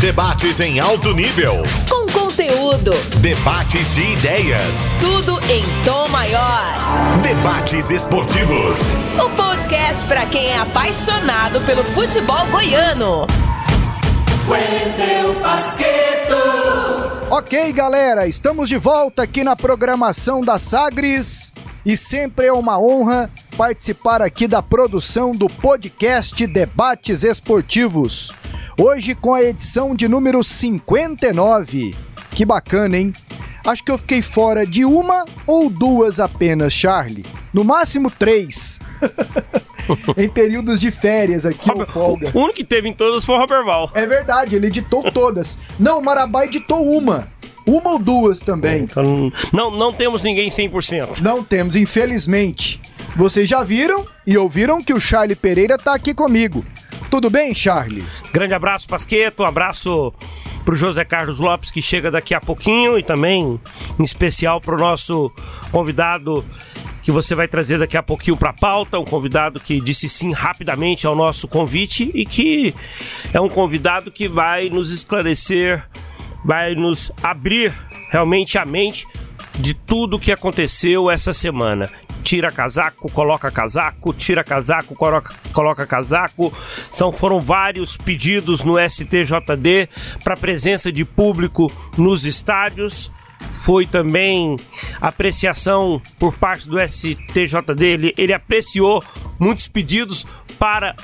Debates 0.00 0.60
em 0.60 0.78
alto 0.78 1.12
nível. 1.12 1.54
Com 1.90 2.06
conteúdo. 2.12 2.92
Debates 3.20 3.94
de 3.96 4.12
ideias. 4.12 4.88
Tudo 5.00 5.40
em 5.50 5.64
tom 5.84 6.06
maior. 6.06 7.18
Debates 7.20 7.90
esportivos. 7.90 8.78
O 9.20 9.28
podcast 9.30 10.04
para 10.04 10.24
quem 10.26 10.46
é 10.46 10.58
apaixonado 10.58 11.60
pelo 11.62 11.82
futebol 11.82 12.46
goiano. 12.46 13.26
Wendel 14.48 15.34
Basqueto. 15.42 16.36
Ok, 17.28 17.72
galera, 17.72 18.28
estamos 18.28 18.68
de 18.68 18.78
volta 18.78 19.22
aqui 19.22 19.42
na 19.42 19.56
programação 19.56 20.42
da 20.42 20.60
Sagres 20.60 21.52
e 21.84 21.96
sempre 21.96 22.46
é 22.46 22.52
uma 22.52 22.78
honra 22.78 23.28
participar 23.56 24.22
aqui 24.22 24.46
da 24.46 24.62
produção 24.62 25.32
do 25.32 25.48
podcast 25.48 26.46
Debates 26.46 27.24
Esportivos. 27.24 28.32
Hoje 28.80 29.16
com 29.16 29.34
a 29.34 29.42
edição 29.42 29.92
de 29.92 30.06
número 30.06 30.44
59. 30.44 31.96
Que 32.30 32.44
bacana, 32.44 32.96
hein? 32.96 33.12
Acho 33.66 33.82
que 33.82 33.90
eu 33.90 33.98
fiquei 33.98 34.22
fora 34.22 34.64
de 34.64 34.84
uma 34.84 35.24
ou 35.48 35.68
duas 35.68 36.20
apenas, 36.20 36.72
Charlie. 36.72 37.26
No 37.52 37.64
máximo 37.64 38.08
três. 38.08 38.78
em 40.16 40.28
períodos 40.28 40.80
de 40.80 40.92
férias 40.92 41.44
aqui, 41.44 41.68
ou 41.72 41.84
folga. 41.88 42.30
O 42.32 42.38
único 42.38 42.54
que 42.54 42.64
teve 42.64 42.88
em 42.88 42.94
todas 42.94 43.24
foi 43.24 43.34
o 43.34 43.38
Roberval. 43.38 43.90
É 43.94 44.06
verdade, 44.06 44.54
ele 44.54 44.68
editou 44.68 45.10
todas. 45.10 45.58
Não, 45.76 45.98
o 45.98 46.04
Marabá 46.04 46.44
editou 46.44 46.88
uma. 46.88 47.26
Uma 47.66 47.94
ou 47.94 47.98
duas 47.98 48.38
também. 48.38 48.84
Então, 48.84 49.32
não, 49.52 49.72
não 49.72 49.92
temos 49.92 50.22
ninguém 50.22 50.50
100%. 50.50 51.20
Não 51.20 51.42
temos, 51.42 51.74
infelizmente. 51.74 52.80
Vocês 53.16 53.48
já 53.48 53.64
viram 53.64 54.06
e 54.24 54.38
ouviram 54.38 54.80
que 54.80 54.94
o 54.94 55.00
Charlie 55.00 55.34
Pereira 55.34 55.76
tá 55.76 55.94
aqui 55.94 56.14
comigo. 56.14 56.64
Tudo 57.10 57.30
bem, 57.30 57.54
Charlie? 57.54 58.04
Grande 58.32 58.52
abraço, 58.52 58.86
Pasqueto. 58.86 59.42
Um 59.42 59.46
abraço 59.46 60.12
pro 60.64 60.74
José 60.74 61.04
Carlos 61.04 61.38
Lopes, 61.38 61.70
que 61.70 61.80
chega 61.80 62.10
daqui 62.10 62.34
a 62.34 62.40
pouquinho, 62.40 62.98
e 62.98 63.02
também, 63.02 63.58
em 63.98 64.02
especial, 64.02 64.60
pro 64.60 64.76
nosso 64.76 65.32
convidado 65.72 66.44
que 67.02 67.10
você 67.10 67.34
vai 67.34 67.48
trazer 67.48 67.78
daqui 67.78 67.96
a 67.96 68.02
pouquinho 68.02 68.36
para 68.36 68.50
a 68.50 68.52
pauta, 68.52 68.98
um 68.98 69.04
convidado 69.06 69.58
que 69.58 69.80
disse 69.80 70.06
sim 70.10 70.32
rapidamente 70.32 71.06
ao 71.06 71.16
nosso 71.16 71.48
convite 71.48 72.10
e 72.12 72.26
que 72.26 72.74
é 73.32 73.40
um 73.40 73.48
convidado 73.48 74.10
que 74.10 74.28
vai 74.28 74.68
nos 74.68 74.92
esclarecer, 74.92 75.82
vai 76.44 76.74
nos 76.74 77.10
abrir 77.22 77.72
realmente 78.10 78.58
a 78.58 78.66
mente 78.66 79.06
de 79.58 79.74
tudo 79.74 80.18
que 80.18 80.32
aconteceu 80.32 81.10
essa 81.10 81.32
semana 81.32 81.90
tira 82.28 82.52
casaco, 82.52 83.10
coloca 83.10 83.50
casaco, 83.50 84.12
tira 84.12 84.44
casaco, 84.44 84.94
coloca, 84.94 85.34
coloca 85.50 85.86
casaco. 85.86 86.52
São, 86.90 87.10
foram 87.10 87.40
vários 87.40 87.96
pedidos 87.96 88.62
no 88.62 88.74
STJD 88.78 89.88
para 90.22 90.36
presença 90.36 90.92
de 90.92 91.06
público 91.06 91.72
nos 91.96 92.26
estádios. 92.26 93.10
Foi 93.52 93.86
também 93.86 94.56
apreciação 95.00 96.02
por 96.18 96.36
parte 96.36 96.68
do 96.68 96.76
STJD, 96.78 97.84
ele, 97.84 98.14
ele 98.18 98.34
apreciou 98.34 99.02
muitos 99.38 99.66
pedidos 99.66 100.26
para 100.58 100.94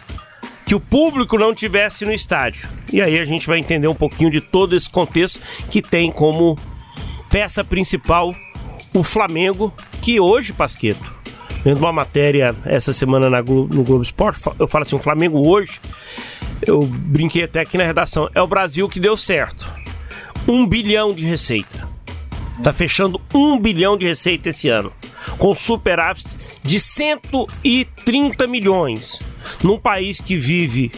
que 0.66 0.74
o 0.74 0.80
público 0.80 1.38
não 1.38 1.54
tivesse 1.54 2.04
no 2.04 2.12
estádio. 2.12 2.68
E 2.92 3.00
aí 3.00 3.18
a 3.18 3.24
gente 3.24 3.46
vai 3.46 3.58
entender 3.58 3.88
um 3.88 3.94
pouquinho 3.94 4.30
de 4.30 4.42
todo 4.42 4.76
esse 4.76 4.90
contexto 4.90 5.40
que 5.70 5.80
tem 5.80 6.12
como 6.12 6.58
peça 7.34 7.64
principal 7.64 8.32
o 8.94 9.02
Flamengo, 9.02 9.74
que 10.00 10.20
hoje, 10.20 10.52
Pasqueto, 10.52 11.12
Vendo 11.64 11.78
uma 11.78 11.92
matéria 11.92 12.54
essa 12.64 12.92
semana 12.92 13.28
na 13.28 13.40
Globo, 13.40 13.74
no 13.74 13.82
Globo 13.82 14.04
Esporte, 14.04 14.40
eu 14.56 14.68
falo 14.68 14.84
assim: 14.84 14.94
o 14.94 15.00
Flamengo 15.00 15.48
hoje, 15.48 15.80
eu 16.64 16.84
brinquei 16.84 17.42
até 17.42 17.58
aqui 17.58 17.76
na 17.76 17.84
redação, 17.84 18.28
é 18.34 18.40
o 18.40 18.46
Brasil 18.46 18.88
que 18.88 19.00
deu 19.00 19.16
certo. 19.16 19.66
Um 20.46 20.64
bilhão 20.64 21.12
de 21.12 21.26
receita. 21.26 21.88
Tá 22.62 22.72
fechando 22.72 23.20
um 23.34 23.58
bilhão 23.58 23.96
de 23.96 24.06
receita 24.06 24.50
esse 24.50 24.68
ano. 24.68 24.92
Com 25.38 25.54
superávit 25.54 26.38
de 26.62 26.78
130 26.78 28.46
milhões. 28.46 29.22
Num 29.62 29.78
país 29.78 30.20
que 30.20 30.36
vive 30.36 30.92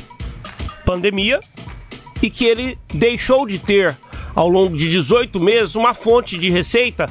pandemia 0.85 1.41
e 2.21 2.29
que 2.29 2.45
ele 2.45 2.77
deixou 2.93 3.47
de 3.47 3.59
ter, 3.59 3.97
ao 4.37 4.49
longo 4.49 4.77
de 4.77 4.89
18 4.89 5.41
meses, 5.41 5.75
uma 5.75 5.95
fonte 5.95 6.39
de 6.39 6.51
receita 6.51 7.07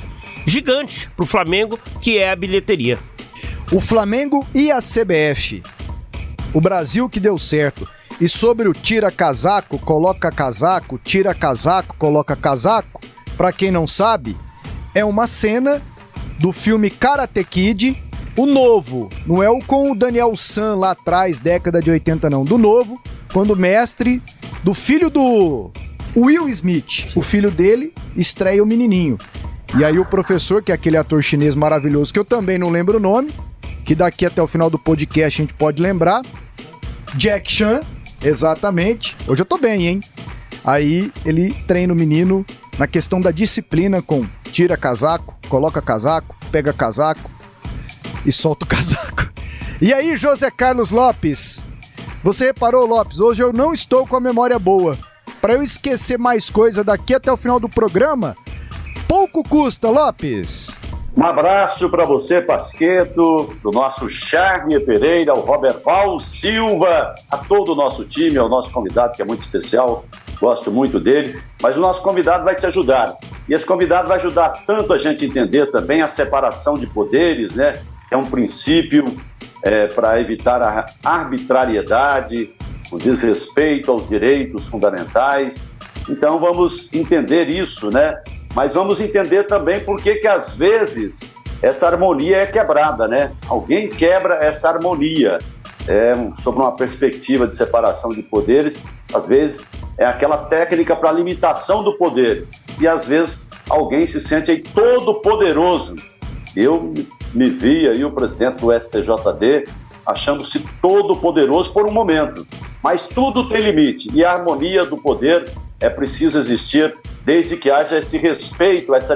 gigante 0.46 1.10
para 1.10 1.24
o 1.24 1.28
Flamengo, 1.28 1.78
que 2.00 2.18
é 2.18 2.32
a 2.32 2.36
bilheteria 2.36 2.98
o 3.72 3.80
Flamengo 3.80 4.46
e 4.54 4.72
a 4.72 4.78
CBF. 4.78 5.64
O 6.54 6.62
Brasil 6.62 7.10
que 7.10 7.20
deu 7.20 7.38
certo. 7.38 7.88
E 8.22 8.30
sobre 8.30 8.70
o 8.70 8.74
tira 8.74 9.12
casaco, 9.12 9.78
coloca 9.78 10.32
casaco, 10.32 10.98
tira 11.04 11.34
casaco, 11.34 11.96
coloca 11.98 12.36
casaco, 12.36 13.02
para 13.36 13.52
quem 13.52 13.72
não 13.72 13.86
sabe, 13.86 14.38
é 14.94 15.04
uma 15.04 15.28
cena 15.28 15.82
do 16.40 16.54
filme 16.54 16.90
Karate 16.90 17.44
Kid, 17.44 18.02
o 18.38 18.46
novo, 18.46 19.10
não 19.26 19.44
é 19.44 19.50
o 19.50 19.60
com 19.60 19.92
o 19.92 19.96
Daniel 19.96 20.34
San 20.36 20.76
lá 20.76 20.92
atrás, 20.92 21.42
década 21.42 21.82
de 21.82 21.92
80 21.92 22.30
não, 22.30 22.46
do 22.46 22.58
novo, 22.58 23.02
quando 23.34 23.52
o 23.52 23.58
mestre 23.58 24.22
do 24.64 24.74
filho 24.74 25.10
do 25.10 25.72
Will 26.16 26.48
Smith, 26.48 27.12
o 27.16 27.22
filho 27.22 27.52
dele, 27.52 27.94
estreia 28.16 28.64
o 28.64 28.66
menininho. 28.66 29.18
E 29.78 29.84
aí 29.84 30.00
o 30.00 30.06
professor, 30.06 30.64
que 30.64 30.72
é 30.72 30.76
aquele 30.76 30.96
ator 30.96 31.22
chinês 31.22 31.56
maravilhoso 31.56 32.14
que 32.14 32.20
eu 32.20 32.24
também 32.24 32.58
não 32.58 32.70
lembro 32.70 32.98
o 32.98 33.02
nome, 33.02 33.30
que 33.84 33.94
daqui 33.94 34.26
até 34.26 34.42
o 34.42 34.48
final 34.48 34.70
do 34.70 34.80
podcast 34.80 35.42
a 35.42 35.44
gente 35.44 35.54
pode 35.54 35.82
lembrar. 35.82 36.22
Jack 37.16 37.52
Chan, 37.52 37.82
exatamente. 38.24 39.16
Hoje 39.28 39.42
eu 39.42 39.46
tô 39.46 39.58
bem, 39.58 39.88
hein? 39.88 40.02
Aí 40.64 41.12
ele 41.26 41.52
treina 41.68 41.92
o 41.92 41.96
menino 41.96 42.46
na 42.80 42.88
questão 42.88 43.20
da 43.20 43.32
disciplina 43.32 44.02
com 44.02 44.26
tira 44.52 44.78
casaco, 44.78 45.36
coloca 45.50 45.82
casaco, 45.82 46.36
pega 46.50 46.72
casaco 46.72 47.30
e 48.26 48.32
solta 48.32 48.64
o 48.64 48.68
casaco. 48.70 49.30
E 49.82 49.94
aí, 49.94 50.16
José 50.16 50.50
Carlos 50.50 50.92
Lopes? 50.92 51.62
Você 52.24 52.46
reparou, 52.46 52.88
Lopes? 52.88 53.20
Hoje 53.20 53.44
eu 53.44 53.52
não 53.52 53.74
estou 53.74 54.08
com 54.08 54.16
a 54.16 54.22
memória 54.22 54.58
boa. 54.58 54.98
Para 55.42 55.54
eu 55.54 55.64
esquecer 55.64 56.18
mais 56.18 56.50
coisa 56.50 56.84
daqui 56.84 57.14
até 57.14 57.32
o 57.32 57.38
final 57.38 57.60
do 57.60 57.70
programa, 57.70 58.36
pouco 59.08 59.44
custa, 59.44 59.90
Lopes. 59.90 60.76
Um 61.16 61.24
abraço 61.24 61.90
para 61.90 62.04
você, 62.04 62.42
Pasqueto, 62.42 63.56
do 63.64 63.72
nosso 63.72 64.10
Charlie 64.10 64.82
Pereira, 64.82 65.34
o 65.34 65.40
Robert 65.40 65.80
Val 65.84 66.20
Silva, 66.20 67.16
a 67.32 67.38
todo 67.38 67.72
o 67.72 67.76
nosso 67.76 68.04
time, 68.04 68.38
ao 68.38 68.50
nosso 68.50 68.70
convidado, 68.70 69.14
que 69.14 69.22
é 69.22 69.26
muito 69.26 69.40
especial, 69.40 70.04
gosto 70.42 70.70
muito 70.70 71.00
dele. 71.00 71.42
Mas 71.62 71.78
o 71.78 71.80
nosso 71.80 72.02
convidado 72.02 72.44
vai 72.44 72.54
te 72.56 72.66
ajudar. 72.66 73.16
E 73.48 73.54
esse 73.54 73.66
convidado 73.66 74.10
vai 74.10 74.18
ajudar 74.18 74.66
tanto 74.68 74.92
a 74.92 74.98
gente 74.98 75.24
entender 75.24 75.72
também 75.72 76.02
a 76.02 76.10
separação 76.10 76.78
de 76.78 76.86
poderes, 76.86 77.56
né? 77.56 77.82
É 78.12 78.18
um 78.18 78.26
princípio 78.26 79.06
é, 79.64 79.88
para 79.88 80.20
evitar 80.20 80.62
a 80.62 80.86
arbitrariedade, 81.02 82.54
o 82.92 82.98
desrespeito 82.98 83.92
aos 83.92 84.08
direitos 84.08 84.68
fundamentais. 84.68 85.70
Então 86.10 86.40
vamos 86.40 86.94
entender 86.94 87.50
isso, 87.50 87.90
né? 87.90 88.16
mas 88.56 88.74
vamos 88.74 89.02
entender 89.02 89.44
também 89.44 89.82
por 89.82 90.02
que 90.02 90.16
que 90.16 90.28
às 90.28 90.56
vezes 90.56 91.30
essa 91.62 91.88
harmonia 91.88 92.38
é 92.38 92.46
quebrada, 92.46 93.08
né? 93.08 93.34
Alguém 93.48 93.90
quebra 93.90 94.36
essa 94.36 94.70
harmonia. 94.70 95.38
É, 95.88 96.16
sobre 96.42 96.62
uma 96.62 96.76
perspectiva 96.76 97.46
de 97.46 97.56
separação 97.56 98.10
de 98.10 98.24
poderes, 98.24 98.82
às 99.14 99.28
vezes 99.28 99.64
é 100.00 100.06
aquela 100.06 100.38
técnica 100.46 100.96
para 100.96 101.12
limitação 101.12 101.84
do 101.84 101.96
poder. 101.96 102.48
E 102.82 102.88
às 102.88 103.06
vezes 103.06 103.50
alguém 103.70 104.08
se 104.08 104.20
sente 104.20 104.50
aí 104.50 104.58
todo 104.58 105.22
poderoso. 105.22 105.96
Eu 106.56 106.92
me 107.36 107.50
vi 107.52 107.88
aí 107.88 108.04
o 108.04 108.10
presidente 108.10 108.62
do 108.62 108.74
STJD 108.74 109.68
achando-se 110.04 110.60
todo 110.82 111.18
poderoso 111.18 111.72
por 111.72 111.86
um 111.86 111.92
momento. 111.92 112.48
Mas 112.86 113.08
tudo 113.08 113.50
tem 113.50 113.62
limite 113.62 114.12
e 114.14 114.24
a 114.24 114.34
harmonia 114.34 114.86
do 114.86 114.96
poder 114.96 115.52
é 115.80 115.90
preciso 115.90 116.38
existir 116.38 116.94
desde 117.26 117.58
que 117.58 117.72
haja 117.72 117.98
esse 117.98 118.16
respeito, 118.20 118.94
essa 118.94 119.16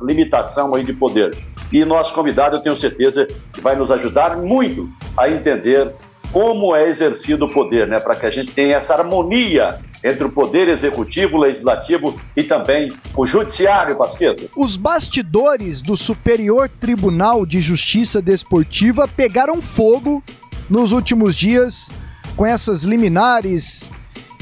limitação 0.00 0.74
aí 0.74 0.82
de 0.82 0.94
poder. 0.94 1.36
E 1.70 1.84
nosso 1.84 2.14
convidado, 2.14 2.56
eu 2.56 2.60
tenho 2.62 2.74
certeza, 2.74 3.28
que 3.52 3.60
vai 3.60 3.76
nos 3.76 3.90
ajudar 3.90 4.38
muito 4.38 4.88
a 5.18 5.28
entender 5.28 5.92
como 6.32 6.74
é 6.74 6.88
exercido 6.88 7.44
o 7.44 7.52
poder, 7.52 7.86
né? 7.86 8.00
Para 8.00 8.16
que 8.16 8.24
a 8.24 8.30
gente 8.30 8.52
tenha 8.52 8.76
essa 8.76 8.94
harmonia 8.94 9.78
entre 10.02 10.24
o 10.24 10.30
poder 10.30 10.68
executivo, 10.68 11.36
legislativo 11.36 12.18
e 12.34 12.42
também 12.42 12.90
o 13.14 13.26
judiciário, 13.26 13.96
Pasqueto. 13.96 14.48
Os 14.56 14.78
bastidores 14.78 15.82
do 15.82 15.94
Superior 15.94 16.70
Tribunal 16.70 17.44
de 17.44 17.60
Justiça 17.60 18.22
Desportiva 18.22 19.06
pegaram 19.06 19.60
fogo 19.60 20.24
nos 20.70 20.92
últimos 20.92 21.36
dias 21.36 21.90
com 22.36 22.46
essas 22.46 22.84
liminares 22.84 23.90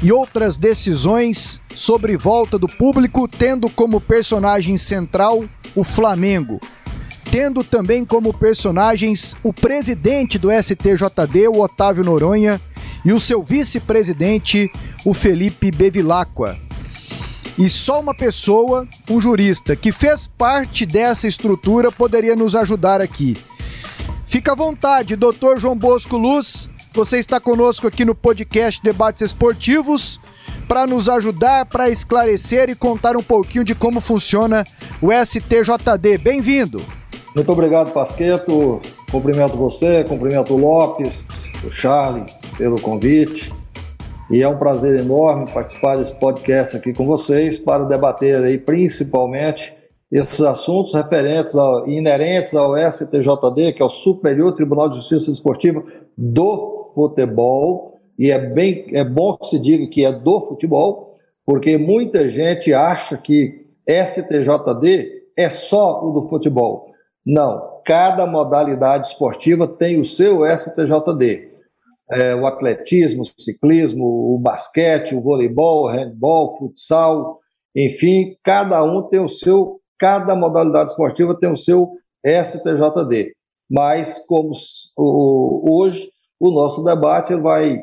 e 0.03 0.13
outras 0.13 0.57
decisões 0.57 1.61
sobre 1.75 2.17
volta 2.17 2.59
do 2.59 2.69
público, 2.69 3.27
tendo 3.27 3.69
como 3.71 4.01
personagem 4.01 4.77
central 4.77 5.45
o 5.75 5.85
Flamengo, 5.85 6.61
tendo 7.31 7.63
também 7.63 8.05
como 8.05 8.33
personagens 8.33 9.37
o 9.43 9.53
presidente 9.53 10.39
do 10.39 10.49
STJD, 10.51 11.49
o 11.49 11.61
Otávio 11.61 12.05
Noronha, 12.05 12.61
e 13.05 13.13
o 13.13 13.21
seu 13.21 13.43
vice-presidente, 13.43 14.71
o 15.05 15.15
Felipe 15.15 15.71
Bevilacqua. 15.71 16.59
E 17.57 17.69
só 17.69 18.01
uma 18.01 18.15
pessoa, 18.15 18.87
um 19.11 19.21
jurista, 19.21 19.75
que 19.75 19.91
fez 19.91 20.29
parte 20.29 20.87
dessa 20.87 21.27
estrutura 21.27 21.91
poderia 21.91 22.37
nos 22.37 22.55
ajudar 22.55 23.01
aqui. 23.01 23.37
Fica 24.25 24.53
à 24.53 24.55
vontade, 24.55 25.17
doutor 25.17 25.59
João 25.59 25.77
Bosco 25.77 26.17
Luz. 26.17 26.69
Você 26.93 27.19
está 27.19 27.39
conosco 27.39 27.87
aqui 27.87 28.05
no 28.05 28.15
podcast 28.15 28.83
Debates 28.83 29.23
Esportivos 29.23 30.19
para 30.67 30.87
nos 30.87 31.09
ajudar, 31.09 31.67
para 31.67 31.91
esclarecer 31.91 32.71
e 32.71 32.75
contar 32.75 33.17
um 33.17 33.23
pouquinho 33.23 33.65
de 33.65 33.75
como 33.75 34.01
funciona 34.01 34.65
o 35.01 35.11
STJD. 35.13 36.19
Bem-vindo. 36.19 36.83
Muito 37.35 37.53
obrigado, 37.53 37.93
Pasqueto. 37.93 38.81
Cumprimento 39.11 39.57
você, 39.57 40.03
cumprimento 40.05 40.55
o 40.55 40.59
Lopes, 40.59 41.27
o 41.65 41.71
Charlie, 41.71 42.27
pelo 42.57 42.81
convite. 42.81 43.53
E 44.31 44.43
é 44.43 44.49
um 44.49 44.59
prazer 44.59 44.99
enorme 44.99 45.51
participar 45.51 45.97
desse 45.97 46.15
podcast 46.15 46.77
aqui 46.77 46.93
com 46.93 47.07
vocês 47.07 47.59
para 47.59 47.85
debater 47.85 48.43
aí 48.43 48.59
principalmente 48.59 49.73
esses 50.11 50.41
assuntos 50.41 50.95
referentes 50.95 51.55
ao, 51.55 51.87
inerentes 51.87 52.55
ao 52.55 52.75
STJD, 52.77 53.75
que 53.75 53.83
é 53.83 53.85
o 53.85 53.91
Superior 53.91 54.53
Tribunal 54.53 54.89
de 54.89 54.97
Justiça 54.97 55.31
Desportiva 55.31 55.83
do 56.17 56.78
Futebol, 56.95 58.01
e 58.19 58.31
é 58.31 58.39
bem 58.39 58.87
é 58.93 59.05
bom 59.05 59.37
que 59.37 59.47
se 59.47 59.59
diga 59.59 59.87
que 59.89 60.05
é 60.05 60.13
do 60.13 60.41
futebol, 60.49 61.15
porque 61.47 61.79
muita 61.79 62.29
gente 62.29 62.75
acha 62.75 63.17
que 63.17 63.67
STJD 63.87 65.23
é 65.37 65.49
só 65.49 66.05
o 66.05 66.13
do 66.13 66.29
futebol. 66.29 66.93
Não, 67.25 67.81
cada 67.85 68.27
modalidade 68.27 69.09
esportiva 69.09 69.67
tem 69.67 69.99
o 69.99 70.05
seu 70.05 70.45
STJD 70.45 71.49
é, 72.11 72.35
o 72.35 72.47
atletismo, 72.47 73.23
o 73.23 73.41
ciclismo, 73.43 74.35
o 74.35 74.39
basquete, 74.39 75.15
o 75.15 75.21
voleibol, 75.21 75.85
o 75.85 75.89
handball, 75.89 76.55
o 76.55 76.59
futsal, 76.59 77.39
enfim, 77.77 78.37
cada 78.43 78.83
um 78.83 79.03
tem 79.03 79.21
o 79.21 79.29
seu, 79.29 79.81
cada 79.99 80.35
modalidade 80.35 80.91
esportiva 80.91 81.39
tem 81.39 81.53
o 81.53 81.57
seu 81.57 81.93
STJD. 82.25 83.33
Mas 83.71 84.27
como 84.27 84.53
hoje 85.29 86.11
o 86.41 86.51
nosso 86.51 86.85
debate 86.85 87.33
ele 87.33 87.43
vai, 87.43 87.79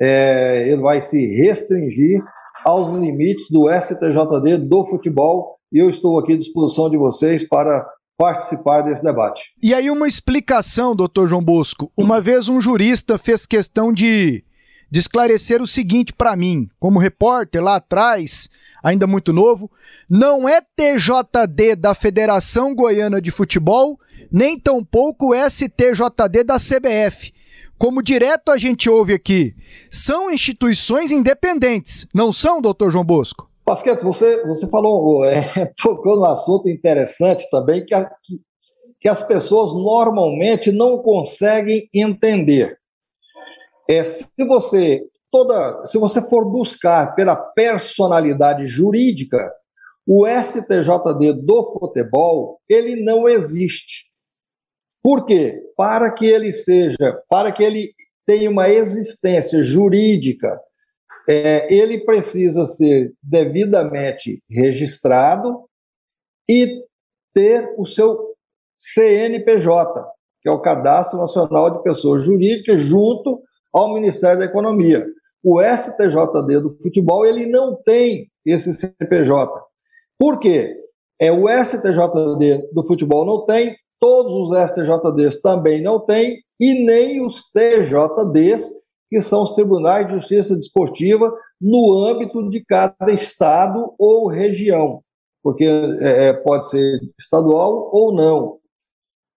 é, 0.00 0.68
ele 0.68 0.80
vai 0.80 1.00
se 1.00 1.18
restringir 1.36 2.22
aos 2.64 2.88
limites 2.88 3.50
do 3.50 3.68
STJD 3.70 4.58
do 4.68 4.86
futebol 4.86 5.58
e 5.72 5.78
eu 5.78 5.88
estou 5.88 6.18
aqui 6.18 6.32
à 6.32 6.38
disposição 6.38 6.88
de 6.88 6.96
vocês 6.96 7.46
para 7.46 7.86
participar 8.16 8.82
desse 8.82 9.02
debate. 9.02 9.52
E 9.62 9.72
aí 9.72 9.90
uma 9.90 10.08
explicação, 10.08 10.96
doutor 10.96 11.28
João 11.28 11.42
Bosco. 11.42 11.92
Uma 11.96 12.20
vez 12.20 12.48
um 12.48 12.60
jurista 12.60 13.16
fez 13.16 13.46
questão 13.46 13.92
de, 13.92 14.42
de 14.90 14.98
esclarecer 14.98 15.62
o 15.62 15.66
seguinte 15.66 16.12
para 16.12 16.34
mim, 16.34 16.68
como 16.80 16.98
repórter 16.98 17.62
lá 17.62 17.76
atrás, 17.76 18.48
ainda 18.82 19.06
muito 19.06 19.32
novo, 19.32 19.70
não 20.10 20.48
é 20.48 20.60
TJD 20.60 21.76
da 21.76 21.94
Federação 21.94 22.74
Goiana 22.74 23.20
de 23.20 23.30
Futebol, 23.30 24.00
nem 24.32 24.58
tampouco 24.58 25.32
STJD 25.34 26.42
da 26.44 26.56
CBF. 26.56 27.32
Como 27.78 28.02
direto 28.02 28.50
a 28.50 28.56
gente 28.56 28.90
ouve 28.90 29.12
aqui, 29.14 29.54
são 29.88 30.28
instituições 30.28 31.12
independentes, 31.12 32.08
não 32.12 32.32
são, 32.32 32.60
doutor 32.60 32.90
João 32.90 33.04
Bosco? 33.04 33.48
Pasqueto, 33.64 34.02
você, 34.02 34.44
você 34.46 34.68
falou, 34.68 35.24
é, 35.24 35.72
tocou 35.80 36.16
no 36.16 36.24
assunto 36.24 36.68
interessante 36.68 37.48
também, 37.50 37.86
que, 37.86 37.94
a, 37.94 38.10
que, 39.00 39.08
as 39.08 39.22
pessoas 39.22 39.74
normalmente 39.74 40.72
não 40.72 40.98
conseguem 40.98 41.88
entender. 41.94 42.76
É, 43.88 44.02
se 44.02 44.26
você 44.48 45.00
toda, 45.30 45.86
se 45.86 45.98
você 45.98 46.20
for 46.28 46.50
buscar 46.50 47.14
pela 47.14 47.36
personalidade 47.36 48.66
jurídica, 48.66 49.52
o 50.04 50.26
STJD 50.26 51.34
do 51.44 51.72
futebol, 51.78 52.58
ele 52.68 53.04
não 53.04 53.28
existe. 53.28 54.07
Por 55.08 55.24
quê? 55.24 55.58
Para 55.74 56.12
que 56.12 56.26
ele 56.26 56.52
seja, 56.52 57.18
para 57.30 57.50
que 57.50 57.62
ele 57.62 57.94
tenha 58.26 58.50
uma 58.50 58.68
existência 58.68 59.62
jurídica 59.62 60.48
é, 61.26 61.72
ele 61.72 62.04
precisa 62.04 62.66
ser 62.66 63.14
devidamente 63.22 64.42
registrado 64.50 65.64
e 66.46 66.82
ter 67.32 67.74
o 67.78 67.86
seu 67.86 68.18
CNPJ, 68.78 70.04
que 70.42 70.48
é 70.50 70.52
o 70.52 70.60
Cadastro 70.60 71.18
Nacional 71.18 71.70
de 71.70 71.82
Pessoas 71.82 72.20
Jurídicas, 72.20 72.78
junto 72.78 73.40
ao 73.72 73.94
Ministério 73.94 74.40
da 74.40 74.44
Economia. 74.44 75.06
O 75.42 75.58
STJD 75.62 76.60
do 76.60 76.76
futebol 76.82 77.24
ele 77.24 77.46
não 77.46 77.74
tem 77.82 78.30
esse 78.44 78.74
CNPJ. 78.74 79.58
Por 80.18 80.38
quê? 80.38 80.76
É, 81.18 81.32
o 81.32 81.48
STJD 81.48 82.68
do 82.74 82.86
futebol 82.86 83.24
não 83.24 83.46
tem, 83.46 83.74
todos 84.00 84.32
os 84.32 84.70
STJDs 84.70 85.40
também 85.40 85.82
não 85.82 86.00
têm, 86.00 86.42
e 86.60 86.84
nem 86.84 87.24
os 87.24 87.50
TJDs 87.50 88.68
que 89.08 89.20
são 89.20 89.42
os 89.42 89.54
tribunais 89.54 90.06
de 90.06 90.14
justiça 90.14 90.54
desportiva 90.54 91.32
no 91.60 92.04
âmbito 92.04 92.48
de 92.50 92.62
cada 92.64 93.10
estado 93.10 93.94
ou 93.98 94.28
região, 94.28 95.02
porque 95.42 95.64
é, 95.64 96.28
é, 96.28 96.32
pode 96.32 96.68
ser 96.68 97.00
estadual 97.18 97.90
ou 97.92 98.12
não. 98.12 98.58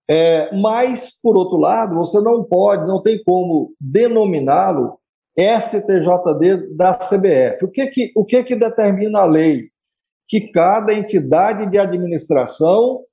É, 0.09 0.53
mas, 0.57 1.21
por 1.21 1.37
outro 1.37 1.57
lado, 1.57 1.95
você 1.95 2.19
não 2.19 2.43
pode, 2.43 2.85
não 2.85 3.01
tem 3.01 3.23
como 3.23 3.73
denominá-lo 3.79 4.99
STJD 5.37 6.75
da 6.75 6.93
CBF. 6.93 7.63
O 7.63 7.71
que 7.71 7.87
que, 7.87 8.11
o 8.15 8.25
que 8.25 8.43
que 8.43 8.55
determina 8.55 9.19
a 9.19 9.25
lei? 9.25 9.69
Que 10.27 10.51
cada 10.51 10.93
entidade 10.93 11.69
de 11.71 11.77
administração 11.77 13.05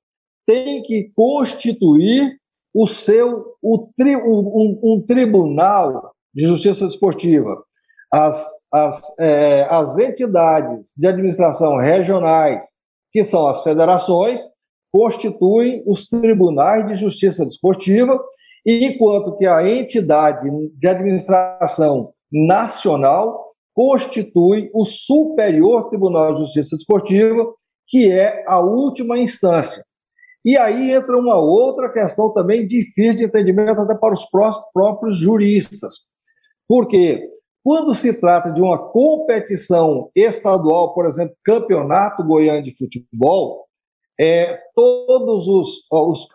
tem 0.49 0.81
que 0.81 1.11
constituir 1.15 2.35
o 2.73 2.87
seu 2.87 3.53
o 3.61 3.87
tri, 3.95 4.15
um, 4.15 4.79
um 4.83 5.05
tribunal 5.07 6.11
de 6.33 6.47
justiça 6.47 6.87
desportiva, 6.87 7.63
as, 8.11 8.49
as, 8.73 9.19
é, 9.19 9.67
as 9.69 9.99
entidades 9.99 10.95
de 10.97 11.05
administração 11.05 11.77
regionais, 11.77 12.65
que 13.11 13.23
são 13.23 13.45
as 13.45 13.61
federações, 13.61 14.41
constituem 14.91 15.83
os 15.85 16.07
tribunais 16.07 16.87
de 16.87 16.95
justiça 16.95 17.45
desportiva, 17.45 18.19
enquanto 18.65 19.37
que 19.37 19.45
a 19.45 19.63
entidade 19.69 20.49
de 20.75 20.87
administração 20.87 22.11
nacional 22.31 23.53
constitui 23.75 24.71
o 24.73 24.83
Superior 24.83 25.89
Tribunal 25.89 26.33
de 26.33 26.39
Justiça 26.39 26.75
Desportiva, 26.75 27.53
que 27.87 28.11
é 28.11 28.43
a 28.47 28.59
última 28.59 29.19
instância. 29.19 29.83
E 30.49 30.57
aí 30.57 30.93
entra 30.93 31.15
uma 31.15 31.37
outra 31.37 31.93
questão 31.93 32.33
também 32.33 32.65
difícil 32.65 33.13
de 33.13 33.25
entendimento 33.25 33.81
até 33.81 33.93
para 33.93 34.15
os 34.15 34.25
próprios 34.73 35.15
juristas. 35.15 35.99
Porque 36.67 37.29
quando 37.63 37.93
se 37.93 38.19
trata 38.19 38.51
de 38.51 38.59
uma 38.59 38.89
competição 38.89 40.09
estadual, 40.15 40.95
por 40.95 41.05
exemplo, 41.05 41.35
Campeonato 41.45 42.23
Goiano 42.23 42.63
de 42.63 42.75
Futebol, 42.75 43.67
é, 44.19 44.59
todas 44.73 45.45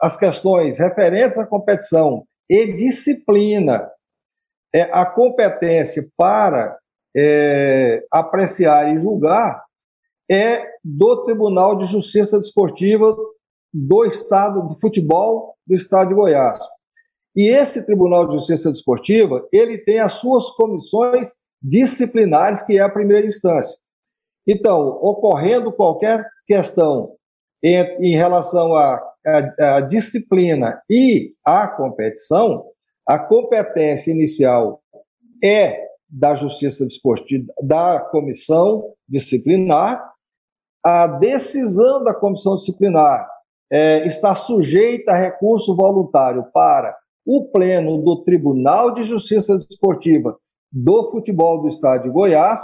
as 0.01 0.17
questões 0.17 0.79
referentes 0.79 1.37
à 1.37 1.45
competição 1.45 2.25
e 2.49 2.73
disciplina, 2.73 3.91
é, 4.73 4.83
a 4.93 5.05
competência 5.05 6.09
para 6.17 6.79
é, 7.17 8.01
apreciar 8.13 8.95
e 8.95 8.99
julgar 9.01 9.65
é 10.31 10.69
do 10.85 11.25
Tribunal 11.25 11.77
de 11.77 11.87
Justiça 11.87 12.39
Desportiva 12.39 13.13
do 13.75 14.05
Estado 14.05 14.63
do 14.63 14.79
Futebol 14.81 15.57
do 15.67 15.75
Estado 15.75 16.11
de 16.11 16.15
Goiás. 16.15 16.59
E 17.37 17.51
esse 17.51 17.85
Tribunal 17.85 18.29
de 18.29 18.35
Justiça 18.35 18.71
Desportiva, 18.71 19.45
ele 19.53 19.79
tem 19.79 19.99
as 19.99 20.15
suas 20.15 20.51
comissões 20.51 21.33
disciplinares, 21.61 22.63
que 22.63 22.79
é 22.79 22.81
a 22.81 22.89
primeira 22.89 23.27
instância. 23.27 23.77
Então, 24.47 24.81
ocorrendo 25.03 25.73
qualquer 25.73 26.25
questão 26.47 27.17
em, 27.63 27.77
em 28.13 28.17
relação 28.17 28.77
à, 28.77 29.81
disciplina 29.89 30.81
e 30.89 31.33
à 31.45 31.67
competição, 31.67 32.67
a 33.09 33.19
competência 33.19 34.13
inicial 34.13 34.83
é 35.43 35.83
da 36.09 36.35
Justiça 36.35 36.87
Desportiva, 36.87 37.53
da 37.63 37.99
comissão 37.99 38.93
disciplinar, 39.09 40.13
a 40.85 41.07
decisão 41.07 42.05
da 42.05 42.15
comissão 42.15 42.55
disciplinar 42.57 43.27
é, 43.71 44.07
está 44.07 44.35
sujeita 44.35 45.13
a 45.13 45.17
recurso 45.17 45.75
voluntário 45.75 46.45
para 46.53 46.97
o 47.27 47.47
Pleno 47.51 48.03
do 48.03 48.23
Tribunal 48.23 48.93
de 48.93 49.03
Justiça 49.03 49.57
Desportiva 49.57 50.37
do 50.71 51.11
Futebol 51.11 51.63
do 51.63 51.69
Estado 51.69 52.03
de 52.03 52.11
Goiás 52.11 52.61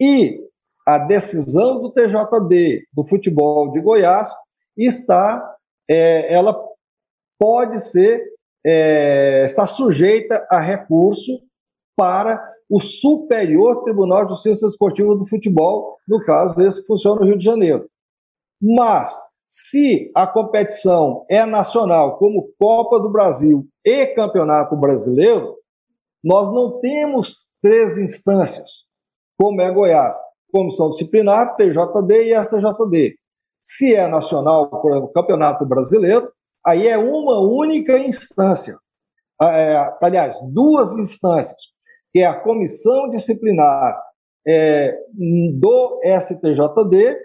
e 0.00 0.40
a 0.86 0.98
decisão 0.98 1.80
do 1.80 1.92
TJD 1.92 2.84
do 2.92 3.04
Futebol 3.06 3.70
de 3.70 3.80
Goiás 3.80 4.30
está, 4.76 5.56
é, 5.88 6.32
ela 6.32 6.58
pode 7.38 7.80
ser, 7.80 8.20
é, 8.64 9.44
está 9.44 9.66
sujeita 9.66 10.46
a 10.50 10.60
recurso 10.60 11.40
para 11.96 12.42
o 12.68 12.80
Superior 12.80 13.84
Tribunal 13.84 14.24
de 14.24 14.32
Justiça 14.32 14.66
Desportiva 14.66 15.14
do 15.14 15.26
Futebol, 15.26 15.98
no 16.08 16.24
caso 16.24 16.60
esse 16.62 16.80
que 16.80 16.86
funciona 16.86 17.20
no 17.20 17.26
Rio 17.26 17.38
de 17.38 17.44
Janeiro. 17.44 17.88
Mas, 18.60 19.14
se 19.54 20.10
a 20.14 20.26
competição 20.26 21.26
é 21.28 21.44
nacional, 21.44 22.16
como 22.16 22.54
Copa 22.58 22.98
do 22.98 23.12
Brasil 23.12 23.68
e 23.84 24.06
Campeonato 24.06 24.74
Brasileiro, 24.74 25.58
nós 26.24 26.50
não 26.50 26.80
temos 26.80 27.50
três 27.60 27.98
instâncias, 27.98 28.86
como 29.38 29.60
é 29.60 29.70
Goiás: 29.70 30.16
Comissão 30.50 30.88
Disciplinar, 30.88 31.54
TJD 31.56 32.30
e 32.30 32.42
STJD. 32.42 33.14
Se 33.60 33.94
é 33.94 34.08
nacional, 34.08 34.70
por 34.70 34.90
exemplo, 34.90 35.12
Campeonato 35.12 35.66
Brasileiro, 35.66 36.32
aí 36.64 36.88
é 36.88 36.96
uma 36.96 37.38
única 37.40 37.98
instância. 37.98 38.78
É, 39.42 39.76
aliás, 40.00 40.38
duas 40.50 40.98
instâncias, 40.98 41.60
que 42.10 42.20
é 42.20 42.26
a 42.26 42.40
Comissão 42.40 43.10
Disciplinar 43.10 44.02
é, 44.48 44.96
do 45.60 46.00
STJD, 46.02 47.18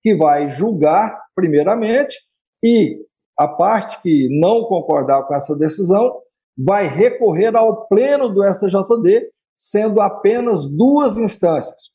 que 0.00 0.16
vai 0.16 0.46
julgar 0.46 1.23
primeiramente, 1.34 2.16
e 2.62 2.98
a 3.38 3.48
parte 3.48 4.00
que 4.00 4.28
não 4.40 4.64
concordar 4.64 5.26
com 5.26 5.34
essa 5.34 5.56
decisão 5.56 6.20
vai 6.56 6.86
recorrer 6.86 7.54
ao 7.56 7.86
pleno 7.86 8.28
do 8.28 8.42
STJD, 8.44 9.28
sendo 9.56 10.00
apenas 10.00 10.68
duas 10.68 11.18
instâncias. 11.18 11.90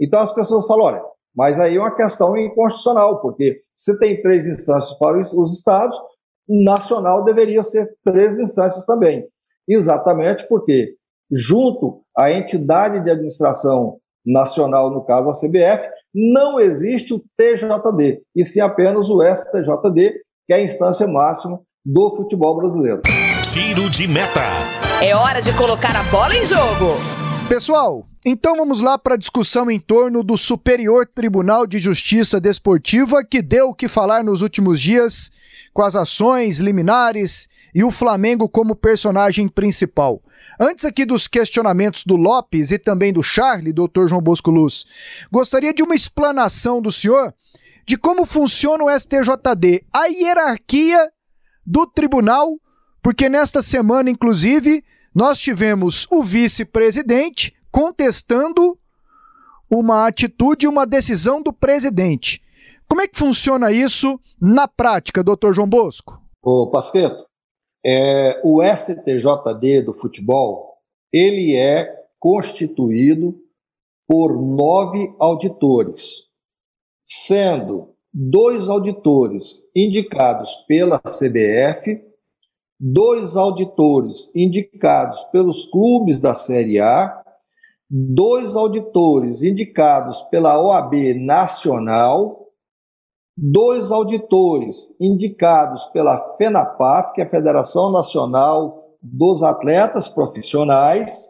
Então 0.00 0.20
as 0.20 0.32
pessoas 0.32 0.66
falam: 0.66 0.86
olha, 0.86 1.02
mas 1.34 1.58
aí 1.58 1.76
é 1.76 1.80
uma 1.80 1.94
questão 1.94 2.36
inconstitucional, 2.36 3.20
porque 3.20 3.60
se 3.76 3.98
tem 3.98 4.20
três 4.22 4.46
instâncias 4.46 4.96
para 4.98 5.18
os 5.18 5.52
estados, 5.52 5.96
nacional 6.48 7.24
deveria 7.24 7.62
ser 7.62 7.92
três 8.04 8.38
instâncias 8.38 8.84
também. 8.86 9.26
Exatamente 9.68 10.46
porque, 10.48 10.94
junto 11.30 12.02
à 12.16 12.30
entidade 12.30 13.02
de 13.02 13.10
administração 13.10 13.98
nacional, 14.24 14.90
no 14.90 15.04
caso 15.04 15.28
a 15.28 15.32
CBF, 15.32 15.88
não 16.14 16.60
existe 16.60 17.12
o 17.12 17.18
TJD, 17.36 18.22
e 18.36 18.44
sim 18.44 18.60
apenas 18.60 19.10
o 19.10 19.20
STJD, 19.22 20.12
que 20.46 20.52
é 20.52 20.56
a 20.56 20.62
instância 20.62 21.08
máxima 21.08 21.60
do 21.84 22.14
futebol 22.14 22.56
brasileiro. 22.56 23.02
Tiro 23.52 23.90
de 23.90 24.06
meta. 24.06 24.40
É 25.02 25.14
hora 25.14 25.42
de 25.42 25.52
colocar 25.56 25.96
a 25.96 26.02
bola 26.04 26.34
em 26.34 26.44
jogo. 26.44 26.96
Pessoal, 27.48 28.06
então 28.24 28.56
vamos 28.56 28.80
lá 28.80 28.96
para 28.96 29.14
a 29.14 29.18
discussão 29.18 29.70
em 29.70 29.78
torno 29.78 30.22
do 30.22 30.36
Superior 30.38 31.06
Tribunal 31.06 31.66
de 31.66 31.78
Justiça 31.78 32.40
Desportiva, 32.40 33.22
que 33.22 33.42
deu 33.42 33.70
o 33.70 33.74
que 33.74 33.86
falar 33.86 34.24
nos 34.24 34.40
últimos 34.40 34.80
dias 34.80 35.30
com 35.74 35.82
as 35.82 35.94
ações 35.96 36.58
liminares 36.58 37.48
e 37.74 37.84
o 37.84 37.90
Flamengo 37.90 38.48
como 38.48 38.74
personagem 38.74 39.46
principal. 39.46 40.22
Antes 40.58 40.84
aqui 40.84 41.04
dos 41.04 41.26
questionamentos 41.26 42.04
do 42.04 42.16
Lopes 42.16 42.70
e 42.70 42.78
também 42.78 43.12
do 43.12 43.22
Charlie, 43.22 43.72
doutor 43.72 44.08
João 44.08 44.22
Bosco 44.22 44.50
Luz, 44.50 44.84
gostaria 45.30 45.72
de 45.72 45.82
uma 45.82 45.94
explanação 45.94 46.80
do 46.80 46.92
senhor 46.92 47.34
de 47.86 47.98
como 47.98 48.24
funciona 48.24 48.84
o 48.84 48.90
STJD, 48.90 49.84
a 49.92 50.06
hierarquia 50.06 51.10
do 51.66 51.86
tribunal, 51.86 52.58
porque 53.02 53.28
nesta 53.28 53.60
semana, 53.60 54.10
inclusive, 54.10 54.82
nós 55.14 55.38
tivemos 55.38 56.06
o 56.10 56.22
vice-presidente 56.22 57.54
contestando 57.70 58.78
uma 59.70 60.06
atitude, 60.06 60.66
uma 60.66 60.86
decisão 60.86 61.42
do 61.42 61.52
presidente. 61.52 62.42
Como 62.88 63.02
é 63.02 63.08
que 63.08 63.18
funciona 63.18 63.72
isso 63.72 64.18
na 64.40 64.68
prática, 64.68 65.22
doutor 65.22 65.52
João 65.52 65.68
Bosco? 65.68 66.20
Ô, 66.42 66.70
Pasqueto, 66.70 67.24
é, 67.84 68.40
o 68.44 68.62
STJD 68.62 69.82
do 69.82 69.94
futebol, 69.94 70.78
ele 71.12 71.56
é 71.56 71.92
constituído 72.18 73.38
por 74.08 74.40
nove 74.40 75.14
auditores, 75.18 76.24
sendo 77.04 77.94
dois 78.12 78.68
auditores 78.68 79.70
indicados 79.74 80.54
pela 80.66 80.98
CBF 80.98 82.14
dois 82.86 83.36
auditores 83.36 84.34
indicados 84.34 85.22
pelos 85.24 85.64
clubes 85.70 86.20
da 86.20 86.34
Série 86.34 86.80
A, 86.80 87.22
dois 87.88 88.56
auditores 88.56 89.42
indicados 89.42 90.20
pela 90.22 90.60
OAB 90.60 91.14
Nacional, 91.14 92.43
dois 93.36 93.90
auditores 93.90 94.96
indicados 95.00 95.84
pela 95.86 96.36
FENAPAF, 96.36 97.12
que 97.12 97.20
é 97.20 97.24
a 97.24 97.30
Federação 97.30 97.90
Nacional 97.90 98.96
dos 99.02 99.42
Atletas 99.42 100.08
Profissionais, 100.08 101.28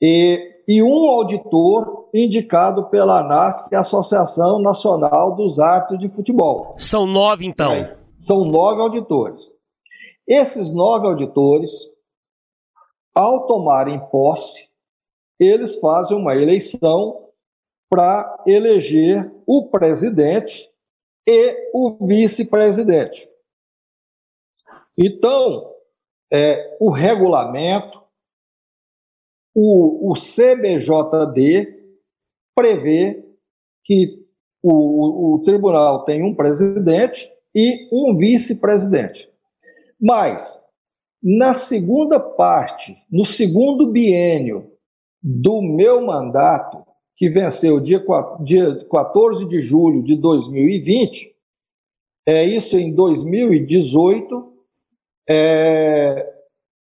e, 0.00 0.64
e 0.66 0.82
um 0.82 1.08
auditor 1.08 2.08
indicado 2.12 2.88
pela 2.88 3.20
ANAF, 3.20 3.68
que 3.68 3.74
é 3.74 3.78
a 3.78 3.82
Associação 3.82 4.60
Nacional 4.60 5.36
dos 5.36 5.60
Árbitros 5.60 6.00
de 6.00 6.08
Futebol. 6.08 6.74
São 6.76 7.06
nove, 7.06 7.46
então. 7.46 7.72
É, 7.72 7.96
são 8.20 8.44
nove 8.44 8.80
auditores. 8.80 9.50
Esses 10.26 10.74
nove 10.74 11.06
auditores, 11.06 11.70
ao 13.14 13.46
tomarem 13.46 14.00
posse, 14.10 14.72
eles 15.38 15.78
fazem 15.80 16.16
uma 16.16 16.34
eleição 16.34 17.21
para 17.92 18.42
eleger 18.46 19.30
o 19.46 19.68
presidente 19.68 20.66
e 21.28 21.70
o 21.74 22.06
vice-presidente. 22.06 23.28
Então, 24.96 25.74
é, 26.32 26.74
o 26.80 26.88
regulamento, 26.90 28.02
o, 29.54 30.10
o 30.10 30.14
CBJD 30.14 31.82
prevê 32.56 33.22
que 33.84 34.26
o, 34.62 35.34
o 35.34 35.42
tribunal 35.42 36.06
tem 36.06 36.22
um 36.22 36.34
presidente 36.34 37.30
e 37.54 37.90
um 37.92 38.16
vice-presidente. 38.16 39.30
Mas, 40.00 40.64
na 41.22 41.52
segunda 41.52 42.18
parte, 42.18 42.96
no 43.10 43.26
segundo 43.26 43.92
biênio 43.92 44.72
do 45.22 45.60
meu 45.60 46.00
mandato, 46.06 46.90
que 47.22 47.28
venceu 47.28 47.78
dia, 47.78 48.04
dia 48.40 48.84
14 48.90 49.46
de 49.46 49.60
julho 49.60 50.02
de 50.02 50.16
2020, 50.16 51.32
é 52.26 52.44
isso 52.44 52.76
em 52.76 52.92
2018, 52.92 54.52
é, 55.30 56.34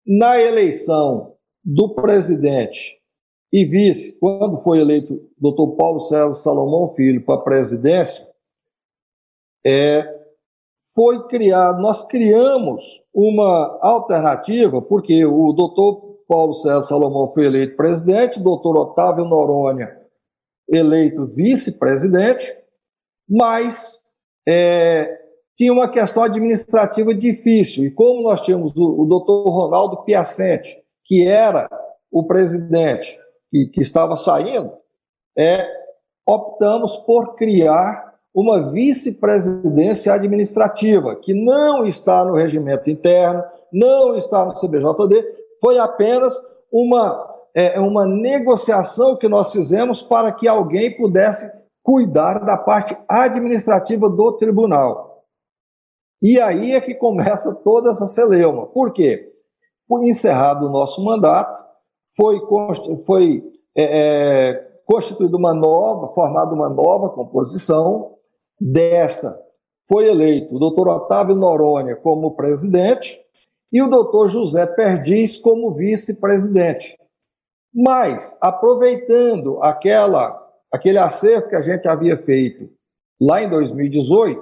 na 0.05 0.37
eleição 0.37 1.35
do 1.63 1.95
presidente 1.95 2.99
e 3.49 3.63
vice, 3.63 4.19
quando 4.19 4.57
foi 4.57 4.79
eleito 4.79 5.25
doutor 5.37 5.77
Paulo 5.77 6.01
César 6.01 6.33
Salomão 6.33 6.93
Filho 6.95 7.23
para 7.23 7.35
a 7.35 7.41
presidência, 7.41 8.29
é, 9.65 10.03
foi 10.93 11.29
criado, 11.29 11.81
nós 11.81 12.09
criamos 12.09 12.83
uma 13.13 13.79
alternativa, 13.81 14.81
porque 14.81 15.25
o 15.25 15.53
doutor 15.53 16.17
Paulo 16.27 16.53
César 16.53 16.81
Salomão 16.81 17.31
foi 17.33 17.45
eleito 17.45 17.77
presidente, 17.77 18.37
o 18.37 18.43
doutor 18.43 18.75
Otávio 18.75 19.23
Noronha 19.23 19.94
eleito 20.67 21.27
vice-presidente, 21.27 22.55
mas 23.29 24.03
é, 24.47 25.19
tinha 25.57 25.71
uma 25.71 25.89
questão 25.89 26.23
administrativa 26.23 27.13
difícil, 27.13 27.85
e 27.85 27.91
como 27.91 28.23
nós 28.23 28.41
tínhamos 28.41 28.75
o, 28.75 29.01
o 29.01 29.05
doutor 29.05 29.49
Ronaldo 29.49 30.03
Piacente, 30.03 30.77
que 31.03 31.25
era 31.27 31.69
o 32.11 32.25
presidente 32.25 33.17
que, 33.49 33.67
que 33.67 33.81
estava 33.81 34.15
saindo, 34.15 34.71
é, 35.37 35.67
optamos 36.25 36.97
por 36.97 37.35
criar 37.35 38.15
uma 38.33 38.69
vice-presidência 38.71 40.13
administrativa, 40.13 41.15
que 41.15 41.33
não 41.33 41.85
está 41.85 42.25
no 42.25 42.35
regimento 42.35 42.89
interno, 42.89 43.41
não 43.71 44.15
está 44.15 44.43
no 44.43 44.53
CBJD, 44.53 45.25
foi 45.61 45.77
apenas 45.77 46.35
uma, 46.71 47.34
é, 47.55 47.79
uma 47.79 48.05
negociação 48.05 49.17
que 49.17 49.27
nós 49.29 49.51
fizemos 49.51 50.01
para 50.01 50.31
que 50.31 50.47
alguém 50.47 50.95
pudesse 50.95 51.51
cuidar 51.81 52.39
da 52.39 52.57
parte 52.57 52.97
administrativa 53.07 54.09
do 54.09 54.31
tribunal. 54.33 55.23
E 56.21 56.39
aí 56.39 56.73
é 56.73 56.81
que 56.81 56.93
começa 56.93 57.55
toda 57.63 57.91
essa 57.91 58.05
celeuma. 58.05 58.65
Por 58.67 58.91
quê? 58.91 59.31
Por 59.87 60.03
encerrado 60.03 60.65
o 60.65 60.71
nosso 60.71 61.03
mandato, 61.03 61.63
foi, 62.15 62.39
foi 63.05 63.43
é, 63.75 63.83
é, 63.83 64.53
constituída 64.85 65.37
uma 65.37 65.53
nova, 65.53 66.13
formada 66.13 66.53
uma 66.53 66.69
nova 66.69 67.09
composição, 67.09 68.15
Desta 68.59 69.37
foi 69.87 70.07
eleito 70.09 70.55
o 70.55 70.59
doutor 70.59 70.87
Otávio 70.87 71.35
Noronha 71.35 71.95
como 71.95 72.35
presidente 72.35 73.19
e 73.71 73.81
o 73.81 73.89
doutor 73.89 74.27
José 74.27 74.65
Perdiz 74.65 75.37
como 75.37 75.73
vice-presidente. 75.73 76.97
Mas, 77.75 78.37
aproveitando 78.39 79.61
aquela, 79.61 80.41
aquele 80.71 80.97
acerto 80.97 81.49
que 81.49 81.57
a 81.57 81.61
gente 81.61 81.85
havia 81.89 82.17
feito 82.17 82.69
lá 83.19 83.43
em 83.43 83.49
2018, 83.49 84.41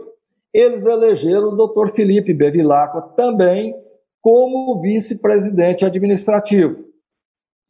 eles 0.54 0.86
elegeram 0.86 1.48
o 1.48 1.56
doutor 1.56 1.90
Felipe 1.90 2.32
Bevilacqua 2.32 3.02
também 3.16 3.76
como 4.22 4.80
vice-presidente 4.82 5.84
administrativo. 5.84 6.86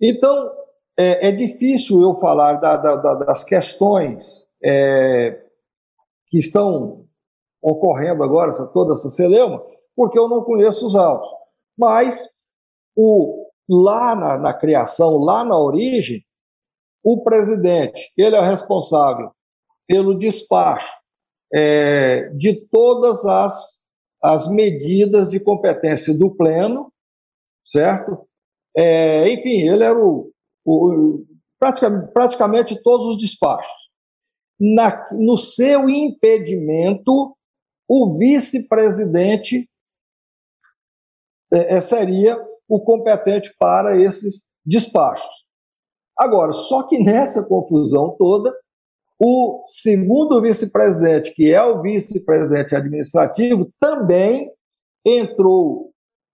Então, 0.02 0.52
é, 1.00 1.30
é 1.30 1.32
difícil 1.32 2.02
eu 2.02 2.16
falar 2.16 2.56
da, 2.56 2.76
da, 2.76 2.96
da, 2.98 3.16
das 3.16 3.46
questões 3.46 4.46
é, 4.62 5.42
que 6.28 6.40
estão 6.40 7.06
ocorrendo 7.62 8.22
agora, 8.22 8.52
toda 8.74 8.92
essa 8.92 9.08
celeuma, 9.08 9.64
porque 9.96 10.20
eu 10.20 10.28
não 10.28 10.44
conheço 10.44 10.86
os 10.86 10.96
autos. 10.98 11.30
Mas 11.78 12.34
o, 12.96 13.43
lá 13.70 14.16
na, 14.16 14.38
na 14.38 14.54
criação, 14.54 15.18
lá 15.18 15.44
na 15.44 15.58
origem, 15.58 16.24
o 17.04 17.24
presidente, 17.24 18.12
ele 18.18 18.36
é 18.36 18.42
responsável 18.42 19.32
pelo 19.88 20.18
despacho 20.18 21.02
é, 21.54 22.30
de 22.30 22.68
todas 22.70 23.26
as, 23.26 23.86
as 24.24 24.48
medidas 24.48 25.28
de 25.28 25.40
competência 25.40 26.18
do 26.18 26.34
pleno, 26.34 26.92
certo? 27.64 28.28
É, 28.76 29.30
enfim, 29.30 29.68
ele 29.68 29.84
era 29.84 29.98
o, 29.98 30.32
o 30.66 31.26
praticamente, 31.60 32.12
praticamente 32.12 32.82
todos 32.82 33.08
os 33.08 33.18
despachos. 33.18 33.84
Na, 34.60 35.10
no 35.12 35.38
seu 35.38 35.90
impedimento, 35.90 37.36
o 37.88 38.18
vice-presidente 38.18 39.70
é, 41.54 41.76
é, 41.76 41.82
seria 41.82 42.38
o 42.68 42.80
competente 42.82 43.54
para 43.60 44.00
esses 44.00 44.46
despachos. 44.66 45.44
Agora, 46.18 46.54
só 46.54 46.88
que 46.88 47.00
nessa 47.00 47.44
confusão 47.48 48.16
toda, 48.18 48.54
o 49.20 49.64
segundo 49.66 50.42
vice-presidente, 50.42 51.34
que 51.34 51.54
é 51.54 51.64
o 51.64 51.82
vice-presidente 51.82 52.76
administrativo, 52.76 53.70
também 53.80 54.52
entrou, 55.06 55.92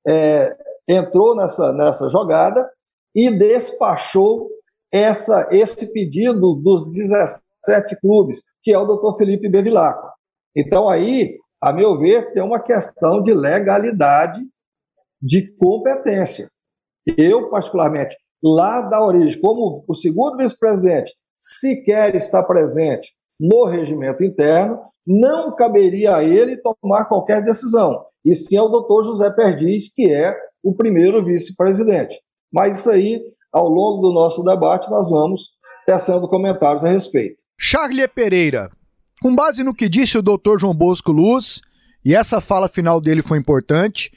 é, 0.07 0.55
entrou 0.87 1.35
nessa, 1.35 1.73
nessa 1.73 2.09
jogada 2.09 2.69
e 3.15 3.31
despachou 3.31 4.49
essa, 4.91 5.47
esse 5.51 5.91
pedido 5.93 6.55
dos 6.55 6.89
17 6.89 7.99
clubes, 8.01 8.41
que 8.61 8.71
é 8.71 8.77
o 8.77 8.85
doutor 8.85 9.17
Felipe 9.17 9.49
Bevilacqua. 9.49 10.11
Então, 10.55 10.89
aí, 10.89 11.37
a 11.61 11.71
meu 11.71 11.97
ver, 11.97 12.33
tem 12.33 12.43
uma 12.43 12.59
questão 12.59 13.21
de 13.21 13.33
legalidade, 13.33 14.41
de 15.21 15.55
competência. 15.57 16.49
Eu, 17.17 17.49
particularmente, 17.49 18.15
lá 18.43 18.81
da 18.81 19.03
origem, 19.03 19.39
como 19.41 19.83
o 19.87 19.93
segundo 19.93 20.37
vice-presidente 20.37 21.13
sequer 21.37 22.15
está 22.15 22.43
presente 22.43 23.11
no 23.39 23.65
regimento 23.65 24.23
interno, 24.23 24.79
não 25.07 25.55
caberia 25.55 26.15
a 26.15 26.23
ele 26.23 26.57
tomar 26.57 27.05
qualquer 27.05 27.43
decisão, 27.43 28.05
e 28.23 28.35
sim 28.35 28.57
ao 28.57 28.69
doutor 28.69 29.03
José 29.03 29.29
Perdiz, 29.31 29.93
que 29.93 30.13
é 30.13 30.35
o 30.61 30.75
primeiro 30.75 31.23
vice-presidente. 31.23 32.19
Mas 32.51 32.79
isso 32.79 32.89
aí, 32.89 33.21
ao 33.51 33.67
longo 33.67 34.01
do 34.01 34.13
nosso 34.13 34.43
debate, 34.43 34.89
nós 34.89 35.09
vamos 35.09 35.51
tecendo 35.85 36.27
comentários 36.27 36.83
a 36.83 36.89
respeito. 36.89 37.37
Charlie 37.57 38.07
Pereira, 38.07 38.69
com 39.21 39.33
base 39.33 39.63
no 39.63 39.73
que 39.73 39.89
disse 39.89 40.17
o 40.17 40.21
doutor 40.21 40.59
João 40.59 40.75
Bosco 40.75 41.11
Luz, 41.11 41.61
e 42.03 42.15
essa 42.15 42.41
fala 42.41 42.69
final 42.69 43.01
dele 43.01 43.21
foi 43.21 43.37
importante, 43.37 44.11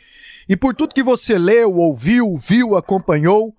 e 0.48 0.56
por 0.56 0.74
tudo 0.74 0.94
que 0.94 1.02
você 1.02 1.38
leu, 1.38 1.74
ouviu, 1.74 2.36
viu, 2.36 2.76
acompanhou, 2.76 3.54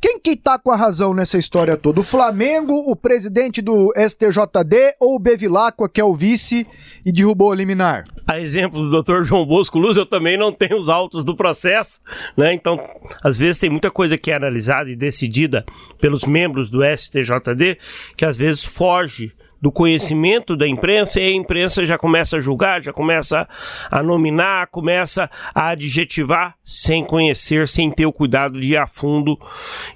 quem 0.00 0.20
que 0.20 0.36
tá 0.36 0.56
com 0.56 0.70
a 0.70 0.76
razão 0.76 1.12
nessa 1.12 1.38
história 1.38 1.76
toda? 1.76 1.98
O 1.98 2.04
Flamengo, 2.04 2.72
o 2.72 2.94
presidente 2.94 3.60
do 3.60 3.92
STJD 3.96 4.94
ou 5.00 5.16
o 5.16 5.18
Bevilacqua, 5.18 5.88
que 5.88 6.00
é 6.00 6.04
o 6.04 6.14
vice 6.14 6.64
e 7.04 7.10
derrubou 7.10 7.50
o 7.50 7.54
liminar? 7.54 8.04
A 8.24 8.38
exemplo 8.38 8.88
do 8.88 9.02
Dr. 9.02 9.24
João 9.24 9.44
Bosco 9.44 9.76
Luz, 9.76 9.96
eu 9.96 10.06
também 10.06 10.38
não 10.38 10.52
tenho 10.52 10.78
os 10.78 10.88
autos 10.88 11.24
do 11.24 11.34
processo, 11.34 12.00
né? 12.36 12.54
Então, 12.54 12.78
às 13.24 13.36
vezes 13.36 13.58
tem 13.58 13.68
muita 13.68 13.90
coisa 13.90 14.16
que 14.16 14.30
é 14.30 14.36
analisada 14.36 14.88
e 14.88 14.94
decidida 14.94 15.66
pelos 16.00 16.24
membros 16.24 16.70
do 16.70 16.78
STJD 16.84 17.78
que 18.16 18.24
às 18.24 18.36
vezes 18.36 18.64
foge 18.64 19.32
do 19.60 19.72
conhecimento 19.72 20.56
da 20.56 20.66
imprensa 20.66 21.20
e 21.20 21.28
a 21.28 21.34
imprensa 21.34 21.84
já 21.84 21.98
começa 21.98 22.36
a 22.36 22.40
julgar, 22.40 22.82
já 22.82 22.92
começa 22.92 23.48
a 23.90 24.02
nominar, 24.02 24.68
começa 24.68 25.30
a 25.54 25.68
adjetivar 25.68 26.56
sem 26.64 27.04
conhecer, 27.04 27.66
sem 27.66 27.90
ter 27.90 28.06
o 28.06 28.12
cuidado 28.12 28.60
de 28.60 28.72
ir 28.72 28.76
a 28.76 28.86
fundo 28.86 29.38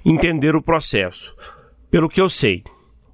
entender 0.05 0.55
o 0.55 0.61
processo. 0.61 1.35
Pelo 1.89 2.09
que 2.09 2.19
eu 2.19 2.29
sei, 2.29 2.63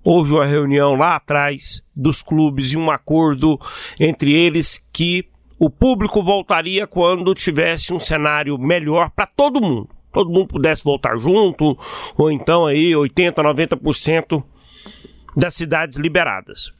houve 0.04 0.34
uma 0.34 0.46
reunião 0.46 0.96
lá 0.96 1.16
atrás 1.16 1.84
dos 1.96 2.22
clubes 2.22 2.72
e 2.72 2.78
um 2.78 2.90
acordo 2.90 3.60
entre 4.00 4.34
eles 4.34 4.84
que 4.92 5.26
o 5.60 5.70
público 5.70 6.24
voltaria 6.24 6.88
quando 6.88 7.36
tivesse 7.36 7.94
um 7.94 8.00
cenário 8.00 8.58
melhor 8.58 9.12
para 9.12 9.28
todo 9.28 9.62
mundo. 9.62 9.90
Todo 10.12 10.32
mundo 10.32 10.48
pudesse 10.48 10.84
voltar 10.84 11.18
junto, 11.18 11.78
ou 12.18 12.32
então 12.32 12.66
aí 12.66 12.96
80, 12.96 13.44
90% 13.44 14.44
das 15.36 15.56
cidades 15.56 15.98
liberadas. 15.98 16.72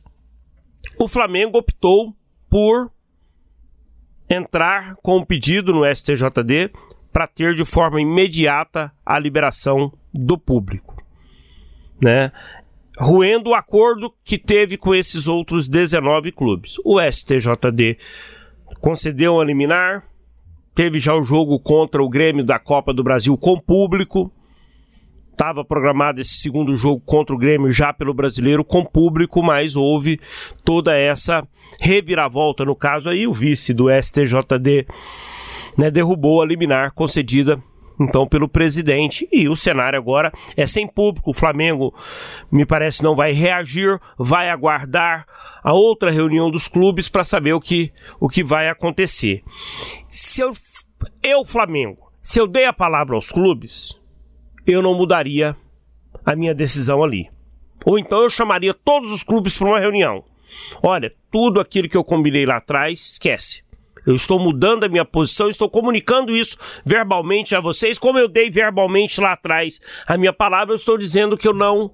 O 0.98 1.08
Flamengo 1.08 1.58
optou 1.58 2.16
por 2.50 2.92
entrar 4.30 4.96
com 4.98 5.18
um 5.18 5.26
pedido 5.26 5.74
no 5.74 5.84
STJD 5.86 6.72
para 7.12 7.28
ter 7.28 7.56
de 7.56 7.66
forma 7.66 8.02
imediata 8.02 8.92
a 9.06 9.18
liberação 9.18 9.92
do 10.14 10.38
público, 10.38 10.96
né? 12.02 12.32
Ruendo 12.98 13.52
o 13.52 13.56
acordo 13.56 14.14
que 14.24 14.38
teve 14.38 14.78
com 14.78 14.94
esses 14.94 15.28
outros 15.28 15.68
19 15.68 16.32
clubes. 16.32 16.76
O 16.84 17.00
STJD 17.00 17.98
concedeu 18.80 19.40
a 19.40 19.46
liminar, 19.46 20.06
teve 20.76 21.00
já 21.00 21.16
o 21.16 21.24
jogo 21.24 21.60
contra 21.60 22.04
o 22.04 22.10
Grêmio 22.10 22.44
da 22.44 22.60
Copa 22.60 22.94
do 22.94 23.04
Brasil 23.04 23.38
com 23.38 23.60
público, 23.60 24.32
Estava 25.40 25.64
programado 25.64 26.20
esse 26.20 26.34
segundo 26.34 26.76
jogo 26.76 27.02
contra 27.06 27.34
o 27.34 27.38
Grêmio 27.38 27.72
já 27.72 27.94
pelo 27.94 28.14
brasileiro 28.14 28.62
com 28.62 28.84
público, 28.84 29.42
mas 29.42 29.74
houve 29.74 30.20
toda 30.66 30.94
essa 30.98 31.48
reviravolta. 31.80 32.66
No 32.66 32.76
caso 32.76 33.08
aí, 33.08 33.26
o 33.26 33.32
vice 33.32 33.74
do 33.74 33.86
STJD 33.90 34.86
né, 35.78 35.90
derrubou 35.90 36.42
a 36.42 36.46
liminar 36.46 36.92
concedida 36.92 37.58
então 37.98 38.28
pelo 38.28 38.50
presidente 38.50 39.30
e 39.32 39.48
o 39.48 39.56
cenário 39.56 39.98
agora 39.98 40.30
é 40.58 40.68
sem 40.68 40.86
público. 40.86 41.32
O 41.32 41.34
Flamengo 41.34 41.96
me 42.52 42.66
parece 42.66 43.02
não 43.02 43.16
vai 43.16 43.32
reagir, 43.32 43.98
vai 44.18 44.50
aguardar 44.50 45.26
a 45.64 45.72
outra 45.72 46.12
reunião 46.12 46.52
dos 46.52 46.68
clubes 46.68 47.08
para 47.08 47.24
saber 47.24 47.54
o 47.54 47.62
que, 47.62 47.94
o 48.20 48.28
que 48.28 48.44
vai 48.44 48.68
acontecer. 48.68 49.42
Se 50.10 50.42
eu, 50.42 50.52
eu 51.24 51.46
Flamengo, 51.46 52.12
se 52.22 52.42
eu 52.42 52.46
dei 52.46 52.66
a 52.66 52.74
palavra 52.74 53.16
aos 53.16 53.32
clubes, 53.32 53.99
eu 54.72 54.82
não 54.82 54.94
mudaria 54.94 55.56
a 56.26 56.36
minha 56.36 56.54
decisão 56.54 57.04
ali. 57.04 57.30
Ou 57.86 57.98
então 57.98 58.24
eu 58.24 58.30
chamaria 58.30 58.74
todos 58.74 59.12
os 59.12 59.24
clubes 59.24 59.58
para 59.58 59.68
uma 59.68 59.80
reunião. 59.80 60.24
Olha, 60.82 61.12
tudo 61.32 61.60
aquilo 61.60 61.88
que 61.88 61.98
eu 61.98 62.04
combinei 62.04 62.46
lá 62.46 62.58
atrás, 62.58 63.12
esquece. 63.12 63.64
Eu 64.06 64.16
estou 64.16 64.40
mudando 64.40 64.86
a 64.86 64.90
minha 64.90 65.06
posição, 65.06 65.50
estou 65.50 65.70
comunicando 65.70 66.36
isso 66.36 66.58
verbalmente 66.86 67.54
a 67.56 67.60
vocês, 67.60 68.00
como 68.00 68.18
eu 68.18 68.28
dei 68.28 68.50
verbalmente 68.50 69.22
lá 69.22 69.34
atrás 69.34 69.80
a 70.08 70.18
minha 70.18 70.34
palavra, 70.34 70.74
eu 70.74 70.78
estou 70.78 70.98
dizendo 70.98 71.38
que 71.38 71.48
eu 71.48 71.54
não 71.54 71.92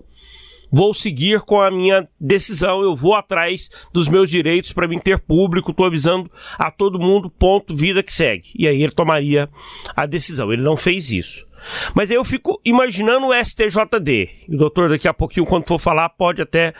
vou 0.72 0.94
seguir 0.94 1.42
com 1.42 1.62
a 1.62 1.72
minha 1.72 2.08
decisão, 2.20 2.82
eu 2.82 2.96
vou 2.96 3.16
atrás 3.16 3.70
dos 3.94 4.08
meus 4.08 4.30
direitos 4.30 4.74
para 4.74 4.88
mim 4.88 5.00
ter 5.00 5.20
público, 5.20 5.72
estou 5.72 5.86
avisando 5.86 6.30
a 6.58 6.70
todo 6.70 7.00
mundo, 7.00 7.30
ponto, 7.30 7.76
vida 7.76 8.04
que 8.04 8.14
segue. 8.14 8.50
E 8.56 8.68
aí 8.68 8.82
ele 8.82 8.92
tomaria 8.92 9.50
a 9.96 10.06
decisão. 10.06 10.52
Ele 10.52 10.62
não 10.62 10.76
fez 10.76 11.12
isso. 11.12 11.46
Mas 11.94 12.12
eu 12.12 12.24
fico 12.24 12.60
imaginando 12.64 13.28
o 13.28 13.34
STJD. 13.34 14.30
o 14.50 14.58
doutor, 14.58 14.90
daqui 14.90 15.08
a 15.08 15.14
pouquinho, 15.14 15.46
quando 15.46 15.68
for 15.68 15.80
falar, 15.80 16.10
pode 16.10 16.42
até 16.42 16.74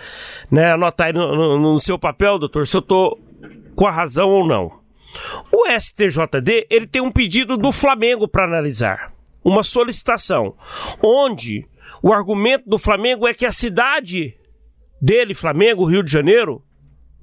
né, 0.50 0.72
anotar 0.72 1.08
aí 1.08 1.14
no, 1.14 1.36
no, 1.36 1.60
no 1.60 1.80
seu 1.80 1.98
papel, 1.98 2.40
doutor, 2.40 2.68
se 2.68 2.76
eu 2.76 2.82
estou 2.82 3.20
com 3.76 3.86
a 3.86 3.92
razão 3.92 4.30
ou 4.30 4.48
não. 4.48 4.72
O 5.52 5.66
STJD 5.80 6.68
ele 6.70 6.88
tem 6.88 7.02
um 7.02 7.12
pedido 7.12 7.58
do 7.58 7.72
Flamengo 7.72 8.28
para 8.28 8.46
analisar, 8.46 9.14
uma 9.44 9.64
solicitação, 9.64 10.56
onde 11.02 11.66
o 12.02 12.14
argumento 12.14 12.70
do 12.70 12.78
Flamengo 12.78 13.28
é 13.28 13.34
que 13.34 13.46
a 13.46 13.52
cidade 13.52 14.36
dele, 15.02 15.34
Flamengo, 15.34 15.86
Rio 15.86 16.04
de 16.04 16.12
Janeiro, 16.12 16.64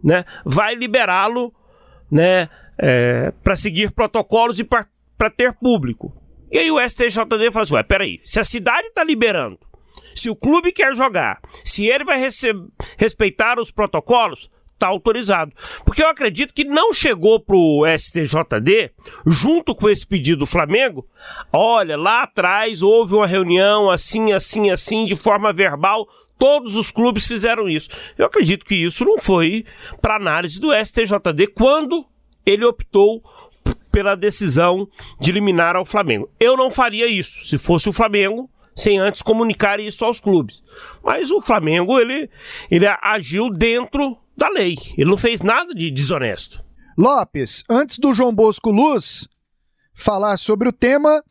né, 0.02 0.24
vai 0.44 0.74
liberá-lo, 0.74 1.52
né, 2.10 2.48
é, 2.78 3.32
para 3.42 3.56
seguir 3.56 3.92
protocolos 3.92 4.58
e 4.58 4.64
para 4.64 4.86
ter 5.36 5.52
público. 5.52 6.12
E 6.52 6.58
aí 6.58 6.70
o 6.70 6.78
STJD 6.78 7.50
fala 7.50 7.62
assim: 7.62 7.74
ué, 7.74 7.82
peraí, 7.82 8.20
se 8.24 8.38
a 8.38 8.44
cidade 8.44 8.88
está 8.88 9.02
liberando, 9.02 9.58
se 10.14 10.28
o 10.28 10.36
clube 10.36 10.70
quer 10.70 10.94
jogar, 10.94 11.40
se 11.64 11.86
ele 11.86 12.04
vai 12.04 12.20
respeitar 12.98 13.58
os 13.58 13.70
protocolos, 13.70 14.50
tá 14.78 14.88
autorizado. 14.88 15.52
Porque 15.86 16.02
eu 16.02 16.08
acredito 16.08 16.52
que 16.52 16.64
não 16.64 16.92
chegou 16.92 17.40
pro 17.40 17.84
STJD, 17.96 18.90
junto 19.24 19.74
com 19.74 19.88
esse 19.88 20.06
pedido 20.06 20.40
do 20.40 20.46
Flamengo, 20.46 21.08
olha, 21.52 21.96
lá 21.96 22.24
atrás 22.24 22.82
houve 22.82 23.14
uma 23.14 23.26
reunião 23.26 23.88
assim, 23.88 24.32
assim, 24.32 24.70
assim, 24.70 25.06
de 25.06 25.16
forma 25.16 25.52
verbal, 25.52 26.06
todos 26.36 26.76
os 26.76 26.90
clubes 26.90 27.26
fizeram 27.26 27.68
isso. 27.68 27.88
Eu 28.18 28.26
acredito 28.26 28.66
que 28.66 28.74
isso 28.74 29.04
não 29.04 29.18
foi 29.18 29.64
para 30.02 30.16
análise 30.16 30.60
do 30.60 30.72
STJD 30.74 31.46
quando 31.54 32.04
ele 32.44 32.64
optou 32.64 33.22
pela 33.92 34.16
decisão 34.16 34.88
de 35.20 35.30
eliminar 35.30 35.76
ao 35.76 35.84
Flamengo. 35.84 36.28
Eu 36.40 36.56
não 36.56 36.70
faria 36.70 37.06
isso. 37.06 37.46
Se 37.46 37.58
fosse 37.58 37.88
o 37.88 37.92
Flamengo, 37.92 38.50
sem 38.74 38.98
antes 38.98 39.22
comunicar 39.22 39.78
isso 39.78 40.04
aos 40.04 40.18
clubes. 40.18 40.64
Mas 41.04 41.30
o 41.30 41.40
Flamengo, 41.40 42.00
ele, 42.00 42.28
ele 42.70 42.86
agiu 43.02 43.50
dentro 43.50 44.16
da 44.36 44.48
lei. 44.48 44.76
Ele 44.96 45.10
não 45.10 45.16
fez 45.16 45.42
nada 45.42 45.74
de 45.74 45.90
desonesto. 45.90 46.64
Lopes, 46.96 47.64
antes 47.70 47.98
do 47.98 48.12
João 48.12 48.34
Bosco 48.34 48.70
Luz 48.70 49.28
falar 49.94 50.36
sobre 50.36 50.68
o 50.68 50.72
tema, 50.72 51.22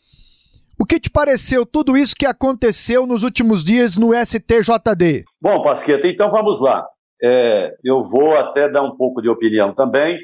o 0.80 0.86
que 0.86 1.00
te 1.00 1.10
pareceu 1.10 1.66
tudo 1.66 1.98
isso 1.98 2.16
que 2.16 2.26
aconteceu 2.26 3.06
nos 3.06 3.24
últimos 3.24 3.64
dias 3.64 3.98
no 3.98 4.12
STJD? 4.14 5.26
Bom, 5.42 5.62
Pasqueta, 5.62 6.08
então 6.08 6.32
vamos 6.32 6.62
lá. 6.62 6.86
É, 7.24 7.76
eu 7.84 8.04
vou 8.04 8.36
até 8.36 8.68
dar 8.68 8.82
um 8.82 8.96
pouco 8.96 9.22
de 9.22 9.30
opinião 9.30 9.76
também, 9.76 10.18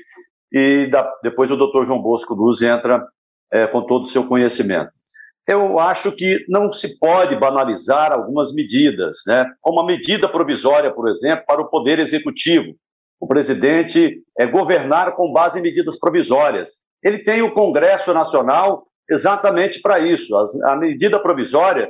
e 0.51 0.87
da, 0.87 1.09
depois 1.23 1.51
o 1.51 1.57
doutor 1.57 1.85
João 1.85 2.01
Bosco 2.01 2.33
Luz 2.33 2.61
entra 2.61 3.05
é, 3.51 3.67
com 3.67 3.85
todo 3.85 4.03
o 4.03 4.07
seu 4.07 4.27
conhecimento. 4.27 4.91
Eu 5.47 5.79
acho 5.79 6.13
que 6.13 6.45
não 6.49 6.71
se 6.73 6.99
pode 6.99 7.35
banalizar 7.37 8.11
algumas 8.11 8.53
medidas, 8.53 9.19
né? 9.27 9.45
como 9.61 9.79
a 9.79 9.85
medida 9.85 10.27
provisória, 10.27 10.93
por 10.93 11.07
exemplo, 11.07 11.45
para 11.47 11.61
o 11.61 11.69
Poder 11.69 11.99
Executivo. 11.99 12.75
O 13.19 13.27
presidente 13.27 14.21
é 14.37 14.45
governar 14.45 15.15
com 15.15 15.31
base 15.31 15.59
em 15.59 15.63
medidas 15.63 15.97
provisórias. 15.97 16.81
Ele 17.03 17.19
tem 17.19 17.41
o 17.41 17.53
Congresso 17.53 18.13
Nacional 18.13 18.85
exatamente 19.09 19.81
para 19.81 19.99
isso. 19.99 20.35
A 20.65 20.75
medida 20.75 21.21
provisória 21.21 21.89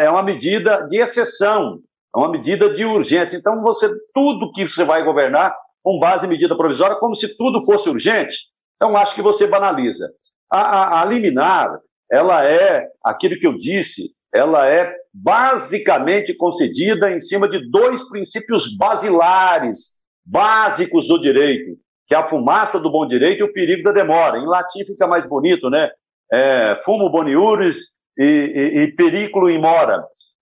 é 0.00 0.08
uma 0.08 0.22
medida 0.22 0.86
de 0.86 0.96
exceção, 0.96 1.80
é 2.14 2.18
uma 2.18 2.30
medida 2.30 2.72
de 2.72 2.84
urgência. 2.84 3.36
Então, 3.36 3.60
você 3.60 3.88
tudo 4.14 4.50
que 4.52 4.66
você 4.66 4.84
vai 4.84 5.04
governar 5.04 5.54
com 5.84 5.98
base 5.98 6.26
em 6.26 6.30
medida 6.30 6.56
provisória, 6.56 6.96
como 6.96 7.14
se 7.14 7.36
tudo 7.36 7.62
fosse 7.62 7.90
urgente. 7.90 8.48
Então, 8.76 8.96
acho 8.96 9.14
que 9.14 9.22
você 9.22 9.46
banaliza. 9.46 10.08
A, 10.50 10.60
a, 10.60 11.02
a 11.02 11.04
liminar, 11.04 11.78
ela 12.10 12.44
é 12.44 12.88
aquilo 13.04 13.38
que 13.38 13.46
eu 13.46 13.58
disse, 13.58 14.14
ela 14.34 14.66
é 14.66 14.92
basicamente 15.12 16.34
concedida 16.36 17.12
em 17.12 17.18
cima 17.20 17.48
de 17.48 17.70
dois 17.70 18.08
princípios 18.08 18.76
basilares, 18.76 20.00
básicos 20.24 21.06
do 21.06 21.20
direito, 21.20 21.78
que 22.06 22.14
é 22.14 22.18
a 22.18 22.26
fumaça 22.26 22.80
do 22.80 22.90
bom 22.90 23.06
direito 23.06 23.40
e 23.40 23.44
o 23.44 23.52
perigo 23.52 23.82
da 23.82 23.92
demora. 23.92 24.38
Em 24.38 24.46
latim 24.46 24.84
fica 24.86 25.06
mais 25.06 25.28
bonito, 25.28 25.68
né? 25.68 25.90
É, 26.32 26.78
fumo 26.82 27.10
boniuris 27.10 27.90
e, 28.18 28.24
e, 28.24 28.80
e 28.80 28.96
periculo 28.96 29.50
in. 29.50 29.62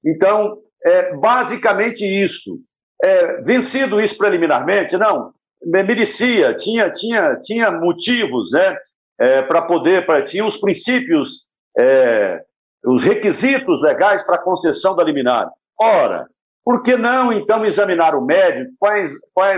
Então, 0.04 0.56
é 0.84 1.16
basicamente 1.16 2.02
isso. 2.04 2.60
É, 3.02 3.42
vencido 3.42 4.00
isso 4.00 4.16
preliminarmente, 4.16 4.96
não, 4.96 5.32
merecia, 5.64 6.54
tinha, 6.54 6.90
tinha, 6.90 7.36
tinha 7.40 7.70
motivos, 7.70 8.52
né? 8.52 8.76
É, 9.20 9.42
para 9.42 9.62
poder, 9.62 10.06
pra, 10.06 10.22
tinha 10.22 10.44
os 10.44 10.56
princípios, 10.56 11.46
é, 11.78 12.40
os 12.84 13.04
requisitos 13.04 13.80
legais 13.82 14.24
para 14.24 14.36
a 14.36 14.42
concessão 14.42 14.96
da 14.96 15.04
liminar. 15.04 15.48
Ora, 15.80 16.26
por 16.64 16.82
que 16.82 16.96
não 16.96 17.32
então 17.32 17.64
examinar 17.64 18.14
o 18.14 18.24
mérito? 18.24 18.72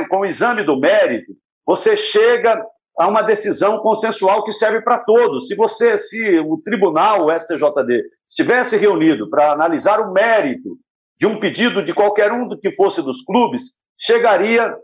Com, 0.09 0.19
o 0.19 0.25
exame 0.25 0.63
do 0.65 0.79
mérito, 0.79 1.33
você 1.67 1.97
chega 1.97 2.65
a 2.99 3.09
uma 3.09 3.23
decisão 3.23 3.79
consensual 3.79 4.45
que 4.45 4.53
serve 4.53 4.81
para 4.83 5.01
todos. 5.01 5.49
Se 5.49 5.57
você, 5.57 5.99
se 5.99 6.39
o 6.41 6.59
tribunal, 6.63 7.27
o 7.27 7.33
STJD, 7.33 8.03
estivesse 8.29 8.77
reunido 8.77 9.29
para 9.29 9.53
analisar 9.53 10.01
o 10.01 10.13
mérito 10.13 10.79
de 11.19 11.27
um 11.27 11.39
pedido 11.39 11.83
de 11.83 11.95
qualquer 11.95 12.33
um 12.33 12.49
do 12.49 12.59
que 12.59 12.71
fosse 12.73 13.03
dos 13.03 13.23
clubes, 13.23 13.83
chegaria 13.99 14.75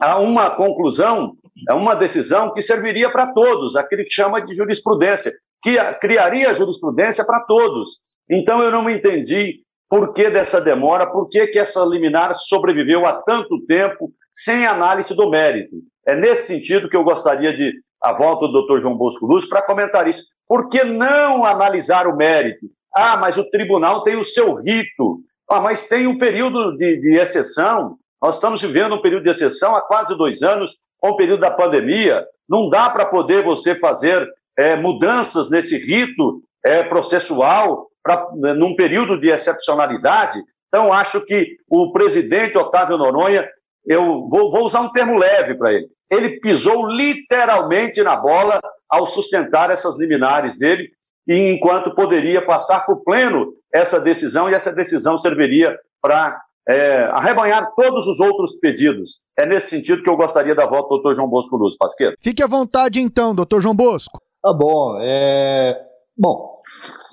a 0.00 0.18
uma 0.18 0.50
conclusão, 0.50 1.34
a 1.68 1.74
uma 1.74 1.94
decisão 1.94 2.52
que 2.52 2.62
serviria 2.62 3.10
para 3.10 3.32
todos, 3.32 3.76
aquele 3.76 4.04
que 4.04 4.12
chama 4.12 4.40
de 4.40 4.54
jurisprudência, 4.54 5.32
que 5.62 5.76
criaria 6.00 6.54
jurisprudência 6.54 7.24
para 7.26 7.44
todos. 7.44 7.98
Então 8.30 8.62
eu 8.62 8.70
não 8.70 8.88
entendi 8.88 9.60
por 9.88 10.12
que 10.12 10.30
dessa 10.30 10.60
demora, 10.60 11.10
por 11.10 11.28
que, 11.28 11.46
que 11.46 11.58
essa 11.58 11.84
liminar 11.84 12.34
sobreviveu 12.34 13.06
há 13.06 13.22
tanto 13.22 13.64
tempo 13.66 14.12
sem 14.32 14.66
análise 14.66 15.14
do 15.14 15.30
mérito. 15.30 15.76
É 16.06 16.14
nesse 16.14 16.46
sentido 16.46 16.88
que 16.88 16.96
eu 16.96 17.04
gostaria 17.04 17.52
de 17.52 17.72
a 18.02 18.12
volta 18.12 18.46
do 18.46 18.62
Dr. 18.66 18.80
João 18.80 18.96
Bosco 18.96 19.26
Luz 19.26 19.46
para 19.48 19.62
comentar 19.62 20.06
isso. 20.06 20.24
Por 20.46 20.68
que 20.68 20.84
não 20.84 21.44
analisar 21.44 22.06
o 22.06 22.16
mérito? 22.16 22.66
Ah, 22.94 23.16
mas 23.16 23.36
o 23.36 23.48
tribunal 23.50 24.02
tem 24.02 24.16
o 24.16 24.24
seu 24.24 24.54
rito. 24.54 25.20
Ah, 25.48 25.60
mas 25.60 25.88
tem 25.88 26.06
um 26.06 26.18
período 26.18 26.76
de, 26.76 26.98
de 26.98 27.18
exceção. 27.18 27.96
Nós 28.20 28.34
estamos 28.34 28.60
vivendo 28.60 28.94
um 28.94 29.02
período 29.02 29.24
de 29.24 29.30
exceção 29.30 29.74
há 29.74 29.80
quase 29.80 30.16
dois 30.16 30.42
anos, 30.42 30.80
com 30.98 31.10
o 31.10 31.16
período 31.16 31.40
da 31.40 31.50
pandemia. 31.50 32.26
Não 32.48 32.68
dá 32.68 32.90
para 32.90 33.06
poder 33.06 33.44
você 33.44 33.74
fazer 33.74 34.26
é, 34.58 34.76
mudanças 34.76 35.50
nesse 35.50 35.78
rito 35.78 36.42
é, 36.64 36.82
processual 36.82 37.88
pra, 38.02 38.28
num 38.56 38.74
período 38.74 39.18
de 39.18 39.28
excepcionalidade. 39.28 40.38
Então, 40.68 40.92
acho 40.92 41.24
que 41.24 41.56
o 41.68 41.92
presidente 41.92 42.58
Otávio 42.58 42.98
Noronha, 42.98 43.48
eu 43.86 44.26
vou, 44.28 44.50
vou 44.50 44.64
usar 44.64 44.80
um 44.80 44.92
termo 44.92 45.16
leve 45.16 45.54
para 45.54 45.72
ele, 45.72 45.86
ele 46.10 46.40
pisou 46.40 46.86
literalmente 46.88 48.02
na 48.02 48.16
bola 48.16 48.60
ao 48.88 49.06
sustentar 49.06 49.70
essas 49.70 49.98
liminares 49.98 50.58
dele, 50.58 50.90
e 51.28 51.52
enquanto 51.52 51.94
poderia 51.94 52.44
passar 52.44 52.86
por 52.86 53.04
pleno 53.04 53.52
essa 53.72 54.00
decisão, 54.00 54.48
e 54.48 54.54
essa 54.54 54.72
decisão 54.72 55.20
serviria 55.20 55.78
para 56.00 56.40
é, 56.68 57.04
arrebanhar 57.12 57.74
todos 57.74 58.06
os 58.06 58.18
outros 58.18 58.56
pedidos. 58.56 59.20
É 59.38 59.44
nesse 59.44 59.70
sentido 59.70 60.02
que 60.02 60.08
eu 60.08 60.16
gostaria 60.16 60.54
da 60.54 60.66
volta 60.66 60.88
do 60.88 60.94
doutor 60.96 61.14
João 61.14 61.28
Bosco 61.28 61.56
Luz 61.56 61.76
Pasqueiro. 61.76 62.16
Fique 62.18 62.42
à 62.42 62.46
vontade 62.46 63.00
então, 63.00 63.34
doutor 63.34 63.60
João 63.60 63.74
Bosco. 63.74 64.20
Tá 64.42 64.52
bom. 64.52 64.98
É... 65.00 65.78
Bom, 66.16 66.60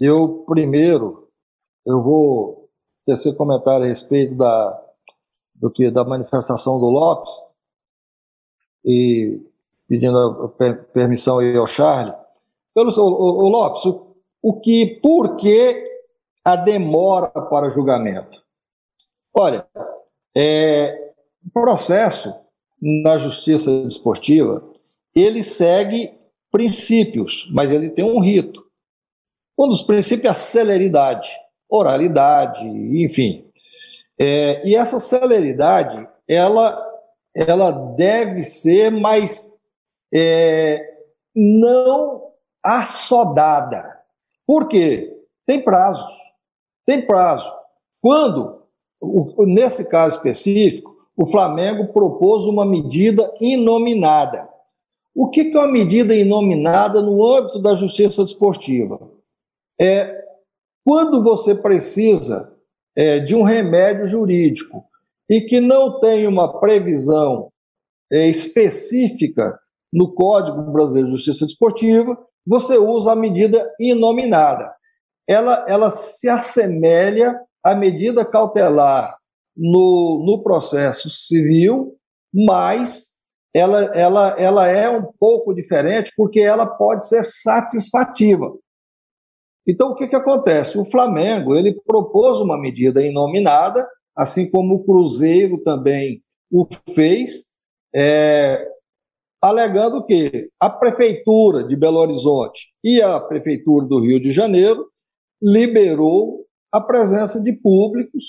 eu 0.01 0.43
primeiro 0.47 1.27
eu 1.85 2.01
vou 2.01 2.69
tecer 3.05 3.35
comentário 3.35 3.85
a 3.85 3.87
respeito 3.87 4.35
da, 4.35 4.83
do 5.53 5.71
que, 5.71 5.91
da 5.91 6.03
manifestação 6.03 6.79
do 6.79 6.87
Lopes 6.87 7.31
e 8.83 9.45
pedindo 9.87 10.49
per, 10.57 10.85
permissão 10.85 11.37
aí 11.37 11.55
ao 11.55 11.67
Charlie. 11.67 12.15
Pelo, 12.73 12.89
o, 12.89 13.03
o, 13.03 13.45
o 13.45 13.49
Lopes, 13.49 13.85
o, 13.85 14.04
o 14.45 14.59
que, 14.59 14.99
por 15.01 15.35
que 15.37 15.83
a 16.43 16.55
demora 16.55 17.29
para 17.29 17.71
julgamento? 17.71 18.39
Olha, 19.33 19.67
é, 20.37 21.13
o 21.43 21.49
processo 21.51 22.31
na 22.79 23.17
justiça 23.17 23.71
desportiva, 23.81 24.63
ele 25.15 25.43
segue 25.43 26.13
princípios, 26.51 27.49
mas 27.51 27.71
ele 27.71 27.89
tem 27.89 28.05
um 28.05 28.19
rito. 28.19 28.63
Um 29.57 29.67
dos 29.67 29.81
princípios 29.81 30.27
é 30.27 30.29
a 30.29 30.35
celeridade, 30.35 31.31
oralidade, 31.67 32.67
enfim. 33.03 33.49
É, 34.21 34.63
e 34.63 34.75
essa 34.75 34.99
celeridade, 34.99 36.07
ela, 36.27 36.79
ela 37.35 37.71
deve 37.71 38.43
ser 38.43 38.91
mais 38.91 39.57
é, 40.13 40.87
não 41.35 42.31
assodada. 42.63 43.94
Por 44.45 44.67
quê? 44.67 45.11
Tem 45.45 45.63
prazos. 45.63 46.13
Tem 46.85 47.05
prazo. 47.05 47.51
Quando 48.01 48.65
nesse 49.47 49.89
caso 49.89 50.17
específico, 50.17 50.95
o 51.15 51.25
Flamengo 51.25 51.93
propôs 51.93 52.45
uma 52.45 52.65
medida 52.65 53.33
inominada. 53.39 54.49
O 55.13 55.29
que 55.29 55.41
é 55.41 55.57
uma 55.57 55.71
medida 55.71 56.13
inominada 56.13 57.01
no 57.01 57.25
âmbito 57.25 57.61
da 57.61 57.73
justiça 57.73 58.23
desportiva? 58.23 58.99
É 59.79 60.23
quando 60.83 61.23
você 61.23 61.55
precisa 61.55 62.53
é, 62.95 63.19
de 63.19 63.35
um 63.35 63.43
remédio 63.43 64.05
jurídico 64.07 64.83
e 65.29 65.41
que 65.41 65.59
não 65.59 65.99
tem 65.99 66.27
uma 66.27 66.59
previsão 66.59 67.49
é, 68.11 68.27
específica 68.27 69.57
no 69.91 70.13
Código 70.13 70.71
Brasileiro 70.71 71.07
de 71.07 71.15
Justiça 71.15 71.45
Desportiva, 71.45 72.17
você 72.45 72.77
usa 72.77 73.13
a 73.13 73.15
medida 73.15 73.73
inominada. 73.79 74.73
Ela, 75.27 75.65
ela 75.67 75.89
se 75.89 76.29
assemelha 76.29 77.35
a 77.63 77.73
medida 77.75 78.23
cautelar 78.23 79.17
no, 79.57 80.23
no 80.25 80.43
processo 80.43 81.09
civil, 81.09 81.95
mas 82.33 83.15
ela, 83.55 83.85
ela, 83.95 84.35
ela 84.37 84.69
é 84.69 84.89
um 84.89 85.11
pouco 85.19 85.53
diferente 85.53 86.11
porque 86.15 86.39
ela 86.41 86.65
pode 86.65 87.07
ser 87.07 87.23
satisfativa. 87.23 88.53
Então, 89.67 89.91
o 89.91 89.95
que, 89.95 90.07
que 90.07 90.15
acontece? 90.15 90.77
O 90.77 90.85
Flamengo 90.85 91.55
ele 91.55 91.81
propôs 91.87 92.39
uma 92.39 92.59
medida 92.59 93.01
inominada, 93.01 93.87
assim 94.15 94.51
como 94.51 94.75
o 94.75 94.83
Cruzeiro 94.85 95.57
também 95.63 96.21
o 96.51 96.67
fez, 96.93 97.51
é, 97.93 98.63
alegando 99.45 100.03
que 100.03 100.49
a 100.59 100.67
Prefeitura 100.71 101.63
de 101.67 101.75
Belo 101.75 101.99
Horizonte 101.99 102.73
e 102.83 102.99
a 102.99 103.19
Prefeitura 103.19 103.85
do 103.85 103.99
Rio 103.99 104.19
de 104.19 104.31
Janeiro 104.31 104.87
liberou 105.39 106.47
a 106.73 106.81
presença 106.81 107.43
de 107.43 107.53
públicos, 107.53 108.23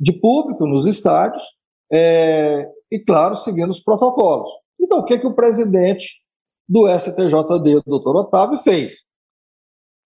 de 0.00 0.12
público 0.12 0.66
nos 0.66 0.84
estádios, 0.84 1.44
é, 1.92 2.68
e, 2.90 2.98
claro, 2.98 3.36
seguindo 3.36 3.70
os 3.70 3.78
protocolos. 3.78 4.50
Então, 4.80 4.98
o 4.98 5.04
que, 5.04 5.20
que 5.20 5.28
o 5.28 5.34
presidente 5.34 6.20
do 6.68 6.88
STJD, 6.88 7.82
doutor 7.86 8.16
Otávio, 8.16 8.58
fez? 8.58 9.04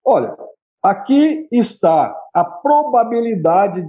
Olha, 0.05 0.37
aqui 0.83 1.47
está 1.51 2.15
a 2.31 2.45
probabilidade 2.45 3.83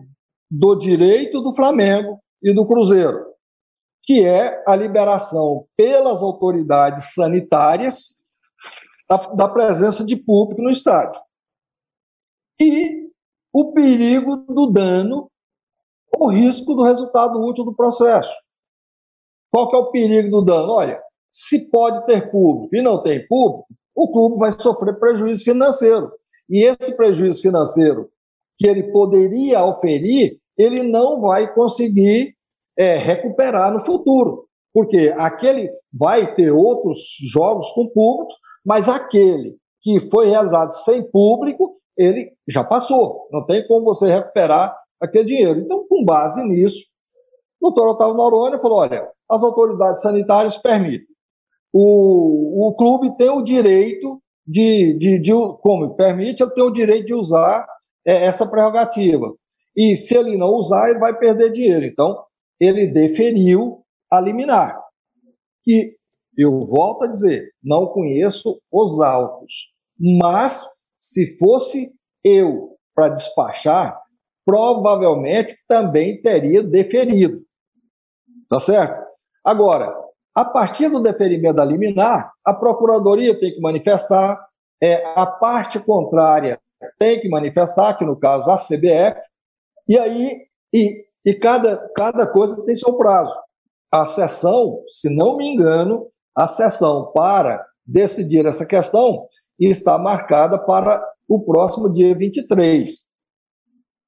do 0.51 0.77
direito 0.77 1.43
do 1.43 1.53
Flamengo 1.53 2.19
e 2.43 2.55
do 2.55 2.67
Cruzeiro, 2.67 3.34
que 4.07 4.25
é 4.25 4.63
a 4.67 4.77
liberação 4.77 5.67
pelas 5.77 6.23
autoridades 6.23 7.15
sanitárias 7.15 8.15
da, 9.09 9.17
da 9.17 9.49
presença 9.49 10.05
de 10.05 10.17
público 10.17 10.63
no 10.63 10.71
estádio. 10.71 11.21
E 12.61 13.09
o 13.53 13.73
perigo 13.73 14.37
do 14.37 14.67
dano 14.67 15.31
ou 16.13 16.29
risco 16.29 16.75
do 16.75 16.83
resultado 16.83 17.41
útil 17.41 17.65
do 17.65 17.75
processo. 17.75 18.35
Qual 19.51 19.71
que 19.71 19.77
é 19.77 19.79
o 19.79 19.91
perigo 19.91 20.31
do 20.31 20.45
dano? 20.45 20.73
Olha, 20.73 21.01
se 21.33 21.71
pode 21.71 22.05
ter 22.07 22.31
público 22.31 22.75
e 22.75 22.83
não 22.83 23.03
tem 23.03 23.27
público, 23.27 23.67
o 23.95 24.11
clube 24.11 24.37
vai 24.39 24.53
sofrer 24.53 24.99
prejuízo 24.99 25.45
financeiro. 25.45 26.13
E 26.49 26.65
esse 26.65 26.97
prejuízo 26.97 27.43
financeiro 27.43 28.11
que 28.57 28.67
ele 28.67 28.93
poderia 28.93 29.65
oferir, 29.65 30.39
ele 30.57 30.83
não 30.83 31.21
vai 31.21 31.53
conseguir 31.53 32.37
é, 32.79 32.97
recuperar 32.97 33.73
no 33.73 33.81
futuro. 33.81 34.47
Porque 34.73 35.15
aquele 35.17 35.71
vai 35.93 36.35
ter 36.35 36.51
outros 36.51 36.99
jogos 37.33 37.71
com 37.73 37.89
público, 37.89 38.33
mas 38.65 38.89
aquele 38.89 39.57
que 39.81 40.01
foi 40.11 40.29
realizado 40.29 40.73
sem 40.73 41.09
público, 41.11 41.77
ele 41.97 42.33
já 42.49 42.65
passou. 42.65 43.29
Não 43.31 43.45
tem 43.47 43.67
como 43.67 43.85
você 43.85 44.11
recuperar 44.11 44.75
aquele 45.01 45.25
dinheiro. 45.25 45.61
Então, 45.61 45.87
com 45.89 46.05
base 46.05 46.43
nisso, 46.45 46.87
o 47.61 47.71
doutor 47.71 47.91
Otávio 47.91 48.15
Noronha 48.15 48.59
falou: 48.59 48.79
olha, 48.79 49.07
as 49.31 49.43
autoridades 49.43 50.03
sanitárias 50.03 50.59
permitem. 50.59 51.07
O, 51.73 52.69
o 52.69 52.75
clube 52.75 53.17
tem 53.17 53.31
o 53.31 53.43
direito 53.43 54.21
de, 54.47 54.97
de, 54.99 55.19
de 55.19 55.33
como 55.61 55.95
permite, 55.95 56.43
ele 56.43 56.53
tem 56.53 56.65
o 56.65 56.71
direito 56.71 57.07
de 57.07 57.15
usar 57.15 57.67
é, 58.07 58.27
essa 58.27 58.49
prerrogativa. 58.49 59.33
E 59.77 59.97
se 59.97 60.17
ele 60.17 60.37
não 60.37 60.55
usar, 60.55 60.91
ele 60.91 61.01
vai 61.01 61.17
perder 61.19 61.51
dinheiro. 61.51 61.85
Então, 61.85 62.17
ele 62.61 62.87
deferiu 62.87 63.85
a 64.11 64.21
liminar. 64.21 64.81
E 65.67 65.95
eu 66.37 66.61
volto 66.61 67.05
a 67.05 67.07
dizer, 67.07 67.51
não 67.63 67.87
conheço 67.87 68.61
os 68.71 69.01
autos, 69.01 69.73
mas 70.21 70.65
se 70.99 71.39
fosse 71.39 71.93
eu 72.25 72.77
para 72.95 73.11
despachar, 73.11 74.01
provavelmente 74.45 75.57
também 75.69 76.21
teria 76.21 76.63
deferido. 76.63 77.43
Tá 78.49 78.61
certo? 78.61 79.05
Agora, 79.45 79.95
a 80.35 80.45
partir 80.45 80.89
do 80.89 81.01
deferimento 81.01 81.57
da 81.57 81.65
liminar, 81.65 82.33
a 82.45 82.53
procuradoria 82.53 83.39
tem 83.39 83.55
que 83.55 83.61
manifestar, 83.61 84.45
é, 84.83 85.05
a 85.15 85.27
parte 85.27 85.79
contrária 85.79 86.61
tem 86.99 87.21
que 87.21 87.29
manifestar, 87.29 87.97
que 87.97 88.05
no 88.05 88.19
caso 88.19 88.51
a 88.51 88.57
CBF, 88.57 89.21
e 89.89 89.99
aí 89.99 90.47
e, 90.73 91.05
e 91.25 91.35
cada, 91.35 91.89
cada 91.97 92.27
coisa 92.27 92.65
tem 92.65 92.77
seu 92.77 92.97
prazo. 92.97 93.35
A 93.91 94.07
sessão, 94.07 94.83
se 94.89 95.09
não 95.15 95.37
me 95.37 95.49
engano, 95.49 96.09
a 96.37 96.47
sessão 96.47 97.13
para 97.13 97.65
decidir 97.87 98.45
essa 98.47 98.67
questão 98.67 99.27
está 99.59 99.99
marcada 99.99 100.59
para 100.59 101.03
o 101.29 101.43
próximo 101.45 101.93
dia 101.93 102.15
23. 102.15 103.05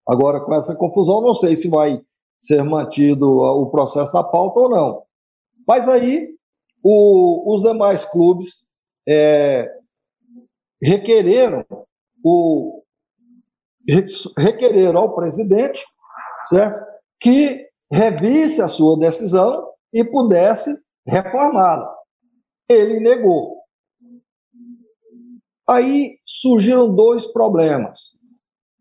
Agora, 0.07 0.41
com 0.41 0.55
essa 0.55 0.75
confusão, 0.75 1.21
não 1.21 1.35
sei 1.35 1.57
se 1.57 1.69
vai 1.69 2.01
ser 2.41 2.63
mantido 2.63 3.29
o 3.29 3.71
processo 3.71 4.13
da 4.13 4.23
pauta 4.23 4.61
ou 4.61 4.71
não. 4.71 5.03
Mas 5.67 5.89
aí, 5.89 6.29
o, 6.83 7.55
os 7.55 7.63
demais 7.63 8.05
clubes 8.05 8.71
é, 9.09 9.69
requereram, 10.83 11.65
o, 12.23 12.83
requereram 14.39 15.01
ao 15.01 15.15
presidente 15.15 15.85
certo? 16.49 16.96
Que 17.21 17.67
revisse 17.91 18.61
a 18.61 18.69
sua 18.69 18.99
decisão 18.99 19.73
e 19.93 20.05
pudesse 20.05 20.71
reformá-la. 21.07 21.95
Ele 22.69 23.01
negou. 23.01 23.57
Aí 25.69 26.19
surgiram 26.25 26.95
dois 26.95 27.27
problemas. 27.33 28.17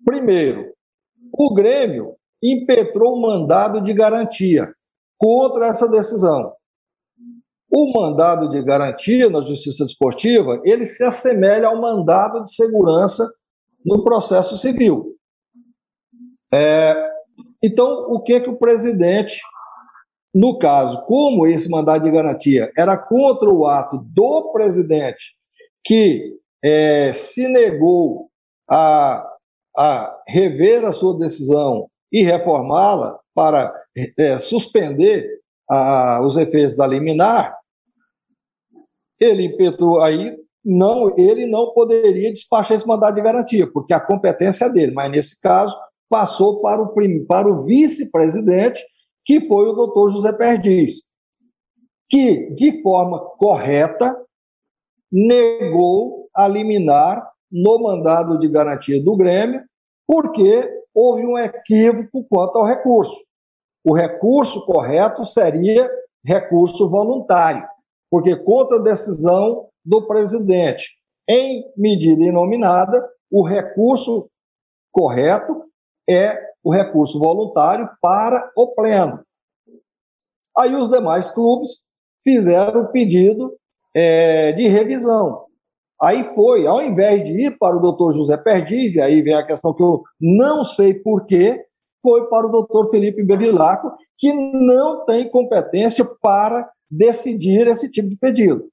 Primeiro, 0.04 0.74
o 1.34 1.54
Grêmio 1.54 2.16
impetrou 2.44 3.18
um 3.18 3.22
mandado 3.22 3.82
de 3.82 3.94
garantia 3.94 4.72
contra 5.18 5.68
essa 5.68 5.90
decisão. 5.90 6.54
O 7.72 7.92
mandado 7.92 8.48
de 8.50 8.62
garantia 8.64 9.30
na 9.30 9.42
Justiça 9.42 9.84
Desportiva, 9.84 10.62
ele 10.64 10.86
se 10.86 11.04
assemelha 11.04 11.68
ao 11.68 11.82
mandado 11.82 12.44
de 12.44 12.54
segurança 12.54 13.28
no 13.86 14.04
processo 14.04 14.56
civil. 14.58 15.16
É, 16.54 17.15
então, 17.64 18.08
o 18.10 18.22
que 18.22 18.40
que 18.40 18.50
o 18.50 18.58
presidente, 18.58 19.42
no 20.34 20.58
caso, 20.60 21.06
como 21.06 21.48
esse 21.48 21.70
mandado 21.70 22.04
de 22.04 22.12
garantia 22.12 22.72
era 22.78 22.98
contra 22.98 23.50
o 23.50 23.66
ato 23.66 23.98
do 24.14 24.52
presidente 24.52 25.36
que 25.84 26.34
é, 26.64 27.14
se 27.14 27.48
negou 27.48 28.30
a 28.70 29.32
a 29.78 30.16
rever 30.28 30.86
a 30.86 30.94
sua 30.94 31.18
decisão 31.18 31.90
e 32.12 32.24
reformá-la 32.24 33.20
para 33.34 33.74
é, 34.18 34.40
suspender 34.40 35.28
a, 35.70 36.22
os 36.22 36.38
efeitos 36.38 36.78
da 36.78 36.88
liminar, 36.88 37.54
ele 39.20 39.46
impetrou 39.46 40.02
aí 40.02 40.38
não 40.64 41.14
ele 41.18 41.46
não 41.46 41.74
poderia 41.74 42.34
despachar 42.34 42.76
esse 42.76 42.88
mandado 42.88 43.16
de 43.16 43.22
garantia, 43.22 43.70
porque 43.72 43.94
a 43.94 44.00
competência 44.00 44.66
é 44.66 44.70
dele, 44.70 44.94
mas 44.94 45.12
nesse 45.12 45.40
caso 45.40 45.78
passou 46.10 46.62
para 46.62 46.82
o, 46.82 46.94
para 47.28 47.48
o 47.48 47.64
vice-presidente, 47.64 48.84
que 49.24 49.42
foi 49.42 49.68
o 49.68 49.74
doutor 49.74 50.10
José 50.10 50.34
Perdiz, 50.34 51.02
que, 52.10 52.52
de 52.54 52.82
forma 52.82 53.20
correta, 53.38 54.16
negou 55.12 56.30
a 56.36 56.48
liminar 56.48 57.28
no 57.52 57.82
mandado 57.82 58.38
de 58.38 58.48
garantia 58.48 59.02
do 59.04 59.16
Grêmio, 59.16 59.62
porque 60.08 60.70
houve 60.94 61.26
um 61.26 61.38
equívoco 61.38 62.26
quanto 62.30 62.58
ao 62.58 62.66
recurso. 62.66 63.16
O 63.84 63.94
recurso 63.94 64.66
correto 64.66 65.26
seria 65.26 65.90
recurso 66.24 66.90
voluntário, 66.90 67.66
porque 68.10 68.36
contra 68.36 68.78
a 68.78 68.84
decisão 68.84 69.68
do 69.84 70.08
presidente 70.08 70.98
em 71.28 71.64
medida 71.76 72.24
inominada, 72.24 73.08
o 73.32 73.44
recurso 73.44 74.30
correto 74.92 75.66
é 76.10 76.40
o 76.64 76.72
recurso 76.72 77.20
voluntário 77.20 77.90
para 78.02 78.52
o 78.58 78.74
pleno. 78.74 79.20
Aí 80.58 80.74
os 80.76 80.90
demais 80.90 81.30
clubes 81.32 81.86
fizeram 82.24 82.82
o 82.82 82.92
pedido 82.92 83.54
é, 83.96 84.52
de 84.54 84.68
revisão. 84.68 85.46
Aí 86.02 86.24
foi, 86.36 86.68
ao 86.68 86.82
invés 86.82 87.24
de 87.24 87.48
ir 87.48 87.58
para 87.58 87.78
o 87.78 87.80
doutor 87.80 88.12
José 88.12 88.36
Perdiz, 88.38 88.96
e 88.96 89.02
aí 89.02 89.22
vem 89.22 89.34
a 89.36 89.46
questão 89.46 89.74
que 89.74 89.84
eu 89.84 90.04
não 90.20 90.64
sei 90.64 90.94
porquê, 90.94 91.64
foi 92.02 92.30
para 92.30 92.48
o 92.48 92.52
doutor 92.52 92.90
Felipe 92.90 93.24
Bevilacqua, 93.24 93.96
que 94.18 94.32
não 94.34 95.06
tem 95.06 95.30
competência 95.30 96.06
para 96.22 96.70
decidir 96.90 97.68
esse 97.68 97.90
tipo 97.90 98.10
de 98.10 98.18
pedido. 98.18 98.66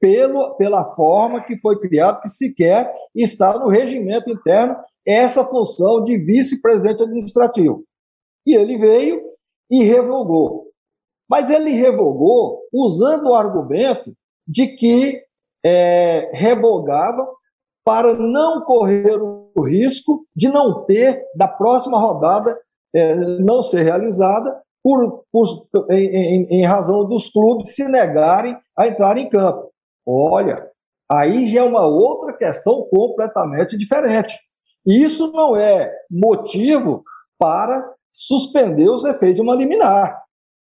Pelo, 0.00 0.54
pela 0.56 0.84
forma 0.94 1.44
que 1.44 1.58
foi 1.58 1.78
criado, 1.80 2.20
que 2.20 2.28
sequer 2.28 2.90
está 3.14 3.58
no 3.58 3.68
regimento 3.68 4.30
interno 4.30 4.76
essa 5.08 5.44
função 5.44 6.04
de 6.04 6.18
vice-presidente 6.18 7.02
administrativo. 7.02 7.82
E 8.46 8.54
ele 8.54 8.76
veio 8.76 9.22
e 9.70 9.82
revogou. 9.82 10.68
Mas 11.28 11.50
ele 11.50 11.70
revogou 11.70 12.60
usando 12.72 13.28
o 13.28 13.34
argumento 13.34 14.12
de 14.46 14.76
que 14.76 15.22
é, 15.64 16.30
revogava 16.32 17.26
para 17.84 18.14
não 18.14 18.62
correr 18.64 19.18
o 19.20 19.62
risco 19.62 20.26
de 20.36 20.48
não 20.48 20.84
ter, 20.84 21.24
da 21.34 21.48
próxima 21.48 21.98
rodada, 21.98 22.58
é, 22.94 23.14
não 23.14 23.62
ser 23.62 23.82
realizada 23.82 24.62
por, 24.82 25.24
por 25.32 25.46
em, 25.90 26.06
em, 26.06 26.60
em, 26.60 26.64
razão 26.64 27.06
dos 27.06 27.30
clubes 27.30 27.74
se 27.74 27.84
negarem 27.88 28.56
a 28.76 28.86
entrar 28.86 29.16
em 29.18 29.28
campo. 29.28 29.70
Olha, 30.06 30.54
aí 31.10 31.48
já 31.48 31.60
é 31.60 31.62
uma 31.62 31.86
outra 31.86 32.34
questão 32.36 32.86
completamente 32.90 33.76
diferente. 33.76 34.34
Isso 34.86 35.32
não 35.32 35.56
é 35.56 35.92
motivo 36.10 37.02
para 37.38 37.94
suspender 38.12 38.88
os 38.88 39.04
efeitos 39.04 39.36
de 39.36 39.42
uma 39.42 39.54
liminar. 39.54 40.22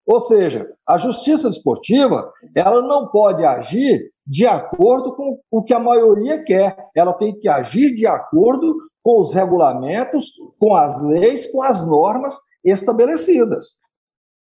Ou 0.05 0.19
seja, 0.19 0.69
a 0.87 0.97
justiça 0.97 1.49
desportiva 1.49 2.31
ela 2.55 2.81
não 2.81 3.07
pode 3.07 3.43
agir 3.43 4.11
de 4.25 4.45
acordo 4.45 5.15
com 5.15 5.39
o 5.49 5.63
que 5.63 5.73
a 5.73 5.79
maioria 5.79 6.43
quer. 6.43 6.75
Ela 6.95 7.13
tem 7.13 7.37
que 7.37 7.47
agir 7.47 7.95
de 7.95 8.05
acordo 8.05 8.75
com 9.01 9.19
os 9.19 9.33
regulamentos, 9.33 10.31
com 10.59 10.75
as 10.75 11.01
leis, 11.01 11.51
com 11.51 11.61
as 11.61 11.87
normas 11.87 12.37
estabelecidas. 12.63 13.79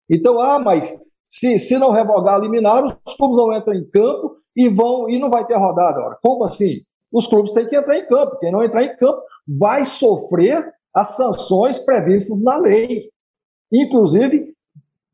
Então, 0.10 0.40
ah, 0.40 0.60
mas 0.60 0.98
se, 1.30 1.58
se 1.58 1.78
não 1.78 1.92
revogar 1.92 2.36
a 2.36 2.40
liminar, 2.40 2.84
os 2.84 3.16
clubes 3.16 3.38
não 3.38 3.54
entram 3.54 3.74
em 3.74 3.90
campo 3.90 4.36
e 4.56 4.70
vão 4.70 5.10
e 5.10 5.20
não 5.20 5.30
vai 5.30 5.46
ter 5.46 5.56
rodada. 5.56 6.00
Ora, 6.00 6.18
como 6.22 6.44
assim? 6.44 6.82
Os 7.13 7.28
clubes 7.28 7.54
têm 7.54 7.67
que 7.67 7.78
entrar 7.78 7.97
em 7.97 8.08
campo. 8.08 8.39
Quem 8.39 8.52
não 8.52 8.63
entrar 8.63 8.84
em 8.84 8.97
campo 8.97 9.21
vai 9.47 9.86
sofrer 9.86 10.73
as 10.93 11.15
sanções 11.15 11.78
previstas 11.80 12.43
na 12.43 12.58
lei, 12.58 13.10
inclusive 13.71 14.54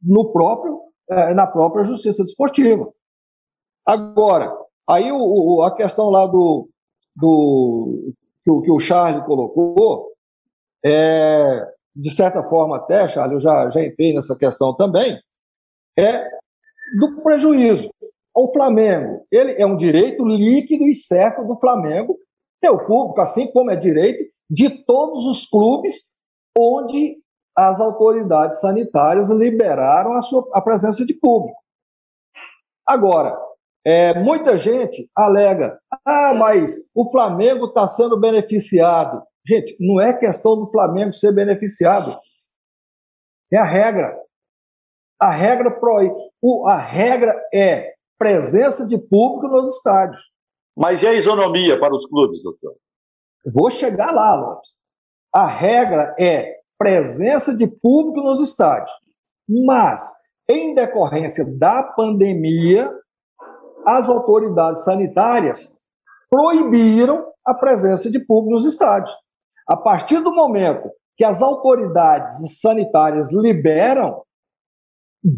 no 0.02 0.32
próprio, 0.32 0.82
eh, 1.10 1.34
na 1.34 1.46
própria 1.46 1.84
justiça 1.84 2.24
desportiva. 2.24 2.92
Agora, 3.86 4.56
aí 4.88 5.12
o, 5.12 5.62
a 5.64 5.76
questão 5.76 6.10
lá 6.10 6.26
do, 6.26 6.70
do 7.16 8.14
que, 8.44 8.52
o, 8.52 8.62
que 8.62 8.72
o 8.72 8.80
Charles 8.80 9.26
colocou, 9.26 10.12
é, 10.86 11.66
de 11.96 12.10
certa 12.14 12.44
forma 12.44 12.78
até, 12.78 13.10
Charles, 13.10 13.34
eu 13.34 13.40
já, 13.42 13.70
já 13.70 13.84
entrei 13.84 14.14
nessa 14.14 14.38
questão 14.38 14.76
também, 14.76 15.20
é 15.98 16.30
do 16.98 17.22
prejuízo. 17.22 17.90
O 18.40 18.54
Flamengo, 18.54 19.28
ele 19.30 19.62
é 19.62 19.66
um 19.66 19.76
direito 19.76 20.26
líquido 20.26 20.86
e 20.86 20.96
certo 20.96 21.44
do 21.44 21.60
Flamengo 21.60 22.18
ter 22.62 22.70
o 22.70 22.86
público, 22.86 23.20
assim 23.20 23.52
como 23.52 23.70
é 23.70 23.76
direito 23.76 24.32
de 24.50 24.86
todos 24.86 25.26
os 25.26 25.46
clubes 25.46 26.14
onde 26.58 27.18
as 27.54 27.82
autoridades 27.82 28.62
sanitárias 28.62 29.30
liberaram 29.30 30.14
a, 30.14 30.22
sua, 30.22 30.50
a 30.54 30.62
presença 30.62 31.06
de 31.06 31.14
público. 31.16 31.60
Agora, 32.88 33.38
é, 33.86 34.18
muita 34.18 34.58
gente 34.58 35.12
alega, 35.14 35.78
ah, 36.06 36.34
mas 36.34 36.78
o 36.96 37.12
Flamengo 37.12 37.66
está 37.66 37.90
sendo 37.90 38.18
beneficiado. 38.18 39.22
Gente, 39.46 39.76
não 39.82 40.00
é 40.00 40.18
questão 40.18 40.56
do 40.56 40.72
Flamengo 40.72 41.12
ser 41.12 41.34
beneficiado. 41.34 42.16
É 43.52 43.58
a 43.58 43.66
regra. 43.66 44.18
A 45.20 45.30
regra 45.30 45.78
proíbe. 45.78 46.16
A 46.68 46.78
regra 46.78 47.36
é 47.54 47.99
presença 48.20 48.86
de 48.86 48.98
público 48.98 49.48
nos 49.48 49.78
estádios. 49.78 50.22
Mas 50.78 51.02
e 51.02 51.08
a 51.08 51.14
isonomia 51.14 51.80
para 51.80 51.96
os 51.96 52.06
clubes, 52.06 52.44
doutor? 52.44 52.76
Vou 53.46 53.72
chegar 53.72 54.12
lá, 54.12 54.36
Lopes. 54.36 54.72
A 55.34 55.48
regra 55.48 56.14
é 56.20 56.60
presença 56.78 57.56
de 57.56 57.68
público 57.68 58.22
nos 58.22 58.42
estádios. 58.42 58.92
Mas, 59.66 60.14
em 60.48 60.76
decorrência 60.76 61.46
da 61.58 61.84
pandemia, 61.84 62.92
as 63.86 64.10
autoridades 64.10 64.84
sanitárias 64.84 65.76
proibiram 66.30 67.26
a 67.46 67.56
presença 67.56 68.12
de 68.12 68.20
público 68.20 68.52
nos 68.52 68.66
estádios. 68.66 69.16
A 69.68 69.78
partir 69.78 70.20
do 70.20 70.34
momento 70.34 70.90
que 71.18 71.24
as 71.24 71.42
autoridades 71.42 72.60
sanitárias 72.60 73.34
liberam, 73.34 74.24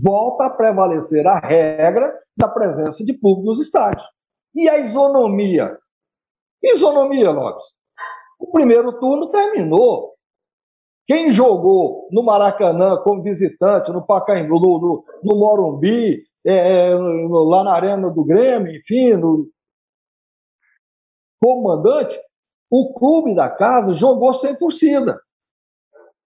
volta 0.04 0.46
a 0.46 0.56
prevalecer 0.56 1.26
a 1.26 1.40
regra 1.40 2.14
da 2.42 2.50
presença 2.50 3.06
de 3.06 3.14
público 3.14 3.46
nos 3.46 3.62
estádios. 3.62 4.04
E 4.56 4.68
a 4.68 4.80
isonomia? 4.80 5.78
Isonomia, 6.62 7.32
Lopes. 7.32 7.66
O 8.40 8.52
primeiro 8.52 9.00
turno 9.00 9.30
terminou. 9.30 10.16
Quem 11.08 11.30
jogou 11.30 12.08
no 12.12 12.24
Maracanã 12.24 12.98
como 13.04 13.24
visitante, 13.24 13.92
no 13.92 14.06
Pacaembu, 14.06 14.60
no, 14.60 14.80
no, 14.80 15.04
no 15.24 15.40
Morumbi, 15.40 16.24
é, 16.46 16.90
é 16.90 16.96
lá 16.96 17.64
na 17.64 17.74
Arena 17.74 18.10
do 18.10 18.24
Grêmio, 18.24 18.76
enfim, 18.76 19.16
no 19.16 19.48
comandante, 21.44 22.18
o 22.70 22.94
clube 22.94 23.36
da 23.36 23.50
casa 23.50 23.94
jogou 23.94 24.34
sem 24.34 24.56
torcida. 24.56 25.20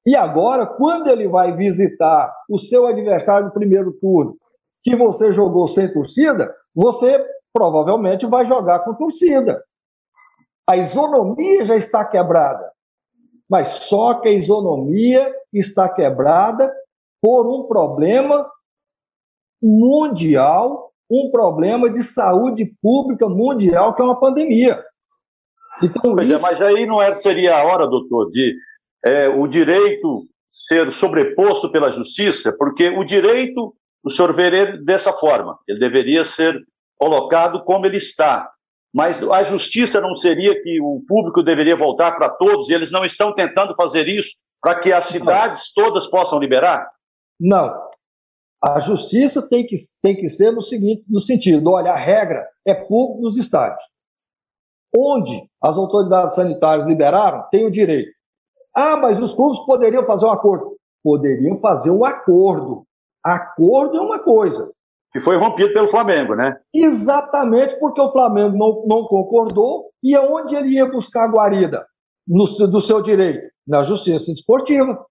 E 0.05 0.15
agora, 0.15 0.67
quando 0.67 1.07
ele 1.07 1.27
vai 1.27 1.55
visitar 1.55 2.31
o 2.49 2.59
seu 2.59 2.85
adversário 2.85 3.47
no 3.47 3.53
primeiro 3.53 3.91
turno, 3.93 4.37
que 4.85 4.95
você 4.95 5.33
jogou 5.33 5.67
sem 5.67 5.91
torcida, 5.91 6.53
você 6.73 7.25
provavelmente 7.51 8.27
vai 8.27 8.45
jogar 8.45 8.81
com 8.81 8.93
torcida. 8.93 9.63
A 10.69 10.77
isonomia 10.77 11.65
já 11.65 11.75
está 11.75 12.05
quebrada. 12.05 12.71
Mas 13.49 13.67
só 13.67 14.13
que 14.15 14.29
a 14.29 14.31
isonomia 14.31 15.33
está 15.51 15.89
quebrada 15.89 16.71
por 17.19 17.47
um 17.47 17.67
problema 17.67 18.47
mundial, 19.61 20.91
um 21.09 21.31
problema 21.31 21.89
de 21.89 22.03
saúde 22.03 22.71
pública 22.81 23.27
mundial, 23.27 23.95
que 23.95 24.01
é 24.03 24.05
uma 24.05 24.19
pandemia. 24.19 24.83
Então, 25.81 26.15
pois 26.15 26.29
é, 26.29 26.35
isso... 26.35 26.45
é, 26.45 26.49
mas 26.49 26.61
aí 26.61 26.85
não 26.85 27.01
é, 27.01 27.13
seria 27.15 27.57
a 27.57 27.63
hora, 27.63 27.87
doutor, 27.87 28.29
de 28.29 28.55
é, 29.03 29.29
o 29.29 29.47
direito 29.47 30.27
ser 30.47 30.91
sobreposto 30.91 31.71
pela 31.71 31.89
justiça, 31.89 32.55
porque 32.57 32.89
o 32.89 33.03
direito, 33.03 33.75
o 34.05 34.09
senhor 34.09 34.33
vê 34.33 34.77
dessa 34.83 35.11
forma, 35.11 35.57
ele 35.67 35.79
deveria 35.79 36.23
ser 36.23 36.55
colocado 36.97 37.63
como 37.63 37.85
ele 37.85 37.97
está. 37.97 38.49
Mas 38.93 39.21
a 39.23 39.43
justiça 39.43 39.99
não 39.99 40.15
seria 40.15 40.53
que 40.61 40.79
o 40.79 41.03
público 41.07 41.43
deveria 41.43 41.75
voltar 41.75 42.13
para 42.13 42.29
todos, 42.29 42.69
e 42.69 42.73
eles 42.73 42.91
não 42.91 43.03
estão 43.03 43.33
tentando 43.33 43.75
fazer 43.75 44.07
isso 44.07 44.37
para 44.61 44.79
que 44.79 44.93
as 44.93 45.07
cidades 45.07 45.73
todas 45.73 46.07
possam 46.07 46.39
liberar? 46.39 46.87
Não. 47.39 47.73
A 48.63 48.79
justiça 48.79 49.47
tem 49.49 49.65
que, 49.65 49.75
tem 50.01 50.15
que 50.15 50.29
ser 50.29 50.51
no 50.51 50.61
seguinte, 50.61 51.03
no 51.09 51.19
sentido, 51.19 51.71
olha, 51.71 51.91
a 51.91 51.97
regra 51.97 52.47
é 52.65 52.73
público 52.73 53.21
nos 53.21 53.37
estádios. 53.37 53.83
Onde 54.95 55.47
as 55.61 55.77
autoridades 55.77 56.35
sanitárias 56.35 56.87
liberaram, 56.87 57.45
tem 57.51 57.65
o 57.65 57.71
direito. 57.71 58.11
Ah, 58.73 58.97
mas 58.97 59.19
os 59.19 59.33
clubes 59.33 59.59
poderiam 59.65 60.05
fazer 60.05 60.25
um 60.25 60.31
acordo. 60.31 60.77
Poderiam 61.03 61.57
fazer 61.57 61.91
um 61.91 62.05
acordo. 62.05 62.85
Acordo 63.25 63.97
é 63.97 64.01
uma 64.01 64.23
coisa. 64.23 64.71
Que 65.11 65.19
foi 65.19 65.37
rompido 65.37 65.73
pelo 65.73 65.87
Flamengo, 65.87 66.35
né? 66.35 66.57
Exatamente 66.73 67.79
porque 67.79 68.01
o 68.01 68.11
Flamengo 68.11 68.55
não, 68.57 68.85
não 68.85 69.07
concordou 69.07 69.89
e 70.03 70.13
aonde 70.13 70.55
ele 70.55 70.75
ia 70.75 70.85
buscar 70.85 71.25
a 71.25 71.31
guarida? 71.31 71.85
No, 72.27 72.45
do 72.67 72.81
seu 72.81 73.01
direito? 73.01 73.47
Na 73.65 73.81
justiça 73.81 74.31
desportiva 74.31 75.05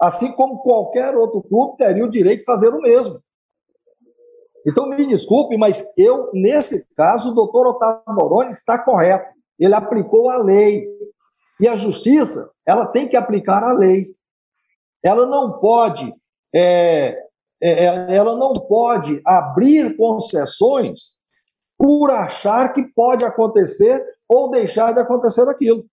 assim 0.00 0.32
como 0.32 0.62
qualquer 0.62 1.14
outro 1.14 1.42
clube 1.42 1.76
teria 1.76 2.04
o 2.04 2.10
direito 2.10 2.38
de 2.40 2.44
fazer 2.46 2.68
o 2.68 2.80
mesmo. 2.80 3.20
Então, 4.66 4.88
me 4.88 5.06
desculpe, 5.06 5.56
mas 5.56 5.84
eu, 5.96 6.30
nesse 6.32 6.86
caso, 6.94 7.30
o 7.30 7.34
doutor 7.34 7.66
Otávio 7.66 8.02
Moroni 8.08 8.50
está 8.50 8.78
correto. 8.78 9.30
Ele 9.58 9.74
aplicou 9.74 10.30
a 10.30 10.38
lei. 10.38 10.86
E 11.58 11.68
a 11.68 11.76
justiça, 11.76 12.50
ela 12.66 12.86
tem 12.86 13.06
que 13.06 13.16
aplicar 13.16 13.62
a 13.62 13.72
lei. 13.72 14.06
Ela 15.02 15.26
não 15.26 15.58
pode, 15.60 16.14
é, 16.54 17.16
é, 17.62 17.84
é 17.84 18.14
ela 18.14 18.36
não 18.36 18.52
pode 18.52 19.20
abrir 19.24 19.96
concessões 19.96 21.16
por 21.78 22.10
achar 22.10 22.72
que 22.74 22.82
pode 22.94 23.24
acontecer 23.24 24.04
ou 24.28 24.50
deixar 24.50 24.92
de 24.92 25.00
acontecer 25.00 25.48
aquilo. 25.48 25.84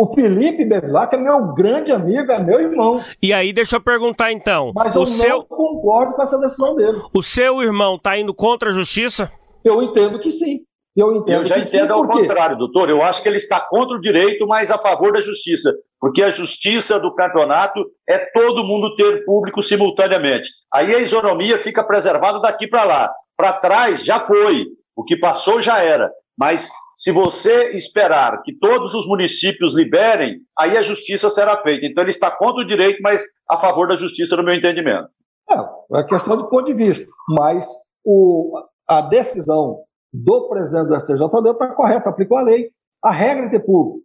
O 0.00 0.06
Felipe 0.14 0.64
Bevilacqua 0.64 1.16
é 1.16 1.20
meu 1.20 1.52
grande 1.54 1.90
amigo, 1.90 2.30
é 2.30 2.38
meu 2.40 2.60
irmão. 2.60 3.02
E 3.20 3.32
aí, 3.32 3.52
deixa 3.52 3.76
eu 3.76 3.80
perguntar 3.80 4.30
então. 4.30 4.72
Mas 4.72 4.94
eu 4.94 5.04
seu... 5.04 5.38
não 5.38 5.42
concordo 5.44 6.14
com 6.14 6.22
essa 6.22 6.38
decisão 6.38 6.76
dele. 6.76 7.02
O 7.12 7.20
seu 7.20 7.60
irmão 7.60 7.96
está 7.96 8.16
indo 8.16 8.32
contra 8.32 8.70
a 8.70 8.72
justiça? 8.72 9.28
Eu 9.64 9.82
entendo 9.82 10.20
que 10.20 10.30
sim. 10.30 10.60
Eu, 10.96 11.14
entendo 11.14 11.36
eu 11.36 11.44
já 11.44 11.58
entendo 11.58 11.92
ao 11.92 12.06
contrário, 12.06 12.58
doutor. 12.58 12.90
Eu 12.90 13.02
acho 13.02 13.22
que 13.22 13.28
ele 13.28 13.36
está 13.36 13.60
contra 13.60 13.96
o 13.96 14.00
direito, 14.00 14.46
mas 14.46 14.70
a 14.70 14.78
favor 14.78 15.12
da 15.12 15.20
justiça. 15.20 15.72
Porque 16.00 16.22
a 16.22 16.30
justiça 16.30 16.98
do 16.98 17.14
campeonato 17.14 17.84
é 18.08 18.18
todo 18.32 18.64
mundo 18.64 18.94
ter 18.96 19.24
público 19.24 19.62
simultaneamente. 19.62 20.48
Aí 20.72 20.94
a 20.94 20.98
isonomia 20.98 21.58
fica 21.58 21.84
preservada 21.84 22.40
daqui 22.40 22.66
para 22.68 22.84
lá. 22.84 23.12
Para 23.36 23.52
trás 23.52 24.04
já 24.04 24.18
foi. 24.18 24.66
O 24.96 25.04
que 25.04 25.16
passou 25.16 25.62
já 25.62 25.82
era. 25.82 26.10
Mas 26.36 26.70
se 26.94 27.10
você 27.10 27.72
esperar 27.72 28.42
que 28.42 28.56
todos 28.56 28.94
os 28.94 29.06
municípios 29.06 29.74
liberem, 29.74 30.38
aí 30.56 30.76
a 30.76 30.82
justiça 30.82 31.28
será 31.30 31.60
feita. 31.62 31.86
Então 31.86 32.02
ele 32.02 32.10
está 32.10 32.30
contra 32.30 32.62
o 32.62 32.66
direito, 32.66 33.00
mas 33.02 33.24
a 33.48 33.58
favor 33.58 33.88
da 33.88 33.96
justiça, 33.96 34.36
no 34.36 34.44
meu 34.44 34.54
entendimento. 34.54 35.08
É, 35.50 35.98
é 35.98 36.04
questão 36.04 36.36
de 36.36 36.48
ponto 36.48 36.64
de 36.64 36.74
vista. 36.74 37.06
Mas 37.28 37.66
o, 38.04 38.56
a 38.86 39.00
decisão 39.00 39.80
do 40.12 40.48
presidente 40.48 40.88
do 40.88 40.98
STJD 40.98 41.50
está 41.50 41.74
correta, 41.74 42.10
aplicou 42.10 42.38
a 42.38 42.42
lei. 42.42 42.70
A 43.02 43.10
regra 43.10 43.48
de 43.48 43.60
público 43.60 44.04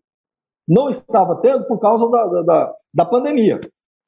não 0.68 0.90
estava 0.90 1.40
tendo 1.42 1.66
por 1.68 1.80
causa 1.80 2.10
da, 2.10 2.44
da, 2.44 2.76
da 2.94 3.06
pandemia. 3.06 3.60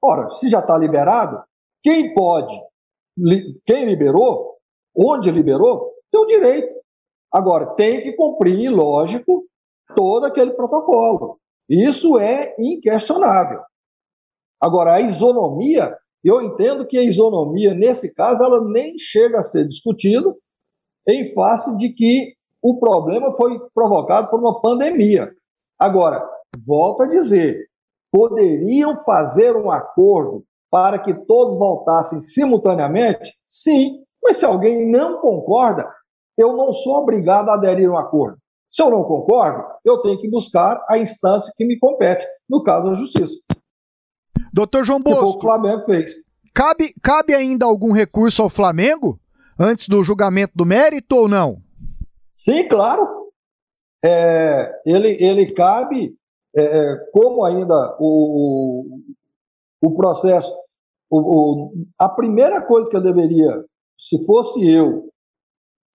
Ora, 0.03 0.29
se 0.29 0.47
já 0.47 0.59
está 0.59 0.77
liberado, 0.77 1.41
quem 1.83 2.13
pode, 2.13 2.53
quem 3.65 3.85
liberou, 3.85 4.55
onde 4.95 5.31
liberou, 5.31 5.91
tem 6.11 6.21
o 6.21 6.25
direito. 6.25 6.73
Agora, 7.31 7.75
tem 7.75 8.01
que 8.01 8.13
cumprir, 8.13 8.69
lógico, 8.69 9.45
todo 9.95 10.25
aquele 10.25 10.53
protocolo. 10.53 11.39
Isso 11.69 12.17
é 12.19 12.55
inquestionável. 12.59 13.59
Agora, 14.61 14.93
a 14.93 15.01
isonomia, 15.01 15.97
eu 16.23 16.41
entendo 16.41 16.87
que 16.87 16.97
a 16.97 17.03
isonomia, 17.03 17.73
nesse 17.73 18.13
caso, 18.13 18.43
ela 18.43 18.67
nem 18.69 18.97
chega 18.97 19.39
a 19.39 19.43
ser 19.43 19.67
discutida 19.67 20.33
em 21.07 21.33
face 21.33 21.75
de 21.77 21.89
que 21.89 22.33
o 22.61 22.79
problema 22.79 23.33
foi 23.35 23.59
provocado 23.73 24.29
por 24.29 24.39
uma 24.39 24.59
pandemia. 24.59 25.31
Agora, 25.79 26.27
volto 26.65 27.03
a 27.03 27.07
dizer, 27.07 27.67
poderiam 28.11 28.95
fazer 29.03 29.55
um 29.55 29.69
acordo 29.69 30.43
para 30.71 30.97
que 30.99 31.13
todos 31.25 31.57
voltassem 31.57 32.21
simultaneamente? 32.21 33.31
Sim, 33.49 33.99
mas 34.23 34.37
se 34.37 34.45
alguém 34.45 34.89
não 34.89 35.21
concorda, 35.21 35.87
eu 36.37 36.53
não 36.53 36.73
sou 36.73 36.95
obrigado 36.97 37.49
a 37.49 37.53
aderir 37.53 37.89
a 37.89 37.93
um 37.93 37.97
acordo. 37.97 38.37
Se 38.69 38.81
eu 38.81 38.89
não 38.89 39.03
concordo, 39.03 39.63
eu 39.85 40.01
tenho 40.01 40.19
que 40.19 40.29
buscar 40.29 40.83
a 40.89 40.97
instância 40.97 41.53
que 41.55 41.65
me 41.65 41.77
compete, 41.79 42.25
no 42.49 42.63
caso, 42.63 42.89
a 42.89 42.93
justiça. 42.93 43.35
Doutor 44.51 44.83
João 44.83 45.01
Que 45.01 45.11
foi 45.11 45.13
o 45.13 45.15
que 45.17 45.21
o 45.21 45.25
Bosco, 45.25 45.41
Flamengo 45.41 45.85
fez. 45.85 46.15
cabe, 46.53 46.93
cabe 47.01 47.33
ainda 47.33 47.65
algum 47.65 47.91
recurso 47.91 48.41
ao 48.41 48.49
Flamengo 48.49 49.19
antes 49.59 49.87
do 49.87 50.03
julgamento 50.03 50.53
do 50.55 50.65
mérito 50.65 51.15
ou 51.15 51.27
não? 51.27 51.61
Sim, 52.33 52.67
claro. 52.67 53.07
É, 54.03 54.71
ele, 54.85 55.09
ele 55.23 55.45
cabe, 55.47 56.15
é, 56.55 56.63
é, 56.63 56.95
como 57.11 57.43
ainda 57.43 57.95
o, 57.99 58.85
o 59.81 59.95
processo, 59.95 60.53
o, 61.09 61.19
o- 61.19 61.73
a 61.99 62.07
primeira 62.09 62.61
coisa 62.61 62.89
que 62.89 62.95
eu 62.97 63.01
deveria, 63.01 63.63
se 63.97 64.23
fosse 64.25 64.69
eu, 64.69 65.09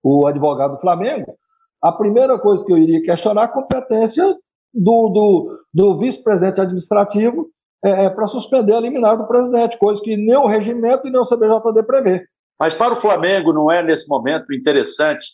o 0.02 0.26
advogado 0.26 0.72
do 0.74 0.80
Flamengo, 0.80 1.36
a 1.82 1.92
primeira 1.92 2.38
coisa 2.38 2.64
que 2.64 2.72
eu 2.72 2.78
iria 2.78 3.02
questionar 3.02 3.42
é 3.42 3.44
a 3.44 3.52
competência 3.52 4.24
do, 4.72 5.08
do, 5.11 5.58
do 5.72 5.98
vice-presidente 5.98 6.61
administrativo 6.61 7.48
é, 7.84 8.08
para 8.11 8.26
suspender 8.26 8.74
a 8.74 8.80
liminar 8.80 9.16
do 9.16 9.26
presidente, 9.26 9.78
coisa 9.78 10.00
que 10.02 10.16
nem 10.16 10.36
o 10.36 10.46
regimento 10.46 11.06
e 11.06 11.11
nem 11.11 11.20
o 11.20 11.24
CBJD 11.24 11.86
prevê. 11.86 12.24
Mas 12.61 12.74
para 12.74 12.92
o 12.92 12.96
Flamengo 12.96 13.52
não 13.54 13.70
é, 13.72 13.82
nesse 13.82 14.06
momento, 14.08 14.52
interessante 14.52 15.24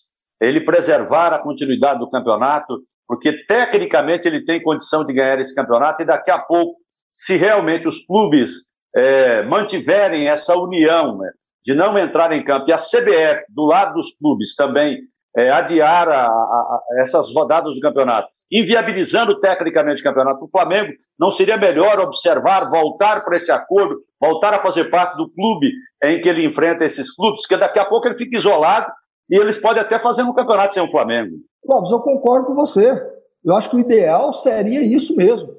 ele 0.40 0.60
preservar 0.64 1.32
a 1.32 1.42
continuidade 1.42 1.98
do 1.98 2.08
campeonato, 2.08 2.78
porque 3.08 3.44
tecnicamente 3.46 4.28
ele 4.28 4.44
tem 4.44 4.62
condição 4.62 5.04
de 5.04 5.12
ganhar 5.12 5.38
esse 5.40 5.54
campeonato 5.54 6.02
e 6.02 6.06
daqui 6.06 6.30
a 6.30 6.38
pouco, 6.38 6.76
se 7.10 7.36
realmente 7.36 7.88
os 7.88 8.04
clubes 8.06 8.70
eh, 8.94 9.42
mantiverem 9.44 10.28
essa 10.28 10.54
união 10.56 11.18
né, 11.18 11.30
de 11.64 11.74
não 11.74 11.98
entrar 11.98 12.30
em 12.32 12.44
campo 12.44 12.66
e 12.68 12.72
a 12.72 12.76
CBF, 12.78 13.44
do 13.48 13.64
lado 13.66 13.94
dos 13.94 14.16
clubes, 14.18 14.54
também 14.54 14.98
eh, 15.36 15.50
adiar 15.50 16.08
a- 16.08 16.26
a- 16.26 16.28
a- 16.28 16.80
essas 17.02 17.34
rodadas 17.34 17.74
do 17.74 17.80
campeonato, 17.80 18.28
inviabilizando 18.50 19.40
tecnicamente 19.40 20.00
o 20.00 20.04
campeonato 20.04 20.40
do 20.40 20.50
Flamengo, 20.50 20.92
não 21.18 21.30
seria 21.30 21.56
melhor 21.56 21.98
observar, 22.00 22.70
voltar 22.70 23.24
para 23.24 23.36
esse 23.36 23.50
acordo, 23.50 23.98
voltar 24.20 24.54
a 24.54 24.58
fazer 24.58 24.84
parte 24.90 25.16
do 25.16 25.30
clube 25.30 25.70
em 26.04 26.20
que 26.20 26.28
ele 26.28 26.44
enfrenta 26.44 26.84
esses 26.84 27.14
clubes, 27.14 27.42
porque 27.42 27.56
daqui 27.56 27.78
a 27.78 27.84
pouco 27.84 28.06
ele 28.06 28.18
fica 28.18 28.36
isolado 28.36 28.92
e 29.28 29.36
eles 29.36 29.60
podem 29.60 29.82
até 29.82 29.98
fazer 29.98 30.22
um 30.22 30.32
campeonato 30.32 30.74
sem 30.74 30.82
o 30.82 30.90
Flamengo. 30.90 31.36
Lopes, 31.64 31.90
eu 31.90 32.00
concordo 32.00 32.46
com 32.46 32.54
você. 32.54 33.02
Eu 33.44 33.54
acho 33.56 33.70
que 33.70 33.76
o 33.76 33.80
ideal 33.80 34.32
seria 34.32 34.82
isso 34.82 35.16
mesmo. 35.16 35.54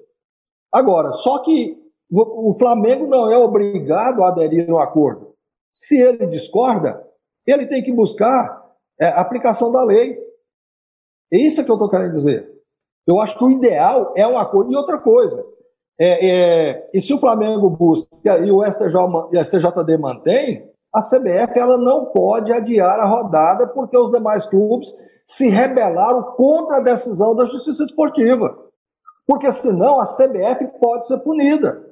Agora, 0.74 1.14
só 1.14 1.40
que 1.40 1.78
o 2.10 2.56
Flamengo 2.58 3.08
não 3.08 3.32
é 3.32 3.38
obrigado 3.38 4.24
a 4.24 4.30
aderir 4.30 4.70
ao 4.70 4.80
acordo. 4.80 5.34
Se 5.74 6.00
ele 6.02 6.26
discorda, 6.28 7.02
ele 7.46 7.66
tem 7.66 7.84
que 7.84 7.92
buscar 7.92 8.66
é, 9.00 9.08
aplicação 9.08 9.72
da 9.72 9.84
lei. 9.84 10.18
É 11.32 11.38
isso 11.38 11.64
que 11.64 11.70
eu 11.70 11.76
estou 11.76 11.90
querendo 11.90 12.12
dizer. 12.12 12.57
Eu 13.08 13.22
acho 13.22 13.38
que 13.38 13.44
o 13.44 13.52
ideal 13.52 14.14
é 14.16 14.28
um 14.28 14.38
acordo. 14.38 14.72
E 14.72 14.76
outra 14.76 14.98
coisa, 14.98 15.46
é, 16.00 16.28
é, 16.28 16.90
e 16.94 17.02
se 17.02 17.14
o 17.14 17.18
Flamengo 17.18 17.70
busca 17.70 18.38
e 18.40 18.52
o 18.52 18.64
STJ, 18.64 19.44
STJD 19.44 19.98
mantém, 19.98 20.70
a 20.94 21.00
CBF 21.00 21.58
ela 21.58 21.78
não 21.78 22.06
pode 22.06 22.52
adiar 22.52 23.00
a 23.00 23.06
rodada 23.06 23.68
porque 23.68 23.98
os 23.98 24.12
demais 24.12 24.46
clubes 24.46 24.90
se 25.26 25.50
rebelaram 25.50 26.24
contra 26.36 26.78
a 26.78 26.82
decisão 26.82 27.36
da 27.36 27.46
Justiça 27.46 27.84
Esportiva. 27.84 28.66
Porque 29.26 29.52
senão 29.52 30.00
a 30.00 30.06
CBF 30.06 30.68
pode 30.80 31.08
ser 31.08 31.20
punida. 31.20 31.86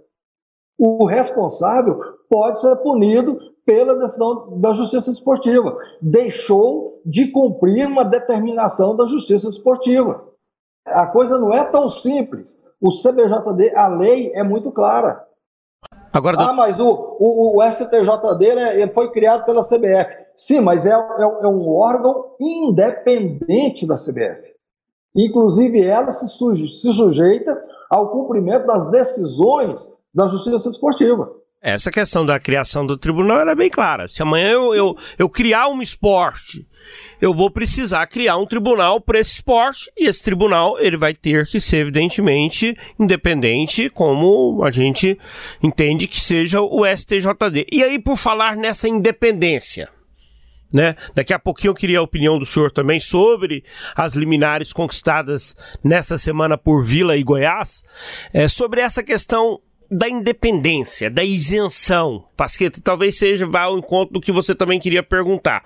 O 0.77 1.05
responsável 1.05 1.97
pode 2.29 2.61
ser 2.61 2.75
punido 2.77 3.37
pela 3.65 3.97
decisão 3.97 4.59
da 4.59 4.71
Justiça 4.73 5.11
Esportiva. 5.11 5.75
Deixou 6.01 7.01
de 7.05 7.27
cumprir 7.27 7.87
uma 7.87 8.05
determinação 8.05 8.95
da 8.95 9.05
Justiça 9.05 9.49
Esportiva. 9.49 10.34
A 10.85 11.07
coisa 11.07 11.37
não 11.39 11.51
é 11.53 11.63
tão 11.65 11.89
simples. 11.89 12.59
O 12.81 12.89
CBJD, 12.89 13.75
a 13.75 13.87
lei 13.87 14.31
é 14.33 14.43
muito 14.43 14.71
clara. 14.71 15.25
Agora, 16.13 16.37
Ah, 16.39 16.53
mas 16.53 16.79
o, 16.79 17.17
o, 17.19 17.57
o 17.57 17.71
STJD 17.71 18.55
né, 18.55 18.79
ele 18.79 18.91
foi 18.91 19.11
criado 19.11 19.45
pela 19.45 19.61
CBF. 19.63 20.25
Sim, 20.37 20.61
mas 20.61 20.85
é, 20.85 20.91
é, 20.91 20.93
é 20.93 21.47
um 21.47 21.67
órgão 21.69 22.35
independente 22.39 23.85
da 23.87 23.95
CBF. 23.95 24.53
Inclusive, 25.15 25.81
ela 25.85 26.11
se, 26.11 26.27
suje- 26.27 26.67
se 26.67 26.91
sujeita 26.91 27.57
ao 27.89 28.09
cumprimento 28.11 28.65
das 28.65 28.89
decisões 28.91 29.89
da 30.13 30.27
Justiça 30.27 30.69
Esportiva. 30.69 31.31
Essa 31.61 31.91
questão 31.91 32.25
da 32.25 32.39
criação 32.39 32.85
do 32.85 32.95
tribunal 32.95 33.39
era 33.39 33.55
bem 33.55 33.69
clara. 33.69 34.07
Se 34.07 34.21
amanhã 34.21 34.49
eu, 34.49 34.75
eu, 34.75 34.97
eu 35.17 35.27
criar 35.27 35.67
um 35.67 35.81
esporte, 35.81 36.67
eu 37.19 37.33
vou 37.33 37.49
precisar 37.49 38.05
criar 38.07 38.37
um 38.37 38.45
tribunal 38.45 39.01
para 39.01 39.19
esse 39.19 39.33
esporte 39.33 39.91
e 39.97 40.07
esse 40.07 40.21
tribunal 40.21 40.79
ele 40.79 40.95
vai 40.95 41.13
ter 41.13 41.47
que 41.47 41.59
ser 41.59 41.77
evidentemente 41.77 42.77
independente, 42.99 43.89
como 43.89 44.63
a 44.63 44.69
gente 44.69 45.17
entende 45.61 46.07
que 46.07 46.19
seja 46.19 46.61
o 46.61 46.85
STJD. 46.85 47.67
E 47.71 47.83
aí 47.83 47.97
por 47.97 48.15
falar 48.15 48.55
nessa 48.55 48.87
independência, 48.87 49.89
né? 50.73 50.95
Daqui 51.15 51.33
a 51.33 51.39
pouquinho 51.39 51.71
eu 51.71 51.75
queria 51.75 51.99
a 51.99 52.03
opinião 52.03 52.37
do 52.37 52.45
senhor 52.45 52.69
também 52.69 52.99
sobre 52.99 53.63
as 53.95 54.13
liminares 54.13 54.73
conquistadas 54.73 55.55
nesta 55.83 56.17
semana 56.17 56.57
por 56.57 56.83
Vila 56.83 57.15
e 57.15 57.23
Goiás, 57.23 57.81
é, 58.33 58.47
sobre 58.47 58.81
essa 58.81 59.01
questão 59.01 59.59
da 59.89 60.09
independência, 60.09 61.09
da 61.09 61.23
isenção. 61.23 62.25
Pasqueta, 62.35 62.81
talvez 62.83 63.17
seja 63.17 63.45
vá 63.45 63.63
ao 63.63 63.77
encontro 63.77 64.13
do 64.13 64.21
que 64.21 64.31
você 64.31 64.55
também 64.55 64.79
queria 64.79 65.03
perguntar. 65.03 65.63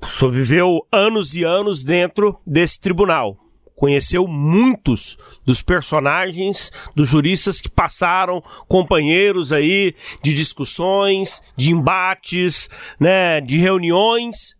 O 0.00 0.06
senhor 0.06 0.30
viveu 0.30 0.86
anos 0.90 1.34
e 1.34 1.44
anos 1.44 1.84
dentro 1.84 2.38
desse 2.46 2.80
tribunal. 2.80 3.36
Conheceu 3.80 4.26
muitos 4.26 5.16
dos 5.44 5.62
personagens, 5.62 6.70
dos 6.94 7.08
juristas 7.08 7.62
que 7.62 7.70
passaram, 7.70 8.42
companheiros 8.68 9.52
aí 9.52 9.94
de 10.22 10.34
discussões, 10.34 11.40
de 11.56 11.72
embates, 11.72 12.68
né, 12.98 13.40
de 13.40 13.56
reuniões. 13.56 14.54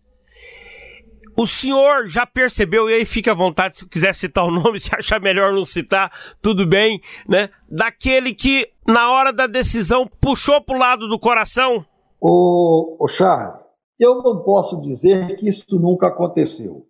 O 1.36 1.46
senhor 1.46 2.06
já 2.08 2.26
percebeu, 2.26 2.90
e 2.90 2.94
aí 2.94 3.04
fica 3.04 3.32
à 3.32 3.34
vontade 3.34 3.76
se 3.78 3.88
quiser 3.88 4.14
citar 4.14 4.44
o 4.44 4.50
nome, 4.52 4.78
se 4.80 4.90
achar 4.94 5.20
melhor 5.20 5.52
não 5.52 5.64
citar, 5.64 6.12
tudo 6.42 6.66
bem, 6.66 7.00
né? 7.28 7.50
Daquele 7.68 8.34
que, 8.34 8.68
na 8.86 9.10
hora 9.12 9.32
da 9.32 9.46
decisão, 9.46 10.06
puxou 10.20 10.60
pro 10.60 10.78
lado 10.78 11.08
do 11.08 11.18
coração? 11.18 11.84
Ô, 12.20 12.96
ô 13.02 13.08
Charles, 13.08 13.58
eu 13.98 14.22
não 14.22 14.42
posso 14.42 14.80
dizer 14.82 15.36
que 15.36 15.48
isso 15.48 15.78
nunca 15.80 16.08
aconteceu, 16.08 16.86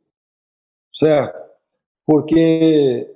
certo? 0.93 1.39
Porque 2.07 3.07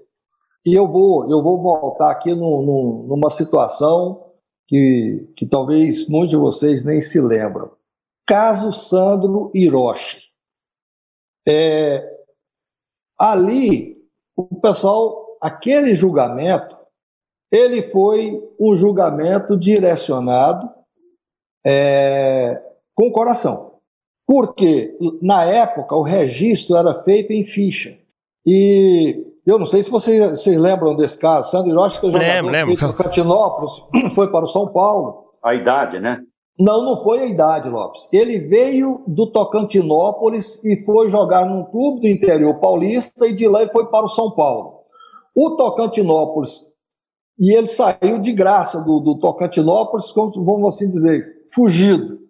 eu 0.65 0.87
vou, 0.87 1.29
eu 1.29 1.43
vou 1.43 1.61
voltar 1.61 2.11
aqui 2.13 2.31
num- 2.35 2.63
num- 2.63 3.07
numa 3.09 3.29
situação 3.31 4.31
que, 4.69 5.29
que 5.37 5.47
talvez 5.47 6.09
muitos 6.09 6.31
de 6.31 6.37
vocês 6.37 6.85
nem 6.85 7.01
se 7.01 7.21
lembram. 7.21 7.73
Caso 8.27 8.73
Sandro 8.73 9.51
Hiroshi. 9.55 10.23
É, 11.47 12.09
ali, 13.19 13.97
o 14.37 14.61
pessoal, 14.61 15.37
aquele 15.41 15.95
julgamento, 15.95 16.77
ele 17.51 17.83
foi 17.83 18.43
um 18.59 18.75
julgamento 18.75 19.57
direcionado 19.57 20.69
é, 21.65 22.61
com 22.95 23.09
o 23.09 23.13
coração. 23.13 23.75
Porque, 24.27 24.97
na 25.21 25.45
época, 25.45 25.95
o 25.95 26.03
registro 26.03 26.77
era 26.77 26.95
feito 26.95 27.33
em 27.33 27.45
ficha. 27.45 27.97
E 28.47 29.25
eu 29.47 29.59
não 29.59 29.67
sei 29.67 29.83
se 29.83 29.91
vocês, 29.91 30.31
vocês 30.31 30.57
lembram 30.57 30.97
desse 30.97 31.19
caso. 31.19 31.51
Sandro 31.51 31.71
Hiroshi, 31.71 32.01
que 32.01 32.07
é 32.07 32.11
jogador 32.11 32.33
Lembro, 32.33 32.51
lembro. 32.51 32.77
do 32.77 32.95
Cantinópolis, 32.95 33.73
foi 34.15 34.31
para 34.31 34.45
o 34.45 34.49
São 34.49 34.69
Paulo. 34.69 35.35
A 35.43 35.55
idade, 35.55 36.01
né? 36.01 36.23
Não, 36.59 36.85
não 36.85 37.03
foi 37.03 37.21
a 37.21 37.27
idade, 37.27 37.69
Lopes. 37.69 38.09
Ele 38.13 38.39
veio 38.39 39.03
do 39.07 39.27
Tocantinópolis 39.27 40.65
e 40.65 40.85
foi 40.85 41.09
jogar 41.09 41.47
num 41.47 41.65
clube 41.65 42.03
do 42.03 42.07
interior 42.07 42.61
paulista 42.61 43.27
e 43.27 43.33
de 43.33 43.49
lá 43.49 43.63
ele 43.63 43.73
foi 43.73 43.87
para 43.87 44.05
o 44.05 44.09
São 44.09 44.31
Paulo. 44.31 44.83
O 45.35 45.57
Tocantinópolis, 45.57 46.73
e 47.37 47.57
ele 47.57 47.67
saiu 47.67 48.21
de 48.21 48.33
graça 48.33 48.85
do, 48.85 49.01
do 49.01 49.19
Tocantinópolis, 49.19 50.13
como 50.13 50.31
vamos 50.45 50.75
assim 50.75 50.89
dizer, 50.89 51.27
fugido. 51.53 52.21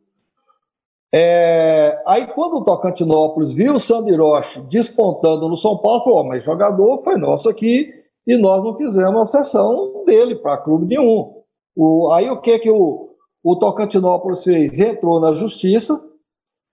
É, 1.14 2.02
aí 2.06 2.26
quando 2.28 2.54
o 2.54 2.64
Tocantinópolis 2.64 3.52
viu 3.52 3.74
o 3.74 3.78
Sandro 3.80 4.12
Hiroshi 4.12 4.62
despontando 4.62 5.48
no 5.48 5.56
São 5.56 5.76
Paulo, 5.78 6.02
falou, 6.02 6.20
"Ó, 6.20 6.24
mas 6.24 6.42
jogador 6.42 7.04
foi 7.04 7.16
nosso 7.16 7.48
aqui 7.48 7.88
e 8.26 8.36
nós 8.38 8.64
não 8.64 8.74
fizemos 8.74 9.20
a 9.20 9.24
sessão 9.24 10.02
dele 10.04 10.34
para 10.36 10.56
clube 10.56 10.86
nenhum. 10.86 11.42
O, 11.76 12.10
aí 12.10 12.28
o 12.30 12.40
que 12.40 12.58
que 12.58 12.70
o, 12.70 13.13
o 13.44 13.56
Tocantinópolis 13.56 14.42
fez? 14.42 14.80
Entrou 14.80 15.20
na 15.20 15.32
justiça 15.32 16.02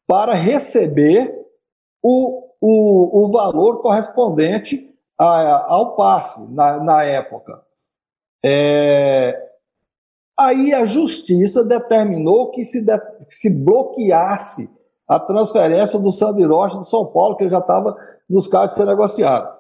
para 0.07 0.33
receber 0.33 1.35
o, 2.01 2.43
o, 2.61 3.25
o 3.25 3.31
valor 3.31 3.81
correspondente 3.81 4.89
a- 5.19 5.65
ao 5.73 5.95
passe 5.95 6.53
na, 6.53 6.79
na 6.81 7.03
época. 7.03 7.61
É, 8.43 9.37
aí 10.39 10.73
a 10.73 10.85
justiça 10.85 11.63
determinou 11.63 12.49
que 12.51 12.63
se, 12.65 12.85
de- 12.85 12.99
que 13.25 13.33
se 13.35 13.63
bloqueasse 13.63 14.69
a 15.07 15.19
transferência 15.19 15.99
do 15.99 16.09
Sandro 16.11 16.41
Hiroshi 16.41 16.77
do 16.77 16.85
São 16.85 17.05
Paulo, 17.05 17.35
que 17.35 17.49
já 17.49 17.59
estava 17.59 17.95
nos 18.29 18.47
casos 18.47 18.75
de 18.75 18.81
ser 18.81 18.87
negociado. 18.87 19.53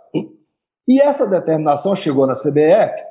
E 0.87 0.99
essa 1.01 1.27
determinação 1.27 1.93
chegou 1.95 2.25
na 2.25 2.33
CBF, 2.33 3.10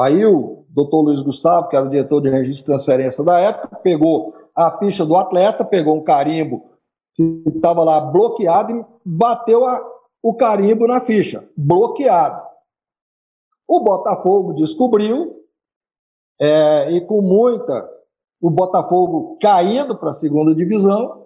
aí 0.00 0.24
o 0.24 0.64
doutor 0.68 1.02
Luiz 1.02 1.20
Gustavo, 1.20 1.68
que 1.68 1.76
era 1.76 1.86
o 1.86 1.90
diretor 1.90 2.20
de 2.20 2.30
registro 2.30 2.62
de 2.62 2.66
transferência 2.66 3.24
da 3.24 3.38
época, 3.38 3.76
pegou 3.82 4.34
a 4.54 4.78
ficha 4.78 5.04
do 5.04 5.16
atleta, 5.16 5.64
pegou 5.64 5.96
um 5.96 6.04
carimbo 6.04 6.70
que 7.14 7.42
estava 7.46 7.84
lá 7.84 8.00
bloqueado 8.00 8.72
e 8.72 8.84
bateu 9.04 9.64
a, 9.66 9.82
o 10.22 10.34
carimbo 10.34 10.86
na 10.86 11.00
ficha, 11.00 11.48
bloqueado. 11.56 12.42
O 13.66 13.80
Botafogo 13.80 14.54
descobriu, 14.54 15.36
é, 16.40 16.90
e 16.90 17.00
com 17.02 17.20
muita. 17.20 17.88
O 18.40 18.50
Botafogo 18.50 19.36
caindo 19.40 19.96
para 19.96 20.10
a 20.10 20.14
segunda 20.14 20.54
divisão, 20.54 21.20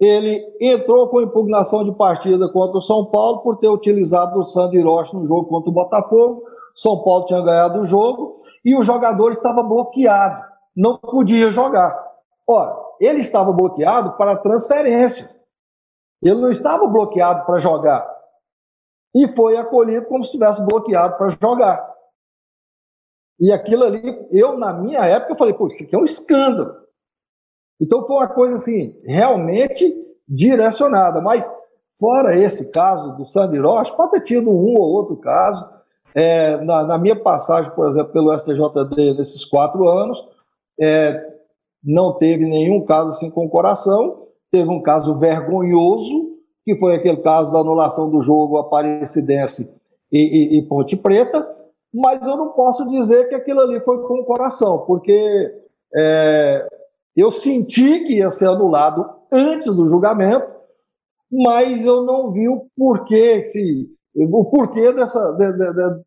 ele 0.00 0.42
entrou 0.60 1.08
com 1.08 1.20
impugnação 1.20 1.84
de 1.84 1.92
partida 1.92 2.48
contra 2.48 2.78
o 2.78 2.82
São 2.82 3.04
Paulo 3.06 3.40
por 3.42 3.58
ter 3.58 3.68
utilizado 3.68 4.40
o 4.40 4.44
Sandy 4.44 4.78
Hiroshi 4.78 5.14
no 5.14 5.24
jogo 5.24 5.44
contra 5.46 5.70
o 5.70 5.74
Botafogo. 5.74 6.42
São 6.74 7.02
Paulo 7.02 7.26
tinha 7.26 7.42
ganhado 7.42 7.80
o 7.80 7.84
jogo 7.84 8.42
e 8.64 8.76
o 8.76 8.82
jogador 8.82 9.30
estava 9.30 9.62
bloqueado, 9.62 10.44
não 10.76 10.98
podia 10.98 11.50
jogar. 11.50 11.94
Ora, 12.46 12.76
ele 13.00 13.20
estava 13.20 13.52
bloqueado 13.52 14.16
para 14.16 14.38
transferência. 14.38 15.28
Ele 16.22 16.40
não 16.40 16.50
estava 16.50 16.86
bloqueado 16.86 17.44
para 17.44 17.58
jogar. 17.58 18.06
E 19.14 19.28
foi 19.28 19.56
acolhido 19.56 20.06
como 20.06 20.22
se 20.22 20.30
estivesse 20.30 20.64
bloqueado 20.66 21.16
para 21.16 21.30
jogar. 21.30 21.94
E 23.38 23.52
aquilo 23.52 23.84
ali, 23.84 24.28
eu, 24.30 24.56
na 24.58 24.72
minha 24.72 25.04
época, 25.04 25.36
falei, 25.36 25.54
pô, 25.54 25.68
isso 25.68 25.84
aqui 25.84 25.94
é 25.94 25.98
um 25.98 26.04
escândalo. 26.04 26.74
Então 27.80 28.04
foi 28.04 28.16
uma 28.16 28.28
coisa 28.28 28.54
assim, 28.54 28.96
realmente 29.04 29.94
direcionada. 30.26 31.20
Mas, 31.20 31.52
fora 31.98 32.38
esse 32.38 32.70
caso 32.70 33.16
do 33.16 33.24
Sandy 33.24 33.58
Rocha, 33.58 33.94
pode 33.94 34.12
ter 34.12 34.22
tido 34.22 34.50
um 34.50 34.74
ou 34.78 34.92
outro 34.92 35.16
caso. 35.18 35.68
É, 36.14 36.60
na, 36.62 36.84
na, 36.84 36.98
minha 36.98 37.16
passagem, 37.16 37.74
por 37.74 37.88
exemplo, 37.88 38.12
pelo 38.12 38.36
STJD 38.38 39.14
nesses 39.14 39.44
quatro 39.44 39.88
anos, 39.88 40.18
é, 40.80 41.34
não 41.82 42.16
teve 42.16 42.46
nenhum 42.46 42.84
caso 42.84 43.08
assim 43.08 43.30
com 43.30 43.48
coração. 43.48 44.28
Teve 44.50 44.70
um 44.70 44.80
caso 44.80 45.18
vergonhoso, 45.18 46.38
que 46.64 46.76
foi 46.76 46.94
aquele 46.94 47.18
caso 47.18 47.52
da 47.52 47.58
anulação 47.58 48.08
do 48.08 48.20
jogo 48.20 48.58
Aparecidense 48.58 49.80
e, 50.12 50.56
e, 50.56 50.58
e 50.58 50.68
Ponte 50.68 50.96
Preta, 50.96 51.44
mas 51.92 52.26
eu 52.26 52.36
não 52.36 52.52
posso 52.52 52.88
dizer 52.88 53.28
que 53.28 53.34
aquilo 53.34 53.60
ali 53.60 53.80
foi 53.80 54.02
com 54.02 54.20
o 54.20 54.24
coração, 54.24 54.84
porque 54.86 55.52
é, 55.94 56.66
eu 57.16 57.30
senti 57.30 58.00
que 58.00 58.16
ia 58.18 58.30
ser 58.30 58.48
anulado 58.48 59.08
antes 59.30 59.74
do 59.74 59.88
julgamento, 59.88 60.46
mas 61.30 61.84
eu 61.84 62.02
não 62.02 62.32
vi 62.32 62.48
o 62.48 62.66
porquê, 62.76 63.42
se, 63.42 63.88
o 64.14 64.44
porquê 64.44 64.92
dessa, 64.92 65.32
de, 65.32 65.52
de, 65.52 65.72
de, 65.72 66.02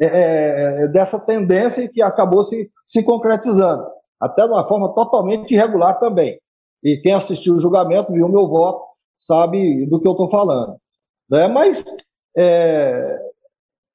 é, 0.00 0.84
é, 0.84 0.88
dessa 0.88 1.24
tendência 1.24 1.88
que 1.90 2.00
acabou 2.00 2.42
se, 2.44 2.70
se 2.86 3.02
concretizando, 3.04 3.84
até 4.20 4.44
de 4.46 4.52
uma 4.52 4.66
forma 4.66 4.94
totalmente 4.94 5.54
irregular 5.54 5.98
também. 5.98 6.38
E 6.82 6.98
quem 7.02 7.12
assistiu 7.12 7.54
o 7.54 7.60
julgamento, 7.60 8.12
viu 8.12 8.26
o 8.26 8.30
meu 8.30 8.48
voto, 8.48 8.84
sabe 9.18 9.86
do 9.86 10.00
que 10.00 10.08
eu 10.08 10.12
estou 10.12 10.28
falando. 10.30 10.76
Né? 11.28 11.48
Mas 11.48 11.84
é, 12.36 13.18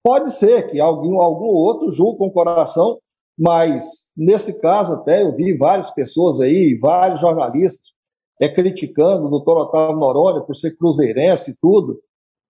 pode 0.04 0.32
ser 0.32 0.70
que 0.70 0.80
algum, 0.80 1.22
algum 1.22 1.48
outro 1.48 1.92
julgue 1.92 2.20
com 2.20 2.28
o 2.28 2.34
coração 2.34 3.00
mas, 3.38 4.12
nesse 4.16 4.62
caso, 4.62 4.94
até 4.94 5.22
eu 5.22 5.36
vi 5.36 5.58
várias 5.58 5.90
pessoas 5.90 6.40
aí, 6.40 6.78
vários 6.82 7.20
jornalistas, 7.20 7.94
é, 8.42 8.48
criticando 8.48 9.26
o 9.26 9.30
doutor 9.30 9.58
Otávio 9.58 9.98
Noronha 9.98 10.42
por 10.42 10.56
ser 10.56 10.76
cruzeirense 10.78 11.52
e 11.52 11.56
tudo. 11.62 12.00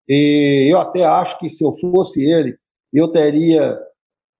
E 0.08 0.72
eu 0.72 0.78
até 0.78 1.04
acho 1.04 1.38
que 1.38 1.48
se 1.48 1.64
eu 1.64 1.72
fosse 1.72 2.24
ele, 2.24 2.56
eu 2.92 3.08
teria 3.08 3.78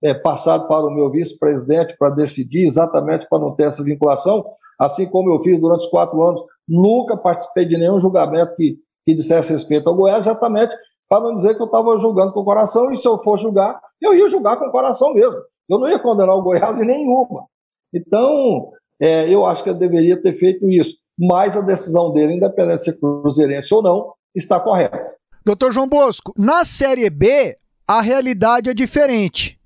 é, 0.03 0.13
passado 0.13 0.67
para 0.67 0.85
o 0.85 0.91
meu 0.91 1.11
vice-presidente 1.11 1.95
para 1.97 2.15
decidir 2.15 2.65
exatamente 2.65 3.27
para 3.29 3.39
não 3.39 3.55
ter 3.55 3.63
essa 3.63 3.83
vinculação, 3.83 4.43
assim 4.79 5.05
como 5.05 5.31
eu 5.31 5.39
fiz 5.41 5.59
durante 5.59 5.81
os 5.81 5.91
quatro 5.91 6.21
anos. 6.23 6.41
Nunca 6.67 7.15
participei 7.17 7.65
de 7.65 7.77
nenhum 7.77 7.99
julgamento 7.99 8.55
que, 8.55 8.77
que 9.05 9.13
dissesse 9.13 9.53
respeito 9.53 9.89
ao 9.89 9.95
Goiás, 9.95 10.25
exatamente 10.25 10.75
para 11.09 11.23
não 11.23 11.33
dizer 11.33 11.55
que 11.55 11.61
eu 11.61 11.65
estava 11.65 11.97
julgando 11.97 12.31
com 12.31 12.41
o 12.41 12.45
coração, 12.45 12.91
e 12.91 12.97
se 12.97 13.07
eu 13.07 13.17
for 13.23 13.35
julgar, 13.37 13.81
eu 13.99 14.13
ia 14.13 14.27
julgar 14.27 14.57
com 14.57 14.65
o 14.65 14.71
coração 14.71 15.11
mesmo. 15.13 15.39
Eu 15.67 15.79
não 15.79 15.89
ia 15.89 15.97
condenar 15.97 16.35
o 16.35 16.43
Goiás 16.43 16.79
em 16.79 16.85
nenhuma. 16.85 17.45
Então, 17.91 18.71
é, 19.01 19.27
eu 19.27 19.43
acho 19.43 19.63
que 19.63 19.71
ele 19.71 19.79
deveria 19.79 20.21
ter 20.21 20.33
feito 20.33 20.69
isso. 20.69 20.97
Mas 21.17 21.57
a 21.57 21.61
decisão 21.61 22.13
dele, 22.13 22.35
independente 22.35 22.77
de 22.77 22.83
ser 22.83 22.99
cruzeirense 22.99 23.73
ou 23.73 23.81
não, 23.81 24.13
está 24.35 24.59
correta. 24.59 25.18
Doutor 25.49 25.73
João 25.73 25.87
Bosco, 25.87 26.31
na 26.37 26.63
Série 26.63 27.09
B, 27.09 27.57
a 27.87 28.01
realidade 28.01 28.69
é 28.69 28.73
diferente. 28.75 29.59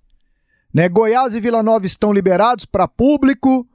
Né? 0.73 0.87
Goiás 0.87 1.35
e 1.35 1.41
Vila 1.41 1.61
Nova 1.61 1.85
estão 1.85 2.13
liberados 2.13 2.63
para 2.63 2.87
público, 2.87 3.67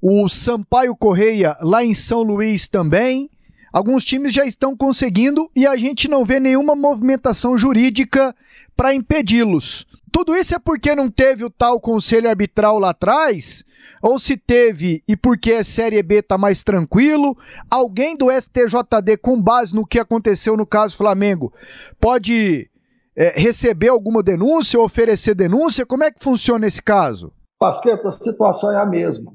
o 0.00 0.28
Sampaio 0.28 0.94
Correia 0.94 1.56
lá 1.60 1.84
em 1.84 1.94
São 1.94 2.22
Luís 2.22 2.68
também. 2.68 3.28
Alguns 3.72 4.04
times 4.04 4.32
já 4.32 4.44
estão 4.46 4.76
conseguindo 4.76 5.50
e 5.52 5.66
a 5.66 5.76
gente 5.76 6.06
não 6.06 6.24
vê 6.24 6.38
nenhuma 6.38 6.76
movimentação 6.76 7.58
jurídica 7.58 8.32
para 8.76 8.94
impedi-los. 8.94 9.84
Tudo 10.12 10.36
isso 10.36 10.54
é 10.54 10.60
porque 10.60 10.94
não 10.94 11.10
teve 11.10 11.44
o 11.44 11.50
tal 11.50 11.80
conselho 11.80 12.30
arbitral 12.30 12.78
lá 12.78 12.90
atrás? 12.90 13.64
Ou 14.02 14.18
se 14.18 14.36
teve 14.36 15.02
e 15.08 15.16
porque 15.16 15.52
a 15.52 15.64
Série 15.64 16.02
B 16.02 16.22
tá 16.22 16.38
mais 16.38 16.62
tranquilo? 16.62 17.36
Alguém 17.70 18.16
do 18.16 18.30
STJD, 18.30 19.16
com 19.20 19.40
base 19.40 19.74
no 19.74 19.86
que 19.86 19.98
aconteceu 19.98 20.56
no 20.56 20.66
caso 20.66 20.96
Flamengo, 20.96 21.52
pode 22.00 22.70
é, 23.16 23.40
receber 23.40 23.88
alguma 23.88 24.22
denúncia 24.22 24.80
oferecer 24.80 25.34
denúncia? 25.34 25.84
Como 25.84 26.04
é 26.04 26.10
que 26.10 26.22
funciona 26.22 26.66
esse 26.66 26.80
caso? 26.80 27.32
Pasqueta, 27.58 28.06
a 28.06 28.12
situação 28.12 28.72
é 28.72 28.80
a 28.80 28.86
mesma. 28.86 29.32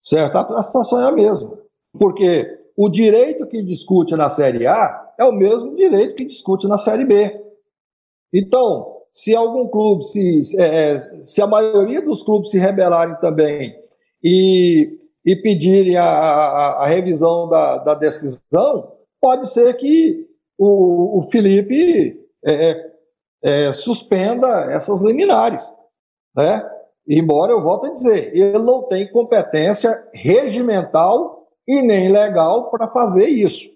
Certo? 0.00 0.36
A 0.36 0.62
situação 0.62 1.00
é 1.00 1.08
a 1.08 1.12
mesma. 1.12 1.56
Porque 1.96 2.46
o 2.76 2.88
direito 2.88 3.46
que 3.46 3.62
discute 3.62 4.16
na 4.16 4.28
Série 4.28 4.66
A 4.66 5.12
é 5.18 5.24
o 5.24 5.32
mesmo 5.32 5.76
direito 5.76 6.16
que 6.16 6.24
discute 6.24 6.66
na 6.66 6.76
Série 6.76 7.04
B. 7.04 7.40
Então, 8.32 8.93
se 9.14 9.32
algum 9.32 9.68
clube, 9.68 10.02
se, 10.02 10.60
é, 10.60 10.64
é, 10.94 11.22
se 11.22 11.40
a 11.40 11.46
maioria 11.46 12.02
dos 12.02 12.24
clubes 12.24 12.50
se 12.50 12.58
rebelarem 12.58 13.16
também 13.20 13.72
e, 14.20 14.98
e 15.24 15.36
pedirem 15.36 15.96
a, 15.96 16.04
a, 16.04 16.84
a 16.84 16.86
revisão 16.88 17.48
da, 17.48 17.78
da, 17.78 17.94
decisão, 17.94 18.92
pode 19.20 19.48
ser 19.48 19.72
que 19.74 20.26
o, 20.58 21.20
o 21.20 21.30
Felipe 21.30 22.20
é, 22.44 22.70
é, 22.70 22.92
é, 23.44 23.72
suspenda 23.72 24.72
essas 24.72 25.00
liminares. 25.00 25.62
Né? 26.34 26.68
Embora 27.08 27.52
eu 27.52 27.62
volte 27.62 27.86
a 27.86 27.92
dizer, 27.92 28.36
ele 28.36 28.58
não 28.58 28.82
tem 28.88 29.12
competência 29.12 30.08
regimental 30.12 31.46
e 31.68 31.82
nem 31.82 32.10
legal 32.10 32.68
para 32.68 32.88
fazer 32.88 33.28
isso, 33.28 33.70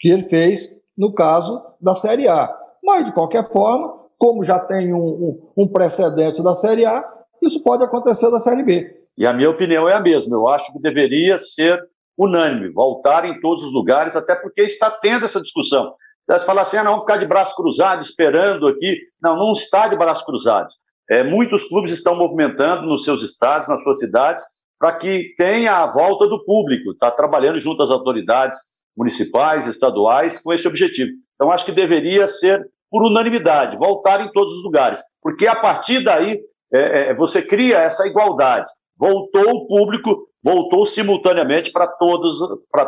que 0.00 0.08
ele 0.08 0.22
fez 0.22 0.70
no 0.96 1.12
caso 1.12 1.62
da 1.78 1.92
Série 1.92 2.26
A. 2.26 2.58
Mas, 2.82 3.04
de 3.04 3.12
qualquer 3.12 3.48
forma, 3.52 4.01
como 4.22 4.44
já 4.44 4.60
tem 4.60 4.94
um, 4.94 5.00
um, 5.04 5.64
um 5.64 5.66
precedente 5.66 6.44
da 6.44 6.54
Série 6.54 6.86
A, 6.86 7.02
isso 7.42 7.60
pode 7.64 7.82
acontecer 7.82 8.30
da 8.30 8.38
Série 8.38 8.62
B. 8.62 8.88
E 9.18 9.26
a 9.26 9.32
minha 9.32 9.50
opinião 9.50 9.88
é 9.88 9.94
a 9.94 10.00
mesma. 10.00 10.36
Eu 10.36 10.46
acho 10.46 10.72
que 10.72 10.80
deveria 10.80 11.36
ser 11.38 11.82
unânime, 12.16 12.72
voltar 12.72 13.24
em 13.24 13.40
todos 13.40 13.64
os 13.64 13.72
lugares, 13.72 14.14
até 14.14 14.36
porque 14.36 14.62
está 14.62 14.92
tendo 14.92 15.24
essa 15.24 15.40
discussão. 15.40 15.92
Você 16.24 16.38
falar 16.46 16.62
assim, 16.62 16.76
ah, 16.76 16.84
não, 16.84 17.00
ficar 17.00 17.16
de 17.16 17.26
braço 17.26 17.56
cruzado 17.56 18.00
esperando 18.00 18.68
aqui. 18.68 18.96
Não, 19.20 19.34
não 19.34 19.52
está 19.54 19.88
de 19.88 19.96
braço 19.96 20.24
cruzado. 20.24 20.68
É, 21.10 21.24
muitos 21.24 21.64
clubes 21.64 21.90
estão 21.90 22.14
movimentando 22.14 22.86
nos 22.86 23.02
seus 23.02 23.24
estados, 23.24 23.66
nas 23.66 23.82
suas 23.82 23.98
cidades, 23.98 24.44
para 24.78 24.96
que 24.98 25.34
tenha 25.36 25.78
a 25.78 25.92
volta 25.92 26.28
do 26.28 26.44
público. 26.44 26.92
Está 26.92 27.10
trabalhando 27.10 27.58
junto 27.58 27.82
às 27.82 27.90
autoridades 27.90 28.60
municipais, 28.96 29.66
estaduais, 29.66 30.38
com 30.40 30.52
esse 30.52 30.68
objetivo. 30.68 31.10
Então, 31.34 31.50
acho 31.50 31.64
que 31.64 31.72
deveria 31.72 32.28
ser 32.28 32.64
por 32.92 33.02
unanimidade, 33.02 33.78
voltar 33.78 34.20
em 34.20 34.30
todos 34.30 34.52
os 34.52 34.62
lugares, 34.62 35.00
porque 35.22 35.46
a 35.46 35.56
partir 35.56 36.04
daí 36.04 36.38
é, 36.70 37.10
é, 37.10 37.14
você 37.14 37.40
cria 37.40 37.78
essa 37.78 38.06
igualdade. 38.06 38.70
Voltou 38.98 39.48
o 39.48 39.66
público, 39.66 40.28
voltou 40.44 40.84
simultaneamente 40.84 41.72
para 41.72 41.88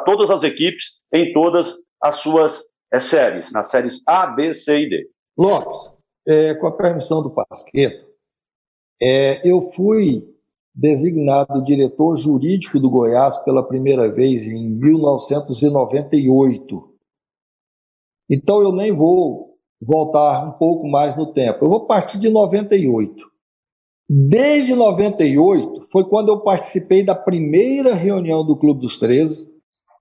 todas 0.05 0.31
as 0.31 0.45
equipes 0.45 1.03
em 1.13 1.33
todas 1.33 1.77
as 2.03 2.17
suas 2.17 2.65
é, 2.93 3.01
séries, 3.01 3.51
nas 3.51 3.71
séries 3.71 4.03
A, 4.07 4.27
B, 4.27 4.53
C 4.53 4.81
e 4.81 4.91
D. 4.91 5.09
Lopes, 5.39 5.91
é, 6.29 6.55
com 6.55 6.67
a 6.67 6.77
permissão 6.77 7.23
do 7.23 7.31
Pasqueto, 7.31 8.07
é, 9.01 9.41
eu 9.43 9.73
fui 9.73 10.23
designado 10.75 11.65
diretor 11.65 12.15
jurídico 12.17 12.79
do 12.79 12.91
Goiás 12.91 13.39
pela 13.39 13.67
primeira 13.67 14.13
vez 14.13 14.43
em 14.43 14.69
1998. 14.69 16.91
Então 18.31 18.61
eu 18.61 18.71
nem 18.73 18.95
vou 18.95 19.54
voltar 19.85 20.47
um 20.47 20.53
pouco 20.53 20.89
mais 20.89 21.16
no 21.16 21.32
tempo. 21.32 21.64
Eu 21.64 21.68
vou 21.68 21.87
partir 21.87 22.18
de 22.18 22.30
98. 22.30 23.14
Desde 24.09 24.74
98 24.74 25.89
foi 25.91 26.05
quando 26.05 26.28
eu 26.28 26.41
participei 26.41 27.05
da 27.05 27.14
primeira 27.14 27.95
reunião 27.95 28.45
do 28.45 28.57
Clube 28.57 28.80
dos 28.80 28.99
13 28.99 29.49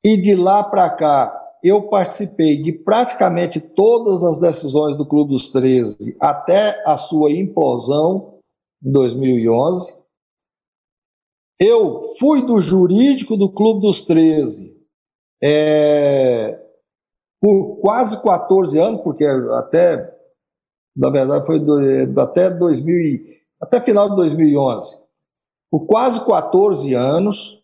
e 0.04 0.20
de 0.20 0.36
lá 0.36 0.64
para 0.64 0.90
cá 0.90 1.40
eu 1.64 1.88
participei 1.88 2.62
de 2.62 2.74
praticamente 2.74 3.62
todas 3.62 4.22
as 4.22 4.38
decisões 4.38 4.98
do 4.98 5.08
Clube 5.08 5.32
dos 5.32 5.50
13 5.50 6.18
até 6.20 6.84
a 6.86 6.98
sua 6.98 7.32
implosão 7.32 8.40
em 8.84 8.92
2011. 8.92 9.98
Eu 11.58 12.14
fui 12.20 12.46
do 12.46 12.60
jurídico 12.60 13.38
do 13.38 13.50
Clube 13.50 13.80
dos 13.80 14.04
13 14.04 14.76
é, 15.42 16.63
por 17.44 17.82
quase 17.82 18.24
14 18.24 18.80
anos, 18.80 19.02
porque 19.02 19.26
até, 19.26 20.16
na 20.96 21.10
verdade, 21.10 21.46
foi 21.46 21.60
do, 21.60 21.78
até 22.22 22.50
2000, 22.50 23.20
até 23.60 23.82
final 23.82 24.10
de 24.12 24.16
2011. 24.16 25.04
Por 25.70 25.86
quase 25.86 26.26
14 26.26 26.94
anos, 26.94 27.62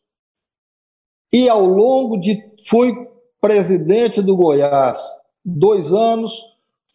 e 1.32 1.47
ao 1.47 1.63
longo 1.63 2.17
de. 2.17 2.43
Fui 2.67 2.91
presidente 3.39 4.21
do 4.21 4.36
Goiás 4.36 5.01
dois 5.45 5.93
anos, 5.93 6.43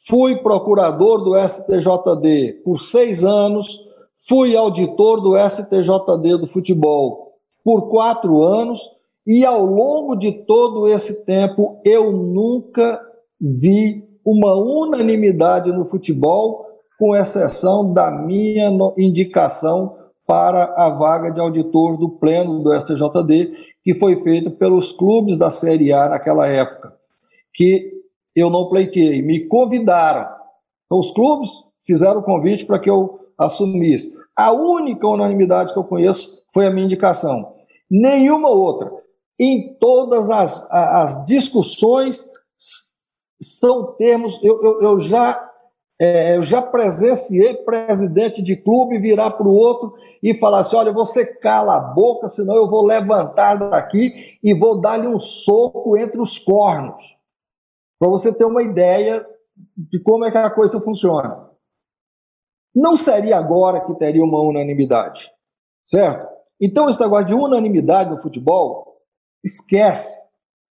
fui 0.07 0.37
procurador 0.37 1.25
do 1.25 1.35
STJD 1.49 2.61
por 2.65 2.79
seis 2.79 3.25
anos, 3.25 3.81
fui 4.29 4.55
auditor 4.55 5.23
do 5.23 5.39
STJD 5.39 6.37
do 6.39 6.47
futebol 6.47 7.33
por 7.65 7.89
quatro 7.89 8.43
anos, 8.43 8.83
e 9.27 9.45
ao 9.45 9.65
longo 9.65 10.17
de 10.17 10.33
todo 10.45 10.89
esse 10.89 11.25
tempo 11.25 11.81
eu 11.85 12.13
nunca 12.13 13.01
vi 13.41 14.05
uma 14.25 14.55
unanimidade 14.57 15.71
no 15.73 15.85
futebol, 15.85 16.65
com 16.99 17.15
exceção 17.15 17.93
da 17.93 18.11
minha 18.11 18.71
indicação 18.97 19.97
para 20.27 20.73
a 20.77 20.89
vaga 20.89 21.31
de 21.31 21.41
auditor 21.41 21.99
do 21.99 22.09
Pleno 22.09 22.63
do 22.63 22.73
STJD, 22.73 23.53
que 23.83 23.95
foi 23.95 24.17
feito 24.17 24.51
pelos 24.53 24.93
clubes 24.93 25.37
da 25.37 25.51
Série 25.51 25.93
A 25.93 26.09
naquela 26.09 26.47
época, 26.47 26.95
que 27.53 27.93
eu 28.35 28.49
não 28.49 28.69
pleitei, 28.69 29.21
me 29.21 29.47
convidaram. 29.47 30.29
Então, 30.87 30.99
os 30.99 31.11
clubes 31.11 31.51
fizeram 31.85 32.21
o 32.21 32.25
convite 32.25 32.65
para 32.65 32.79
que 32.79 32.89
eu 32.89 33.19
assumisse. 33.39 34.17
A 34.37 34.53
única 34.53 35.07
unanimidade 35.07 35.73
que 35.73 35.79
eu 35.79 35.85
conheço 35.85 36.45
foi 36.53 36.67
a 36.67 36.71
minha 36.71 36.87
indicação. 36.87 37.53
Nenhuma 37.91 38.49
outra. 38.49 38.91
Em 39.39 39.77
todas 39.79 40.31
as, 40.31 40.71
as 40.71 41.25
discussões 41.27 42.25
são 43.41 43.95
termos, 43.97 44.43
eu, 44.43 44.61
eu, 44.63 44.81
eu 44.83 44.99
já 45.01 45.51
é, 46.01 46.37
eu 46.37 46.43
já 46.43 46.61
presenciei 46.61 47.55
presidente 47.55 48.43
de 48.43 48.57
clube 48.57 48.99
virar 48.99 49.31
para 49.31 49.47
o 49.47 49.55
outro 49.55 49.95
e 50.23 50.35
falar 50.35 50.61
assim: 50.61 50.77
olha, 50.77 50.93
você 50.93 51.39
cala 51.39 51.77
a 51.77 51.81
boca, 51.81 52.29
senão 52.29 52.57
eu 52.57 52.69
vou 52.69 52.85
levantar 52.85 53.57
daqui 53.57 54.39
e 54.43 54.59
vou 54.59 54.81
dar-lhe 54.81 55.07
um 55.07 55.19
soco 55.19 55.97
entre 55.97 56.21
os 56.21 56.39
cornos. 56.39 57.01
Para 57.99 58.09
você 58.09 58.35
ter 58.35 58.45
uma 58.45 58.63
ideia 58.63 59.25
de 59.77 60.03
como 60.03 60.25
é 60.25 60.33
que 60.33 60.39
a 60.39 60.51
coisa 60.51 60.81
funciona. 60.81 61.49
Não 62.75 62.97
seria 62.97 63.39
agora 63.39 63.87
que 63.87 63.95
teria 63.95 64.25
uma 64.25 64.43
unanimidade, 64.43 65.31
certo? 65.85 66.29
Então, 66.61 66.89
esse 66.89 67.01
negócio 67.01 67.27
de 67.27 67.35
unanimidade 67.35 68.11
no 68.11 68.21
futebol, 68.21 68.94
esquece. 69.45 70.17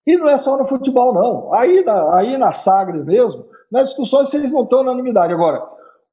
E 0.07 0.17
não 0.17 0.27
é 0.29 0.37
só 0.37 0.57
no 0.57 0.65
futebol, 0.65 1.13
não. 1.13 1.53
Aí 1.53 1.83
na, 1.83 2.17
aí 2.17 2.37
na 2.37 2.53
Sagres 2.53 3.03
mesmo, 3.05 3.45
nas 3.71 3.89
discussões 3.89 4.29
vocês 4.29 4.51
não 4.51 4.63
estão 4.63 4.81
unanimidade. 4.81 5.33
Agora, 5.33 5.63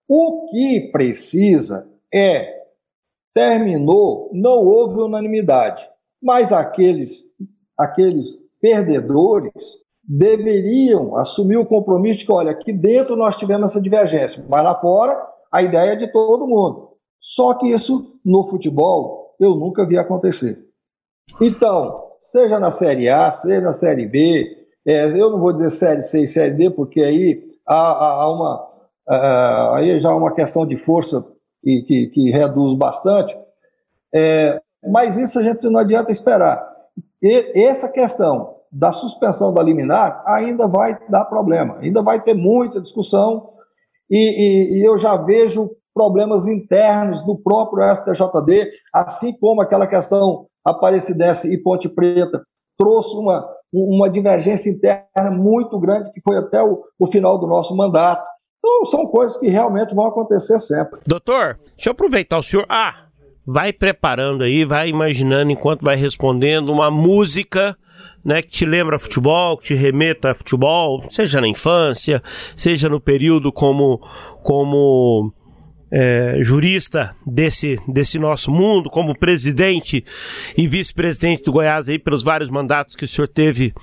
o 0.08 0.46
que 0.50 0.90
precisa 0.92 1.88
é, 2.12 2.54
terminou, 3.34 4.30
não 4.32 4.64
houve 4.64 5.00
unanimidade, 5.00 5.88
mas 6.22 6.52
aqueles, 6.52 7.24
aqueles 7.78 8.34
perdedores 8.60 9.52
deveriam 10.02 11.16
assumir 11.16 11.58
o 11.58 11.66
compromisso 11.66 12.20
de 12.20 12.26
que, 12.26 12.32
olha, 12.32 12.50
aqui 12.50 12.72
dentro 12.72 13.14
nós 13.14 13.36
tivemos 13.36 13.70
essa 13.70 13.82
divergência, 13.82 14.44
mas 14.48 14.64
lá 14.64 14.74
fora 14.74 15.22
a 15.52 15.62
ideia 15.62 15.92
é 15.92 15.96
de 15.96 16.10
todo 16.10 16.46
mundo. 16.46 16.96
Só 17.20 17.54
que 17.54 17.68
isso 17.68 18.18
no 18.24 18.48
futebol 18.48 19.34
eu 19.38 19.54
nunca 19.54 19.86
vi 19.86 19.98
acontecer. 19.98 20.66
Então, 21.40 22.07
seja 22.20 22.58
na 22.58 22.70
Série 22.70 23.08
A, 23.08 23.30
seja 23.30 23.60
na 23.60 23.72
Série 23.72 24.06
B, 24.06 24.46
é, 24.86 25.06
eu 25.20 25.30
não 25.30 25.38
vou 25.38 25.52
dizer 25.52 25.70
Série 25.70 26.02
C 26.02 26.24
e 26.24 26.26
Série 26.28 26.54
D, 26.54 26.70
porque 26.70 27.02
aí 27.02 27.42
há, 27.66 28.22
há 28.22 28.32
uma, 28.32 28.68
uh, 29.08 29.74
aí 29.74 30.00
já 30.00 30.10
há 30.10 30.16
uma 30.16 30.32
questão 30.32 30.66
de 30.66 30.76
força 30.76 31.24
e 31.64 31.82
que, 31.82 32.06
que 32.08 32.30
reduz 32.30 32.74
bastante, 32.74 33.38
é, 34.14 34.60
mas 34.90 35.18
isso 35.18 35.38
a 35.38 35.42
gente 35.42 35.68
não 35.68 35.80
adianta 35.80 36.10
esperar. 36.10 36.66
E 37.22 37.66
essa 37.66 37.88
questão 37.88 38.56
da 38.70 38.92
suspensão 38.92 39.52
da 39.52 39.62
liminar 39.62 40.22
ainda 40.26 40.66
vai 40.66 40.98
dar 41.08 41.24
problema, 41.24 41.78
ainda 41.80 42.02
vai 42.02 42.22
ter 42.22 42.34
muita 42.34 42.80
discussão 42.80 43.50
e, 44.10 44.16
e, 44.16 44.80
e 44.80 44.88
eu 44.88 44.96
já 44.96 45.16
vejo 45.16 45.70
problemas 45.92 46.46
internos 46.46 47.22
do 47.22 47.36
próprio 47.36 47.84
STJD, 47.94 48.70
assim 48.94 49.36
como 49.38 49.60
aquela 49.60 49.86
questão 49.86 50.46
Aparecidense 50.70 51.52
e 51.52 51.62
Ponte 51.62 51.88
Preta 51.88 52.42
trouxe 52.78 53.16
uma, 53.16 53.44
uma 53.72 54.08
divergência 54.08 54.70
interna 54.70 55.30
muito 55.30 55.78
grande, 55.80 56.12
que 56.12 56.20
foi 56.22 56.38
até 56.38 56.62
o, 56.62 56.82
o 56.98 57.06
final 57.06 57.38
do 57.38 57.46
nosso 57.46 57.76
mandato. 57.76 58.24
Então, 58.58 58.84
são 58.86 59.06
coisas 59.06 59.36
que 59.36 59.48
realmente 59.48 59.94
vão 59.94 60.06
acontecer 60.06 60.58
sempre. 60.60 61.00
Doutor, 61.06 61.58
deixa 61.74 61.88
eu 61.88 61.92
aproveitar 61.92 62.38
o 62.38 62.42
senhor. 62.42 62.66
Ah, 62.68 63.06
vai 63.46 63.72
preparando 63.72 64.44
aí, 64.44 64.64
vai 64.64 64.88
imaginando 64.88 65.50
enquanto 65.50 65.82
vai 65.82 65.96
respondendo 65.96 66.70
uma 66.70 66.90
música. 66.90 67.76
Né, 68.24 68.42
que 68.42 68.50
te 68.50 68.66
lembra 68.66 68.98
futebol, 68.98 69.56
que 69.56 69.68
te 69.68 69.74
remeta 69.74 70.32
a 70.32 70.34
futebol, 70.34 71.02
seja 71.08 71.40
na 71.40 71.48
infância, 71.48 72.20
seja 72.56 72.88
no 72.88 73.00
período 73.00 73.50
como 73.50 74.00
como 74.42 75.32
é, 75.90 76.38
jurista 76.42 77.14
desse, 77.26 77.78
desse 77.88 78.18
nosso 78.18 78.50
mundo, 78.50 78.90
como 78.90 79.18
presidente 79.18 80.04
e 80.56 80.68
vice-presidente 80.68 81.44
do 81.44 81.52
Goiás 81.52 81.88
aí 81.88 81.98
pelos 81.98 82.22
vários 82.22 82.50
mandatos 82.50 82.94
que 82.94 83.04
o 83.04 83.08
senhor 83.08 83.28
teve 83.28 83.74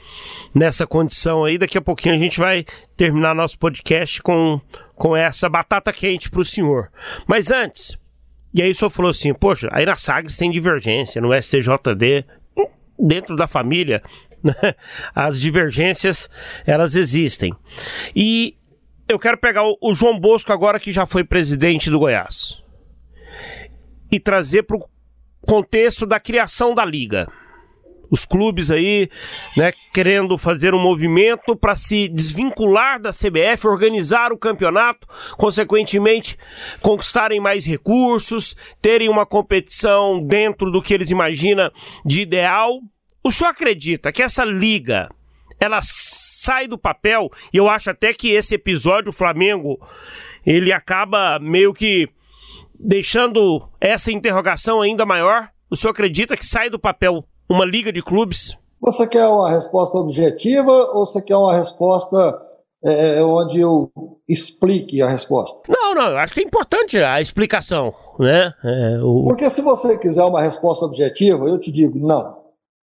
nessa 0.53 0.85
condição 0.85 1.43
aí. 1.43 1.57
Daqui 1.57 1.77
a 1.77 1.81
pouquinho 1.81 2.15
a 2.15 2.19
gente 2.19 2.39
vai 2.39 2.65
terminar 2.95 3.35
nosso 3.35 3.57
podcast 3.57 4.21
com, 4.21 4.59
com 4.95 5.15
essa 5.15 5.49
batata 5.49 5.91
quente 5.91 6.29
para 6.29 6.41
o 6.41 6.45
senhor. 6.45 6.89
Mas 7.27 7.51
antes, 7.51 7.97
e 8.53 8.61
aí 8.61 8.71
o 8.71 8.75
senhor 8.75 8.89
falou 8.89 9.11
assim, 9.11 9.33
poxa, 9.33 9.67
aí 9.71 9.85
na 9.85 9.95
Sagres 9.95 10.37
tem 10.37 10.51
divergência, 10.51 11.21
no 11.21 11.33
STJD, 11.33 12.25
dentro 12.97 13.35
da 13.35 13.47
família, 13.47 14.01
as 15.13 15.41
divergências 15.41 16.29
elas 16.65 16.95
existem. 16.95 17.53
E 18.15 18.55
eu 19.07 19.19
quero 19.19 19.37
pegar 19.37 19.63
o, 19.63 19.93
João 19.93 20.19
Bosco 20.19 20.51
agora 20.51 20.79
que 20.79 20.91
já 20.91 21.05
foi 21.05 21.23
presidente 21.23 21.89
do 21.89 21.99
Goiás 21.99 22.63
e 24.11 24.19
trazer 24.19 24.63
para 24.63 24.77
o 24.77 24.89
contexto 25.45 26.05
da 26.05 26.19
criação 26.19 26.73
da 26.73 26.83
liga. 26.83 27.27
Os 28.09 28.23
clubes 28.23 28.69
aí, 28.69 29.09
né, 29.57 29.73
querendo 29.93 30.37
fazer 30.37 30.73
um 30.73 30.81
movimento 30.81 31.55
para 31.55 31.75
se 31.75 32.07
desvincular 32.07 33.01
da 33.01 33.09
CBF, 33.09 33.67
organizar 33.67 34.31
o 34.31 34.37
campeonato, 34.37 35.07
consequentemente 35.37 36.37
conquistarem 36.81 37.39
mais 37.39 37.65
recursos, 37.65 38.55
terem 38.81 39.09
uma 39.09 39.25
competição 39.25 40.21
dentro 40.21 40.71
do 40.71 40.81
que 40.81 40.93
eles 40.93 41.09
imaginam 41.09 41.71
de 42.05 42.21
ideal. 42.21 42.79
O 43.23 43.31
senhor 43.31 43.49
acredita 43.49 44.11
que 44.11 44.21
essa 44.21 44.45
liga 44.45 45.09
ela 45.59 45.79
sai 46.45 46.67
do 46.67 46.77
papel, 46.77 47.29
e 47.51 47.57
eu 47.57 47.67
acho 47.67 47.89
até 47.89 48.13
que 48.13 48.31
esse 48.31 48.55
episódio, 48.55 49.09
o 49.09 49.13
Flamengo, 49.13 49.79
ele 50.45 50.71
acaba 50.71 51.39
meio 51.39 51.73
que 51.73 52.07
deixando 52.79 53.67
essa 53.81 54.11
interrogação 54.11 54.81
ainda 54.81 55.05
maior. 55.05 55.49
O 55.71 55.75
senhor 55.75 55.91
acredita 55.91 56.37
que 56.37 56.45
sai 56.45 56.69
do 56.69 56.79
papel 56.79 57.23
uma 57.49 57.65
liga 57.65 57.91
de 57.91 58.01
clubes? 58.01 58.57
Você 58.79 59.07
quer 59.07 59.25
uma 59.27 59.49
resposta 59.49 59.97
objetiva 59.97 60.71
ou 60.71 61.05
você 61.05 61.21
quer 61.21 61.35
uma 61.35 61.57
resposta 61.57 62.17
é, 62.83 63.17
é 63.17 63.23
onde 63.23 63.59
eu 63.59 63.91
explique 64.29 65.01
a 65.01 65.09
resposta? 65.09 65.61
Não, 65.67 65.95
não, 65.95 66.09
eu 66.09 66.17
acho 66.17 66.33
que 66.33 66.41
é 66.41 66.43
importante 66.43 66.99
a 66.99 67.19
explicação, 67.19 67.91
né? 68.19 68.53
É, 68.63 68.99
o... 69.01 69.23
Porque 69.23 69.49
se 69.49 69.61
você 69.61 69.97
quiser 69.97 70.23
uma 70.23 70.41
resposta 70.41 70.85
objetiva, 70.85 71.47
eu 71.47 71.57
te 71.59 71.71
digo, 71.71 71.97
não, 71.97 72.37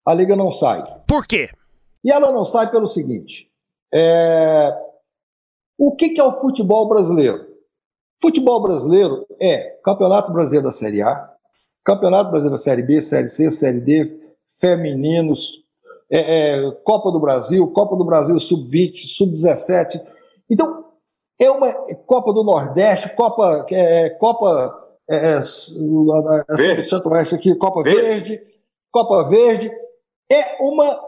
a 0.04 0.12
liga 0.12 0.34
não 0.34 0.50
sai. 0.50 0.82
Por 1.06 1.24
quê? 1.26 1.50
E 2.04 2.10
ela 2.10 2.32
não 2.32 2.44
sai 2.44 2.68
pelo 2.70 2.86
seguinte: 2.86 3.51
é... 3.92 4.74
o 5.78 5.94
que, 5.94 6.10
que 6.10 6.20
é 6.20 6.24
o 6.24 6.40
futebol 6.40 6.88
brasileiro? 6.88 7.46
Futebol 8.20 8.62
brasileiro 8.62 9.26
é 9.40 9.78
Campeonato 9.84 10.32
Brasileiro 10.32 10.66
da 10.66 10.72
Série 10.72 11.02
A, 11.02 11.28
Campeonato 11.84 12.30
Brasileiro 12.30 12.56
da 12.56 12.62
Série 12.62 12.82
B, 12.82 13.00
Série 13.00 13.28
C, 13.28 13.50
Série 13.50 13.80
D, 13.80 14.20
femininos, 14.60 15.64
é, 16.10 16.58
é, 16.58 16.70
Copa 16.84 17.10
do 17.10 17.20
Brasil, 17.20 17.66
Copa 17.72 17.96
do 17.96 18.04
Brasil 18.04 18.38
Sub-20, 18.38 18.94
Sub-17. 19.16 20.00
Então, 20.48 20.84
é 21.40 21.50
uma 21.50 21.72
Copa 22.06 22.32
do 22.32 22.44
Nordeste, 22.44 23.14
Copa, 23.16 23.66
é, 23.70 24.10
Copa 24.10 24.78
é, 25.10 25.34
é, 25.34 25.38
do 25.38 26.82
Centro-Oeste 26.82 27.34
aqui, 27.34 27.54
Copa 27.56 27.82
Verde. 27.82 28.00
Verde, 28.00 28.40
Copa 28.92 29.28
Verde. 29.28 29.72
É 30.30 30.62
uma 30.62 31.00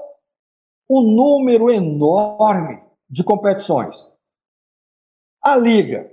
um 0.89 1.03
número 1.03 1.71
enorme 1.71 2.83
de 3.09 3.23
competições. 3.25 4.13
A 5.43 5.57
Liga, 5.57 6.11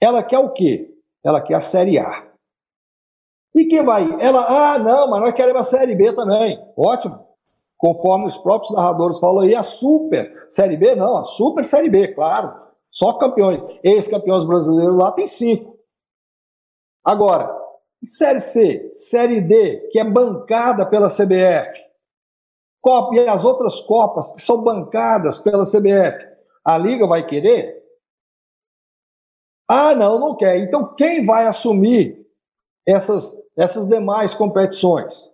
ela 0.00 0.22
quer 0.22 0.38
o 0.38 0.52
quê? 0.52 0.96
Ela 1.24 1.42
quer 1.42 1.54
a 1.54 1.60
Série 1.60 1.98
A. 1.98 2.30
E 3.54 3.66
quem 3.66 3.84
vai? 3.84 4.04
Ela, 4.20 4.74
ah, 4.74 4.78
não, 4.78 5.10
mas 5.10 5.20
nós 5.20 5.34
queremos 5.34 5.60
a 5.60 5.64
Série 5.64 5.94
B 5.94 6.14
também. 6.14 6.58
Ótimo. 6.76 7.26
Conforme 7.76 8.26
os 8.26 8.38
próprios 8.38 8.72
narradores 8.74 9.18
falam 9.18 9.40
aí, 9.40 9.54
a 9.54 9.62
Super 9.62 10.46
Série 10.48 10.76
B, 10.76 10.94
não, 10.94 11.16
a 11.16 11.24
Super 11.24 11.64
Série 11.64 11.88
B, 11.88 12.08
claro. 12.08 12.54
Só 12.90 13.14
campeões. 13.14 13.60
Ex-campeões 13.82 14.44
brasileiros 14.44 14.96
lá 14.96 15.12
tem 15.12 15.26
cinco. 15.26 15.78
Agora, 17.04 17.58
Série 18.02 18.40
C, 18.40 18.90
Série 18.94 19.40
D, 19.40 19.88
que 19.90 19.98
é 19.98 20.04
bancada 20.04 20.86
pela 20.86 21.08
CBF, 21.08 21.89
Copa 22.80 23.14
e 23.16 23.28
as 23.28 23.44
outras 23.44 23.80
Copas 23.82 24.32
que 24.32 24.40
são 24.40 24.62
bancadas 24.62 25.38
pela 25.38 25.64
CBF, 25.64 26.26
a 26.64 26.78
Liga 26.78 27.06
vai 27.06 27.26
querer? 27.26 27.80
Ah, 29.68 29.94
não, 29.94 30.18
não 30.18 30.36
quer. 30.36 30.58
Então 30.58 30.94
quem 30.94 31.24
vai 31.24 31.46
assumir 31.46 32.26
essas, 32.86 33.48
essas 33.56 33.88
demais 33.88 34.34
competições? 34.34 35.30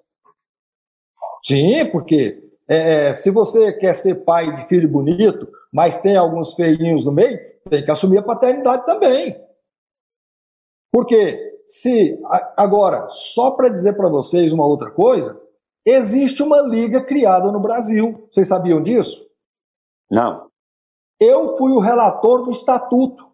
Sim, 1.45 1.87
porque 1.91 2.43
é, 2.69 3.15
se 3.15 3.31
você 3.31 3.73
quer 3.73 3.95
ser 3.95 4.25
pai 4.25 4.55
de 4.57 4.69
filho 4.69 4.89
bonito, 4.89 5.49
mas 5.73 6.01
tem 6.01 6.17
alguns 6.17 6.55
feinhos 6.55 7.05
no 7.05 7.13
meio, 7.13 7.39
tem 7.71 7.85
que 7.85 7.91
assumir 7.91 8.19
a 8.19 8.23
paternidade 8.23 8.85
também. 8.85 9.41
Porque 10.93 11.61
se 11.67 12.19
agora, 12.57 13.09
só 13.09 13.53
para 13.53 13.69
dizer 13.69 13.95
para 13.95 14.09
vocês 14.09 14.53
uma 14.53 14.67
outra 14.67 14.91
coisa, 14.91 15.41
existe 15.87 16.43
uma 16.43 16.61
liga 16.61 17.01
criada 17.01 17.53
no 17.53 17.61
Brasil. 17.61 18.27
Vocês 18.31 18.49
sabiam 18.49 18.83
disso? 18.83 19.25
Não. 20.11 20.47
Eu 21.21 21.57
fui 21.57 21.73
o 21.73 21.79
relator 21.79 22.45
do 22.45 22.51
estatuto, 22.51 23.25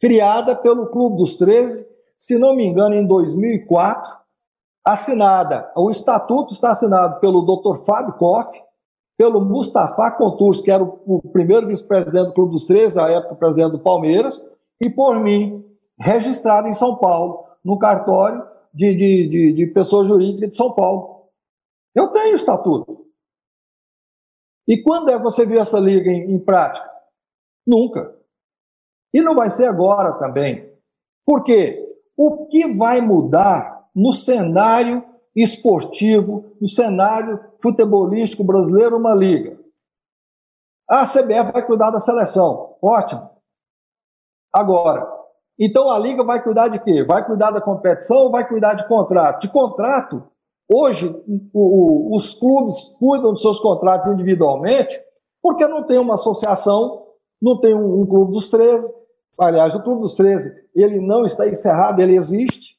criada 0.00 0.56
pelo 0.56 0.88
Clube 0.88 1.18
dos 1.18 1.36
13, 1.36 1.92
se 2.16 2.38
não 2.38 2.56
me 2.56 2.64
engano, 2.64 2.94
em 2.94 3.06
2004, 3.06 4.18
assinada. 4.84 5.70
O 5.76 5.90
estatuto 5.90 6.52
está 6.52 6.72
assinado 6.72 7.20
pelo 7.20 7.42
Dr. 7.42 7.84
Fábio 7.84 8.14
Koff, 8.14 8.60
pelo 9.16 9.40
Mustafa 9.40 10.10
Contours, 10.12 10.60
que 10.60 10.70
era 10.70 10.82
o, 10.82 11.22
primeiro 11.32 11.68
vice-presidente 11.68 12.28
do 12.28 12.34
Clube 12.34 12.52
dos 12.52 12.66
13, 12.66 12.98
à 12.98 13.08
época 13.08 13.36
presidente 13.36 13.72
do 13.72 13.82
Palmeiras, 13.82 14.44
e 14.84 14.90
por 14.90 15.20
mim, 15.20 15.64
registrado 15.98 16.66
em 16.66 16.74
São 16.74 16.96
Paulo, 16.96 17.44
no 17.64 17.78
cartório 17.78 18.42
de, 18.74 18.94
de, 18.94 19.28
de, 19.28 19.52
de 19.52 19.66
pessoa 19.68 20.04
jurídica 20.04 20.48
de 20.48 20.56
São 20.56 20.72
Paulo. 20.72 21.21
Eu 21.94 22.08
tenho 22.08 22.34
estatuto. 22.34 23.06
E 24.66 24.82
quando 24.82 25.10
é 25.10 25.16
que 25.16 25.22
você 25.22 25.44
viu 25.44 25.60
essa 25.60 25.78
liga 25.78 26.10
em, 26.10 26.32
em 26.34 26.38
prática? 26.38 26.88
Nunca. 27.66 28.16
E 29.12 29.20
não 29.20 29.34
vai 29.34 29.50
ser 29.50 29.66
agora 29.66 30.18
também. 30.18 30.72
Por 31.24 31.44
quê? 31.44 31.78
O 32.16 32.46
que 32.46 32.72
vai 32.74 33.00
mudar 33.00 33.88
no 33.94 34.12
cenário 34.12 35.04
esportivo, 35.34 36.56
no 36.60 36.68
cenário 36.68 37.38
futebolístico 37.60 38.44
brasileiro, 38.44 38.96
uma 38.96 39.14
liga? 39.14 39.60
A 40.88 41.06
CBF 41.06 41.52
vai 41.52 41.66
cuidar 41.66 41.90
da 41.90 42.00
seleção. 42.00 42.76
Ótimo. 42.82 43.30
Agora, 44.52 45.10
então 45.58 45.90
a 45.90 45.98
liga 45.98 46.24
vai 46.24 46.42
cuidar 46.42 46.68
de 46.68 46.78
quê? 46.78 47.04
Vai 47.04 47.24
cuidar 47.24 47.50
da 47.50 47.60
competição 47.60 48.18
ou 48.18 48.30
vai 48.30 48.46
cuidar 48.46 48.74
de 48.74 48.86
contrato? 48.86 49.42
De 49.42 49.52
contrato, 49.52 50.31
hoje 50.68 51.14
o, 51.52 52.16
os 52.16 52.34
clubes 52.34 52.96
cuidam 52.98 53.32
dos 53.32 53.42
seus 53.42 53.60
contratos 53.60 54.08
individualmente, 54.08 54.98
porque 55.42 55.66
não 55.66 55.86
tem 55.86 56.00
uma 56.00 56.14
associação, 56.14 57.06
não 57.40 57.60
tem 57.60 57.74
um, 57.74 58.02
um 58.02 58.06
clube 58.06 58.32
dos 58.32 58.48
13. 58.48 58.92
Aliás, 59.38 59.74
o 59.74 59.82
clube 59.82 60.02
dos 60.02 60.14
13, 60.16 60.68
ele 60.74 61.00
não 61.00 61.24
está 61.24 61.48
encerrado, 61.48 62.00
ele 62.00 62.16
existe. 62.16 62.76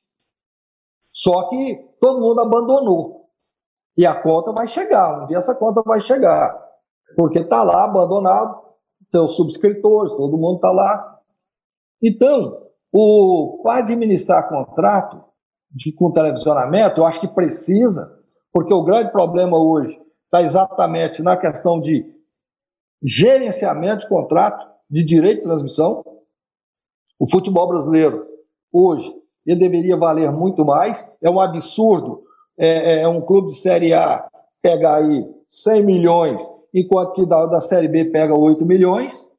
Só 1.12 1.50
que 1.50 1.76
todo 2.00 2.22
mundo 2.22 2.42
abandonou. 2.42 3.30
E 3.96 4.06
a 4.06 4.20
conta 4.20 4.52
vai 4.52 4.68
chegar, 4.68 5.24
um 5.24 5.28
dia 5.28 5.38
essa 5.38 5.54
conta 5.54 5.84
vai 5.86 6.02
chegar. 6.02 6.60
Porque 7.16 7.40
está 7.40 7.62
lá 7.64 7.84
abandonado, 7.84 8.60
tem 9.12 9.22
os 9.22 9.36
subscritores, 9.36 10.16
todo 10.18 10.38
mundo 10.38 10.56
está 10.56 10.72
lá. 10.72 11.20
Então, 12.02 12.64
para 13.62 13.80
administrar 13.80 14.50
contrato 14.50 15.24
de, 15.74 15.92
com 15.92 16.12
televisionamento, 16.12 17.02
eu 17.02 17.06
acho 17.06 17.20
que 17.20 17.28
precisa, 17.28 18.20
porque 18.52 18.74
o 18.74 18.84
grande 18.84 19.12
problema 19.12 19.58
hoje 19.58 20.00
está 20.26 20.42
exatamente 20.42 21.22
na 21.22 21.36
questão 21.36 21.80
de 21.80 22.06
gerenciamento 23.02 24.02
de 24.02 24.10
contrato, 24.10 24.66
de 24.90 25.04
direito 25.04 25.42
de 25.42 25.48
transmissão. 25.48 26.04
O 27.20 27.30
futebol 27.30 27.68
brasileiro, 27.68 28.26
hoje, 28.72 29.14
ele 29.46 29.60
deveria 29.60 29.98
valer 29.98 30.32
muito 30.32 30.64
mais. 30.64 31.16
É 31.22 31.30
um 31.30 31.40
absurdo 31.40 32.24
é, 32.58 33.02
é 33.02 33.08
um 33.08 33.22
clube 33.22 33.48
de 33.48 33.58
Série 33.58 33.94
A 33.94 34.28
pegar 34.62 35.02
aí 35.02 35.26
100 35.48 35.84
milhões, 35.84 36.42
enquanto 36.74 37.14
que 37.14 37.26
da, 37.26 37.46
da 37.48 37.62
Série 37.62 37.88
B 37.88 38.06
pega 38.06 38.36
8 38.36 38.66
milhões, 38.66 39.32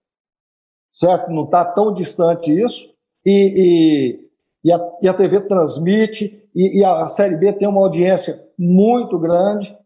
certo? 0.92 1.30
Não 1.30 1.44
está 1.44 1.64
tão 1.64 1.92
distante 1.92 2.52
isso 2.52 2.92
e, 3.24 4.23
e, 4.64 4.72
a, 4.72 4.78
e 5.02 5.08
a 5.08 5.14
TV 5.14 5.42
transmite, 5.42 6.42
e, 6.54 6.80
e, 6.80 6.84
a 6.84 7.06
Série 7.08 7.36
B 7.36 7.52
tem 7.52 7.68
uma 7.68 7.82
audiência 7.82 8.42
muito 8.58 9.18
grande. 9.18 9.76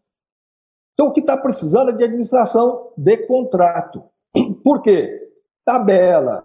Então, 0.93 1.07
o 1.07 1.11
que 1.11 1.19
está 1.19 1.35
precisando 1.35 1.91
é 1.91 1.95
de 1.95 2.03
administração 2.03 2.91
de 2.95 3.17
contrato. 3.25 4.03
Por 4.63 4.81
quê? 4.81 5.27
Tabela, 5.65 6.43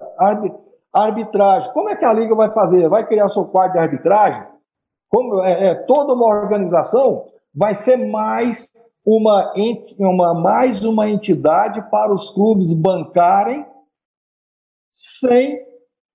arbitragem. 0.93 1.73
Como 1.73 1.89
é 1.89 1.97
que 1.97 2.05
a 2.05 2.13
Liga 2.13 2.35
vai 2.35 2.53
fazer? 2.53 2.89
Vai 2.89 3.07
criar 3.07 3.29
seu 3.29 3.47
quadro 3.47 3.75
de 3.75 3.79
arbitragem? 3.79 4.47
Como 5.09 5.43
é, 5.43 5.69
é 5.69 5.75
toda 5.75 6.13
uma 6.13 6.27
organização 6.27 7.27
vai 7.55 7.75
ser 7.75 7.97
mais 7.97 8.71
uma, 9.07 9.53
uma, 9.99 10.35
mais 10.35 10.85
uma 10.85 11.09
entidade 11.09 11.89
para 11.91 12.13
os 12.13 12.31
clubes 12.31 12.81
bancarem 12.81 13.65
sem 14.93 15.59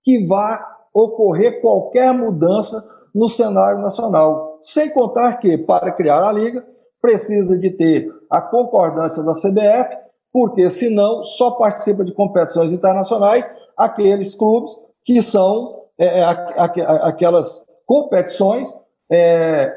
que 0.03 0.25
vá 0.25 0.78
ocorrer 0.93 1.61
qualquer 1.61 2.13
mudança 2.13 2.77
no 3.13 3.27
cenário 3.27 3.81
nacional. 3.81 4.59
Sem 4.61 4.89
contar 4.91 5.37
que, 5.37 5.57
para 5.57 5.91
criar 5.91 6.27
a 6.27 6.31
liga, 6.31 6.65
precisa 7.01 7.57
de 7.57 7.71
ter 7.71 8.11
a 8.29 8.41
concordância 8.41 9.23
da 9.23 9.33
CBF, 9.33 9.97
porque 10.31 10.69
senão 10.69 11.23
só 11.23 11.51
participa 11.51 12.03
de 12.03 12.13
competições 12.13 12.71
internacionais 12.71 13.49
aqueles 13.75 14.35
clubes 14.35 14.71
que 15.03 15.21
são 15.21 15.79
é, 15.97 16.19
é 16.19 16.23
aquelas 16.23 17.65
competições 17.85 18.67
é, 19.11 19.73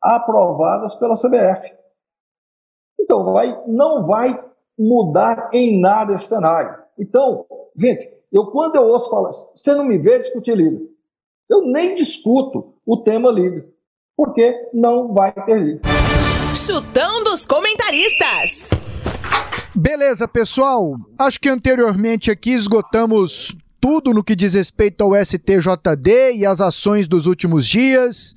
aprovadas 0.00 0.94
pela 0.94 1.14
CBF. 1.14 1.74
Então, 3.00 3.32
vai, 3.32 3.62
não 3.66 4.06
vai 4.06 4.42
mudar 4.78 5.50
em 5.52 5.80
nada 5.80 6.14
esse 6.14 6.26
cenário. 6.26 6.76
Então, 6.98 7.46
gente, 7.76 8.08
eu, 8.36 8.44
quando 8.44 8.76
eu 8.76 8.82
ouço 8.82 9.08
falar, 9.08 9.30
você 9.30 9.74
não 9.74 9.82
me 9.82 9.96
vê 9.96 10.18
discutir 10.18 10.54
liga. 10.54 10.78
Eu 11.48 11.62
nem 11.62 11.94
discuto 11.94 12.74
o 12.84 12.98
tema 12.98 13.30
liga, 13.30 13.66
porque 14.14 14.54
não 14.74 15.14
vai 15.14 15.32
ter 15.32 15.58
liga. 15.58 15.80
Chutão 16.54 17.22
dos 17.22 17.46
comentaristas. 17.46 18.70
Beleza, 19.74 20.28
pessoal. 20.28 20.96
Acho 21.18 21.40
que 21.40 21.48
anteriormente 21.48 22.30
aqui 22.30 22.50
esgotamos 22.50 23.56
tudo 23.80 24.12
no 24.12 24.22
que 24.22 24.36
diz 24.36 24.52
respeito 24.52 25.02
ao 25.02 25.14
STJD 25.14 26.34
e 26.34 26.44
as 26.44 26.60
ações 26.60 27.08
dos 27.08 27.24
últimos 27.26 27.66
dias, 27.66 28.34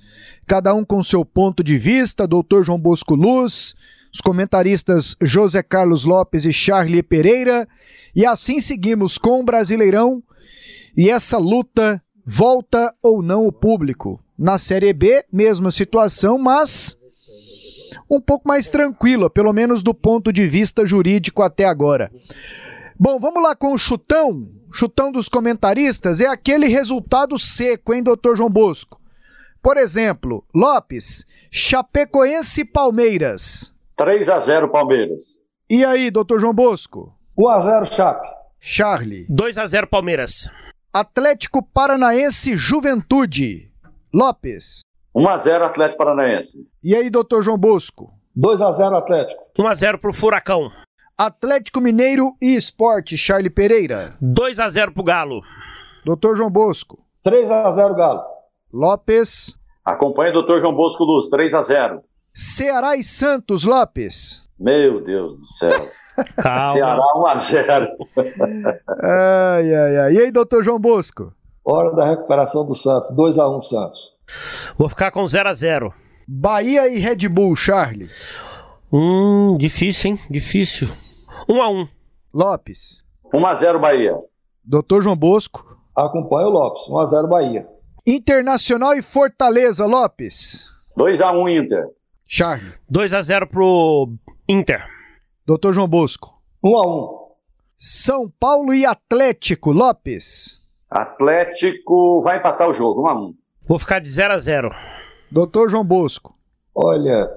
cada 0.48 0.74
um 0.74 0.86
com 0.86 1.04
seu 1.04 1.26
ponto 1.26 1.62
de 1.62 1.78
vista, 1.78 2.26
doutor 2.26 2.64
João 2.64 2.80
Bosco 2.80 3.16
Luz, 3.16 3.76
os 4.12 4.22
comentaristas 4.22 5.16
José 5.22 5.62
Carlos 5.62 6.04
Lopes 6.04 6.46
e 6.46 6.54
Charlie 6.54 7.04
Pereira, 7.04 7.68
e 8.16 8.26
assim 8.26 8.60
seguimos 8.60 9.18
com 9.18 9.40
o 9.40 9.46
Brasileirão 9.46 10.24
e 10.98 11.10
essa 11.10 11.38
luta 11.38 12.02
volta 12.26 12.94
ou 13.02 13.22
não 13.22 13.46
o 13.46 13.52
público. 13.52 14.20
Na 14.38 14.58
Série 14.58 14.94
B, 14.94 15.26
mesma 15.32 15.72
situação, 15.72 16.38
mas 16.38 16.98
um 18.10 18.20
pouco 18.20 18.48
mais 18.48 18.70
tranquila, 18.70 19.30
pelo 19.30 19.54
menos 19.54 19.84
do 19.84 19.94
ponto 19.94 20.32
de 20.32 20.48
vista 20.48 20.86
jurídico 20.86 21.42
até 21.42 21.66
agora. 21.66 22.12
Bom, 23.00 23.20
vamos 23.20 23.44
lá 23.44 23.56
com 23.56 23.74
o 23.74 23.78
chutão. 23.78 24.50
Chutão 24.72 25.12
dos 25.12 25.30
comentaristas 25.30 26.22
é 26.22 26.28
aquele 26.28 26.68
resultado 26.68 27.38
seco, 27.38 27.94
hein, 27.94 28.04
doutor 28.04 28.36
João 28.36 28.50
Bosco? 28.50 29.00
Por 29.62 29.78
exemplo, 29.78 30.44
Lopes, 30.54 31.26
Chapecoense 31.52 32.64
Palmeiras. 32.64 33.74
3 34.00 34.30
a 34.30 34.40
0 34.40 34.70
Palmeiras. 34.70 35.42
E 35.70 35.84
aí, 35.84 36.10
doutor 36.10 36.40
João 36.40 36.54
Bosco? 36.54 37.14
1x0 37.38 37.86
Chape. 37.94 38.30
Charlie. 38.58 39.28
2x0 39.30 39.88
Palmeiras. 39.88 40.50
Atlético 40.94 41.62
Paranaense 41.62 42.56
Juventude. 42.56 43.70
Lopes. 44.14 44.80
1x0 45.14 45.64
Atlético 45.64 45.98
Paranaense. 45.98 46.66
E 46.82 46.96
aí, 46.96 47.10
doutor 47.10 47.44
João 47.44 47.58
Bosco? 47.58 48.14
2 48.34 48.62
a 48.62 48.72
0 48.72 48.96
Atlético. 48.96 49.44
1 49.60 49.68
a 49.68 49.74
0 49.74 50.00
pro 50.00 50.14
Furacão. 50.14 50.72
Atlético 51.18 51.82
Mineiro 51.82 52.38
e 52.42 52.56
Esporte, 52.56 53.18
Charlie 53.18 53.50
Pereira. 53.50 54.16
2 54.22 54.62
a 54.62 54.70
0 54.70 54.94
pro 54.94 55.04
Galo. 55.04 55.42
Doutor 56.06 56.38
João 56.38 56.50
Bosco. 56.50 57.04
3 57.22 57.52
a 57.52 57.70
0 57.70 57.96
Galo. 57.96 58.24
Lopes. 58.72 59.58
Acompanha 59.84 60.30
o 60.30 60.36
doutor 60.36 60.62
João 60.62 60.74
Bosco 60.74 61.04
Luz, 61.04 61.28
3 61.28 61.54
a 61.54 61.62
0 61.62 62.04
Ceará 62.40 62.96
e 62.96 63.04
Santos, 63.04 63.66
Lopes. 63.66 64.50
Meu 64.58 65.04
Deus 65.04 65.36
do 65.36 65.46
céu. 65.46 65.90
Calma. 66.42 66.72
Ceará 66.72 67.04
1 67.18 67.26
a 67.26 67.36
0 67.36 67.88
Ai, 69.04 69.76
ai, 69.76 69.98
ai. 69.98 70.14
E 70.14 70.20
aí, 70.20 70.32
doutor 70.32 70.64
João 70.64 70.80
Bosco? 70.80 71.34
Hora 71.66 71.94
da 71.94 72.06
recuperação 72.10 72.66
do 72.66 72.74
Santos. 72.74 73.12
2 73.14 73.38
a 73.38 73.50
1 73.50 73.62
Santos. 73.62 74.00
Vou 74.78 74.88
ficar 74.88 75.12
com 75.12 75.28
0 75.28 75.50
a 75.50 75.54
0 75.54 75.94
Bahia 76.26 76.88
e 76.88 76.98
Red 76.98 77.28
Bull, 77.28 77.58
Charlie. 77.58 78.10
Hum, 78.90 79.58
difícil, 79.58 80.12
hein? 80.12 80.20
Difícil. 80.30 80.88
1 81.50 81.62
a 81.62 81.70
1 81.70 81.88
Lopes. 82.34 83.04
1 83.34 83.46
a 83.46 83.54
0 83.54 83.80
Bahia. 83.82 84.16
Doutor 84.64 85.02
João 85.02 85.18
Bosco. 85.18 85.78
Acompanha 85.94 86.48
o 86.48 86.52
Lopes. 86.52 86.88
1 86.88 87.00
a 87.00 87.06
0 87.06 87.28
Bahia. 87.28 87.68
Internacional 88.08 88.94
e 88.94 89.02
Fortaleza, 89.02 89.86
Lopes. 89.86 90.70
2 90.96 91.20
a 91.20 91.34
1 91.34 91.50
Inter. 91.50 91.99
Charlie. 92.32 92.74
2 92.88 93.12
a 93.12 93.24
0 93.24 93.48
pro 93.48 94.14
Inter. 94.48 94.86
Doutor 95.48 95.74
João 95.74 95.88
Bosco. 95.88 96.40
1 96.64 96.78
a 96.78 96.88
1 96.88 97.20
São 97.76 98.32
Paulo 98.40 98.72
e 98.72 98.86
Atlético, 98.86 99.72
Lopes. 99.72 100.64
Atlético 100.92 102.22
vai 102.22 102.38
empatar 102.38 102.70
o 102.70 102.74
jogo, 102.74 103.02
1 103.02 103.08
a 103.08 103.20
1 103.20 103.36
Vou 103.68 103.80
ficar 103.80 103.98
de 103.98 104.10
0 104.10 104.36
a 104.36 104.38
0 104.38 104.70
Doutor 105.32 105.70
João 105.72 105.84
Bosco. 105.84 106.38
Olha, 106.76 107.28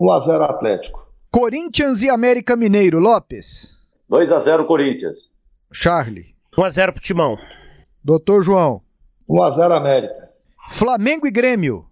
1 0.00 0.10
a 0.10 0.18
0 0.18 0.44
Atlético. 0.44 1.12
Corinthians 1.30 2.02
e 2.02 2.08
América 2.08 2.56
Mineiro, 2.56 2.98
Lopes. 2.98 3.76
2 4.08 4.32
a 4.32 4.38
0 4.38 4.64
Corinthians. 4.64 5.34
Charlie. 5.70 6.34
1 6.56 6.64
a 6.64 6.70
0 6.70 6.92
pro 6.94 7.02
Timão. 7.02 7.36
Doutor 8.02 8.42
João. 8.42 8.80
1 9.28 9.42
a 9.42 9.50
0 9.50 9.74
América. 9.74 10.30
Flamengo 10.70 11.26
e 11.26 11.30
Grêmio. 11.30 11.86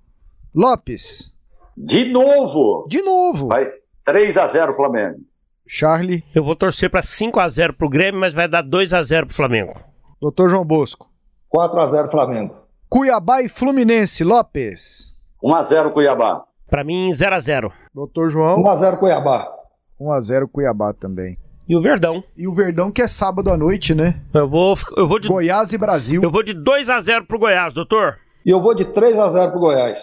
Lopes. 0.54 1.33
De 1.76 2.06
novo. 2.06 2.86
De 2.88 3.02
novo. 3.02 3.48
Vai 3.48 3.70
3 4.04 4.36
a 4.36 4.46
0 4.46 4.72
Flamengo. 4.74 5.18
Charlie. 5.66 6.22
Eu 6.34 6.44
vou 6.44 6.54
torcer 6.54 6.90
pra 6.90 7.02
5 7.02 7.40
a 7.40 7.48
0 7.48 7.72
pro 7.74 7.88
Grêmio, 7.88 8.20
mas 8.20 8.34
vai 8.34 8.48
dar 8.48 8.62
2 8.62 8.92
a 8.92 9.02
0 9.02 9.26
pro 9.26 9.34
Flamengo. 9.34 9.74
Doutor 10.20 10.48
João 10.48 10.64
Bosco. 10.64 11.08
4 11.48 11.80
a 11.80 11.86
0 11.86 12.08
Flamengo. 12.08 12.54
Cuiabá 12.88 13.42
e 13.42 13.48
Fluminense, 13.48 14.22
Lopes. 14.22 15.16
1 15.42 15.54
a 15.54 15.62
0 15.62 15.90
Cuiabá. 15.92 16.44
Pra 16.68 16.84
mim, 16.84 17.12
0 17.12 17.34
a 17.34 17.40
0 17.40 17.72
Doutor 17.94 18.28
João. 18.30 18.60
1 18.62 18.68
a 18.68 18.76
0 18.76 18.96
Cuiabá. 18.98 19.48
1x0 20.00 20.48
Cuiabá 20.50 20.92
também. 20.92 21.38
E 21.68 21.76
o 21.76 21.80
Verdão. 21.80 22.22
E 22.36 22.46
o 22.46 22.52
Verdão 22.52 22.90
que 22.90 23.00
é 23.00 23.08
sábado 23.08 23.50
à 23.50 23.56
noite, 23.56 23.94
né? 23.94 24.20
Eu 24.34 24.48
vou, 24.48 24.74
eu 24.96 25.08
vou 25.08 25.18
de 25.18 25.28
Goiás 25.28 25.72
e 25.72 25.78
Brasil. 25.78 26.22
eu 26.22 26.30
vou 26.30 26.42
de 26.42 26.52
2 26.52 26.90
a 26.90 27.00
0 27.00 27.24
pro 27.26 27.38
Goiás, 27.38 27.72
doutor. 27.72 28.18
E 28.44 28.50
eu 28.50 28.60
vou 28.60 28.74
de 28.74 28.84
3 28.84 29.18
a 29.18 29.28
0 29.30 29.50
pro 29.52 29.60
Goiás. 29.60 30.02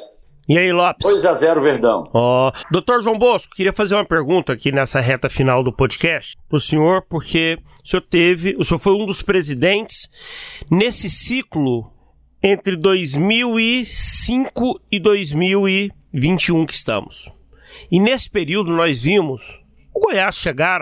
E 0.52 0.58
aí, 0.58 0.74
Lopes? 0.74 1.10
2 1.10 1.26
a 1.28 1.34
0 1.34 1.62
Verdão. 1.62 2.10
Ó, 2.14 2.52
doutor 2.70 3.02
João 3.02 3.18
Bosco, 3.18 3.56
queria 3.56 3.72
fazer 3.72 3.96
uma 3.96 4.04
pergunta 4.04 4.52
aqui 4.52 4.70
nessa 4.70 5.00
reta 5.00 5.30
final 5.30 5.64
do 5.64 5.72
podcast 5.72 6.36
pro 6.50 6.60
senhor, 6.60 7.04
porque 7.04 7.58
o 7.82 7.88
senhor 7.88 8.02
teve, 8.02 8.54
o 8.60 8.66
senhor 8.66 8.78
foi 8.78 8.92
um 8.92 9.06
dos 9.06 9.22
presidentes 9.22 10.10
nesse 10.70 11.10
ciclo 11.10 11.90
entre 12.44 12.76
2005 12.76 14.82
e 14.92 15.00
2021 15.00 16.66
que 16.66 16.74
estamos. 16.74 17.32
E 17.90 17.98
nesse 17.98 18.30
período 18.30 18.76
nós 18.76 19.04
vimos 19.04 19.64
o 19.94 20.02
Goiás 20.02 20.36
chegar 20.36 20.82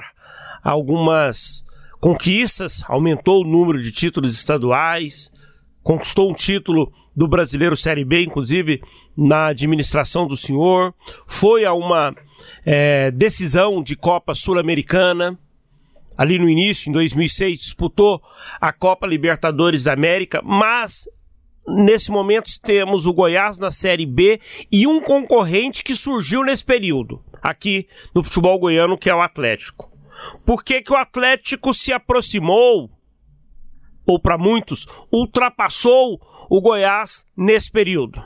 a 0.63 0.71
algumas 0.71 1.63
conquistas, 1.99 2.83
aumentou 2.87 3.43
o 3.43 3.47
número 3.47 3.79
de 3.79 3.91
títulos 3.91 4.33
estaduais, 4.33 5.31
conquistou 5.83 6.31
um 6.31 6.33
título 6.33 6.91
do 7.15 7.27
Brasileiro 7.27 7.75
Série 7.75 8.05
B, 8.05 8.23
inclusive 8.23 8.81
na 9.17 9.47
administração 9.47 10.27
do 10.27 10.37
senhor, 10.37 10.93
foi 11.27 11.65
a 11.65 11.73
uma 11.73 12.15
eh, 12.65 13.11
decisão 13.11 13.81
de 13.83 13.95
Copa 13.95 14.33
Sul-Americana. 14.33 15.37
Ali 16.17 16.37
no 16.37 16.49
início, 16.49 16.89
em 16.89 16.93
2006, 16.93 17.59
disputou 17.59 18.21
a 18.59 18.73
Copa 18.73 19.07
Libertadores 19.07 19.85
da 19.85 19.93
América, 19.93 20.41
mas 20.43 21.07
nesse 21.67 22.11
momento 22.11 22.51
temos 22.61 23.05
o 23.05 23.13
Goiás 23.13 23.57
na 23.57 23.71
Série 23.71 24.05
B 24.05 24.39
e 24.71 24.85
um 24.87 25.01
concorrente 25.01 25.83
que 25.83 25.95
surgiu 25.95 26.43
nesse 26.43 26.65
período, 26.65 27.23
aqui 27.41 27.87
no 28.13 28.23
futebol 28.23 28.59
goiano, 28.59 28.97
que 28.97 29.09
é 29.09 29.15
o 29.15 29.21
Atlético. 29.21 29.89
Por 30.45 30.63
que, 30.63 30.81
que 30.81 30.91
o 30.91 30.97
Atlético 30.97 31.73
se 31.73 31.93
aproximou, 31.93 32.89
ou 34.09 34.19
para 34.19 34.37
muitos, 34.37 34.87
ultrapassou 35.13 36.19
o 36.49 36.59
Goiás 36.59 37.25
nesse 37.37 37.71
período? 37.71 38.19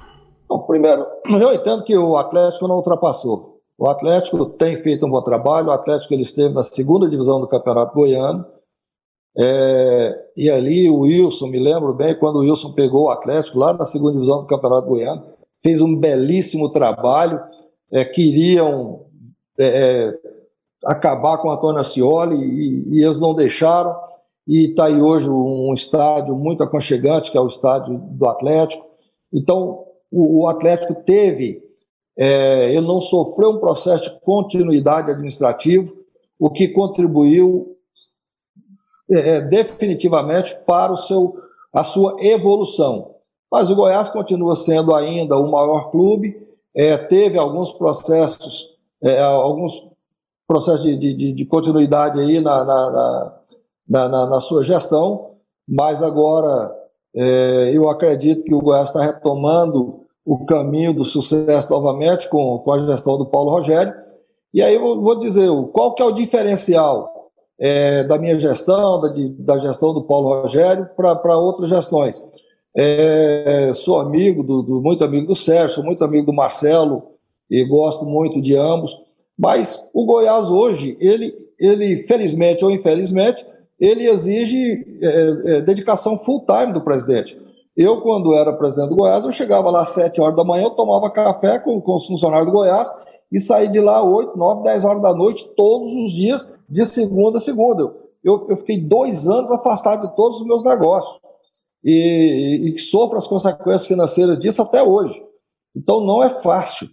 Bom, 0.48 0.60
primeiro, 0.60 1.06
eu 1.26 1.54
entendo 1.54 1.84
que 1.84 1.98
o 1.98 2.16
Atlético 2.16 2.68
não 2.68 2.78
ultrapassou. 2.78 3.60
O 3.78 3.90
Atlético 3.90 4.46
tem 4.46 4.78
feito 4.78 5.06
um 5.06 5.10
bom 5.10 5.22
trabalho, 5.22 5.68
o 5.68 5.72
Atlético 5.72 6.14
ele 6.14 6.22
esteve 6.22 6.54
na 6.54 6.64
segunda 6.64 7.10
divisão 7.10 7.42
do 7.42 7.48
Campeonato 7.48 7.94
Goiano, 7.94 8.46
é, 9.38 10.16
e 10.38 10.50
ali 10.50 10.90
o 10.90 11.02
Wilson, 11.02 11.48
me 11.48 11.60
lembro 11.60 11.94
bem, 11.94 12.18
quando 12.18 12.36
o 12.36 12.42
Wilson 12.42 12.74
pegou 12.74 13.06
o 13.06 13.10
Atlético 13.10 13.58
lá 13.58 13.74
na 13.74 13.84
segunda 13.84 14.14
divisão 14.14 14.42
do 14.42 14.48
Campeonato 14.48 14.88
Goiano, 14.88 15.26
fez 15.62 15.82
um 15.82 15.98
belíssimo 15.98 16.72
trabalho, 16.72 17.42
é, 17.92 18.06
queriam 18.06 19.06
é, 19.60 19.66
é 20.08 20.14
acabar 20.86 21.40
com 21.40 21.48
o 21.48 21.52
Antônio 21.52 21.80
Ascioli 21.80 22.36
e, 22.36 23.00
e 23.00 23.04
eles 23.04 23.20
não 23.20 23.34
deixaram, 23.34 23.96
e 24.48 24.70
está 24.70 24.86
aí 24.86 25.02
hoje 25.02 25.30
um 25.30 25.74
estádio 25.74 26.36
muito 26.36 26.64
aconchegante, 26.64 27.32
que 27.32 27.38
é 27.38 27.42
o 27.42 27.48
estádio 27.48 27.98
do 27.98 28.28
Atlético. 28.28 28.86
Então, 29.32 29.86
o, 30.12 30.44
o 30.44 30.48
Atlético 30.48 30.96
teve, 31.06 31.62
é, 32.18 32.72
ele 32.72 32.86
não 32.86 33.00
sofreu 33.00 33.52
um 33.52 33.60
processo 33.60 34.04
de 34.04 34.20
continuidade 34.22 35.12
administrativo, 35.12 35.96
o 36.38 36.50
que 36.50 36.68
contribuiu 36.68 37.78
é, 39.10 39.42
definitivamente 39.42 40.56
para 40.66 40.92
o 40.92 40.98
seu, 40.98 41.36
a 41.72 41.84
sua 41.84 42.18
evolução. 42.20 43.16
Mas 43.52 43.70
o 43.70 43.76
Goiás 43.76 44.10
continua 44.10 44.56
sendo 44.56 44.96
ainda 44.96 45.38
o 45.38 45.52
maior 45.52 45.92
clube, 45.92 46.42
é, 46.76 46.98
teve 46.98 47.38
alguns 47.38 47.72
processos, 47.72 48.78
é, 49.02 49.22
alguns 49.22 49.90
processos 50.48 50.84
de, 50.84 50.98
de, 50.98 51.32
de, 51.32 51.46
continuidade 51.46 52.20
aí 52.20 52.42
na, 52.42 52.66
na, 52.66 52.90
na, 52.90 53.40
na, 53.88 54.08
na 54.08 54.42
sua 54.42 54.64
gestão, 54.64 55.32
mas 55.68 56.02
agora 56.02 56.74
é, 57.16 57.72
eu 57.74 57.90
acredito 57.90 58.44
que 58.44 58.54
o 58.54 58.62
Goiás 58.62 58.90
está 58.90 59.02
retomando 59.02 60.02
o 60.26 60.46
caminho 60.46 60.94
do 60.94 61.04
sucesso 61.04 61.72
novamente 61.72 62.30
com, 62.30 62.60
com 62.60 62.72
a 62.72 62.86
gestão 62.86 63.18
do 63.18 63.26
Paulo 63.26 63.52
Rogério. 63.52 63.94
E 64.54 64.62
aí 64.62 64.76
eu 64.76 65.02
vou 65.02 65.18
dizer, 65.18 65.50
qual 65.74 65.94
que 65.94 66.02
é 66.02 66.06
o 66.06 66.12
diferencial 66.12 67.14
é, 67.60 68.04
da 68.04 68.18
minha 68.18 68.38
gestão, 68.40 69.00
da, 69.00 69.10
de, 69.10 69.30
da, 69.30 69.58
gestão 69.58 69.94
do 69.94 70.04
Paulo 70.04 70.42
Rogério, 70.42 70.90
para 70.96 71.38
outras 71.38 71.70
gestões. 71.70 72.24
É, 72.76 73.72
sou 73.74 74.00
amigo, 74.00 74.44
do, 74.44 74.64
do, 74.64 74.82
muito 74.82 75.04
amigo 75.04 75.28
do 75.28 75.36
Sérgio, 75.36 75.76
sou 75.76 75.84
muito 75.84 76.04
amigo 76.04 76.26
do 76.26 76.34
Marcelo, 76.34 77.04
e 77.50 77.64
gosto 77.64 78.06
muito 78.06 78.42
de 78.42 78.56
ambos, 78.56 78.98
mas 79.38 79.92
o 79.94 80.06
Goiás 80.06 80.50
hoje, 80.50 80.98
ele, 81.00 81.36
ele 81.60 81.98
felizmente 81.98 82.66
ou 82.66 82.72
infelizmente, 82.72 83.46
ele 83.84 84.08
exige 84.08 84.86
é, 85.02 85.58
é 85.58 85.62
dedicação 85.62 86.18
full 86.18 86.46
time 86.46 86.72
do 86.72 86.82
presidente. 86.82 87.38
Eu, 87.76 88.00
quando 88.02 88.34
era 88.34 88.54
presidente 88.54 88.90
do 88.90 88.96
Goiás, 88.96 89.26
eu 89.26 89.32
chegava 89.32 89.70
lá 89.70 89.82
às 89.82 89.90
7 89.90 90.22
horas 90.22 90.38
da 90.38 90.44
manhã, 90.44 90.64
eu 90.64 90.76
tomava 90.76 91.12
café 91.12 91.60
com, 91.60 91.82
com 91.82 91.96
os 91.96 92.08
funcionários 92.08 92.46
do 92.46 92.54
Goiás 92.54 92.90
e 93.30 93.40
saí 93.42 93.68
de 93.68 93.82
lá 93.82 94.02
8, 94.02 94.38
9, 94.38 94.64
10 94.64 94.86
horas 94.86 95.02
da 95.02 95.14
noite, 95.14 95.54
todos 95.58 95.92
os 95.92 96.12
dias, 96.12 96.48
de 96.70 96.86
segunda 96.86 97.40
a 97.40 97.42
segunda. 97.42 97.94
Eu, 98.24 98.48
eu 98.48 98.56
fiquei 98.56 98.80
dois 98.80 99.28
anos 99.28 99.52
afastado 99.52 100.08
de 100.08 100.16
todos 100.16 100.40
os 100.40 100.48
meus 100.48 100.64
negócios 100.64 101.20
e, 101.84 102.70
e, 102.70 102.74
e 102.74 102.80
sofro 102.80 103.18
as 103.18 103.28
consequências 103.28 103.86
financeiras 103.86 104.40
disso 104.40 104.62
até 104.62 104.82
hoje. 104.82 105.22
Então 105.76 106.06
não 106.06 106.24
é 106.24 106.30
fácil, 106.30 106.88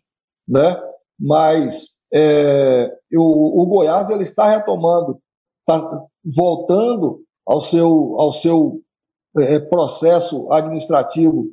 né? 0.48 0.76
Mas 1.20 2.00
é, 2.12 2.90
eu, 3.08 3.22
o 3.22 3.64
Goiás 3.66 4.10
ele 4.10 4.22
está 4.22 4.46
retomando, 4.46 5.20
está 5.60 5.78
voltando 6.24 7.22
ao 7.46 7.60
seu, 7.60 8.16
ao 8.18 8.32
seu 8.32 8.80
é, 9.38 9.58
processo 9.58 10.52
administrativo 10.52 11.46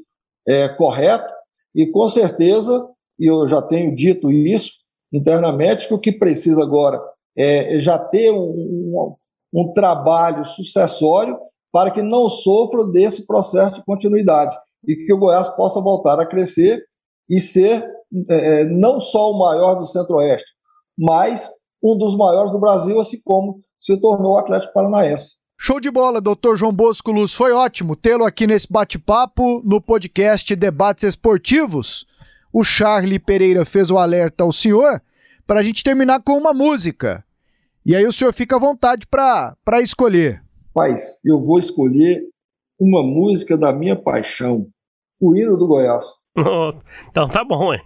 é, 0.47 0.70
correto 0.70 1.32
e 1.76 1.88
com 1.88 2.07
certeza, 2.07 2.88
e 3.20 3.30
eu 3.30 3.47
já 3.47 3.61
tenho 3.61 3.95
dito 3.95 4.32
isso 4.32 4.82
internamente, 5.13 5.88
que 5.88 5.93
o 5.93 5.99
que 5.99 6.11
precisa 6.11 6.63
agora 6.63 7.01
é, 7.38 7.80
já 7.80 7.97
ter 7.99 8.32
um, 8.32 8.38
um, 8.38 9.15
um 9.53 9.74
trabalho 9.74 10.43
sucessório 10.43 11.38
para 11.72 11.91
que 11.91 12.01
não 12.01 12.28
sofra 12.28 12.86
desse 12.86 13.26
processo 13.28 13.76
de 13.76 13.86
continuidade 13.86 14.57
e 14.88 14.95
que 14.95 15.13
o 15.13 15.18
Goiás 15.18 15.47
possa 15.49 15.82
voltar 15.82 16.20
a 16.20 16.26
crescer 16.26 16.84
e 17.30 17.39
ser 17.39 17.88
é, 18.30 18.61
é 18.61 18.63
não 18.65 18.99
só 18.99 19.32
o 19.32 19.38
maior 19.38 19.76
do 19.76 19.86
Centro-Oeste, 19.86 20.49
mas 20.97 21.49
um 21.84 21.97
dos 21.97 22.15
maiores 22.17 22.51
do 22.51 22.59
Brasil, 22.59 22.99
assim 22.99 23.17
como 23.23 23.59
se 23.80 23.99
tornou 23.99 24.34
o 24.34 24.38
Atlético 24.38 24.73
Paranaense. 24.73 25.38
Show 25.59 25.80
de 25.80 25.89
bola, 25.89 26.21
doutor 26.21 26.55
João 26.55 26.71
Bosco 26.71 27.11
Luz. 27.11 27.34
Foi 27.34 27.51
ótimo 27.51 27.95
tê-lo 27.95 28.23
aqui 28.23 28.45
nesse 28.45 28.71
bate-papo 28.71 29.61
no 29.65 29.82
podcast 29.82 30.55
Debates 30.55 31.03
Esportivos. 31.03 32.05
O 32.53 32.63
Charlie 32.63 33.19
Pereira 33.19 33.65
fez 33.65 33.89
o 33.89 33.97
alerta 33.97 34.43
ao 34.43 34.51
senhor 34.51 35.01
para 35.47 35.59
a 35.59 35.63
gente 35.63 35.84
terminar 35.84 36.21
com 36.21 36.34
uma 36.34 36.53
música. 36.53 37.23
E 37.86 37.95
aí 37.95 38.05
o 38.05 38.11
senhor 38.11 38.34
fica 38.34 38.55
à 38.55 38.59
vontade 38.59 39.07
para 39.07 39.82
escolher. 39.82 40.43
Paz, 40.73 41.19
eu 41.25 41.41
vou 41.43 41.57
escolher 41.57 42.21
uma 42.80 43.01
música 43.01 43.57
da 43.57 43.73
minha 43.73 43.95
paixão, 43.95 44.67
o 45.19 45.36
hino 45.36 45.57
do 45.57 45.65
Goiás. 45.65 46.05
Então 47.09 47.27
tá 47.27 47.43
bom, 47.43 47.73
hein? 47.73 47.81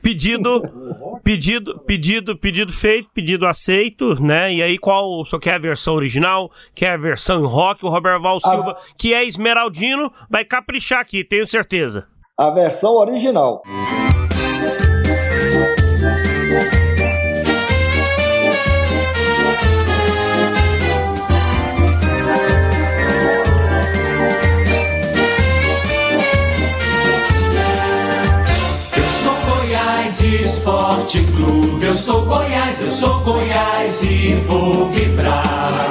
Pedido, 0.00 0.60
pedido, 1.22 1.78
pedido, 1.80 2.36
pedido 2.36 2.72
feito, 2.72 3.10
pedido 3.12 3.46
aceito, 3.46 4.20
né? 4.22 4.52
E 4.52 4.62
aí 4.62 4.78
qual, 4.78 5.20
o 5.20 5.24
senhor 5.24 5.40
quer 5.40 5.54
a 5.54 5.58
versão 5.58 5.94
original, 5.94 6.50
quer 6.74 6.92
a 6.92 6.96
versão 6.96 7.40
em 7.44 7.46
rock, 7.46 7.84
o 7.84 7.88
Roberto 7.88 8.22
Val 8.22 8.40
Silva, 8.40 8.72
a... 8.72 8.76
que 8.96 9.14
é 9.14 9.24
esmeraldino, 9.24 10.12
vai 10.30 10.44
caprichar 10.44 11.00
aqui, 11.00 11.22
tenho 11.22 11.46
certeza. 11.46 12.06
A 12.38 12.50
versão 12.50 12.94
original. 12.94 13.62
Esporte 30.40 31.22
Clube. 31.36 31.84
Eu 31.84 31.96
sou 31.96 32.24
Goiás, 32.24 32.80
eu 32.80 32.90
sou 32.90 33.20
Goiás 33.20 34.02
e 34.02 34.34
vou 34.48 34.88
vibrar. 34.88 35.90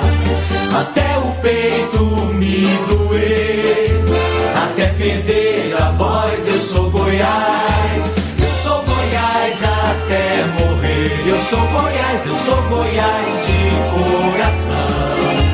Até 0.73 1.17
o 1.17 1.31
peito 1.41 2.03
me 2.33 2.65
doer, 2.87 4.03
até 4.55 4.87
perder 4.87 5.75
a 5.79 5.91
voz. 5.91 6.47
Eu 6.47 6.59
sou 6.59 6.89
Goiás, 6.89 8.15
eu 8.41 8.51
sou 8.63 8.83
Goiás 8.83 9.63
até 9.63 10.45
morrer. 10.59 11.23
Eu 11.27 11.39
sou 11.39 11.59
Goiás, 11.59 12.25
eu 12.25 12.35
sou 12.35 12.61
Goiás 12.63 13.29
de 13.45 14.31
coração. 14.31 15.51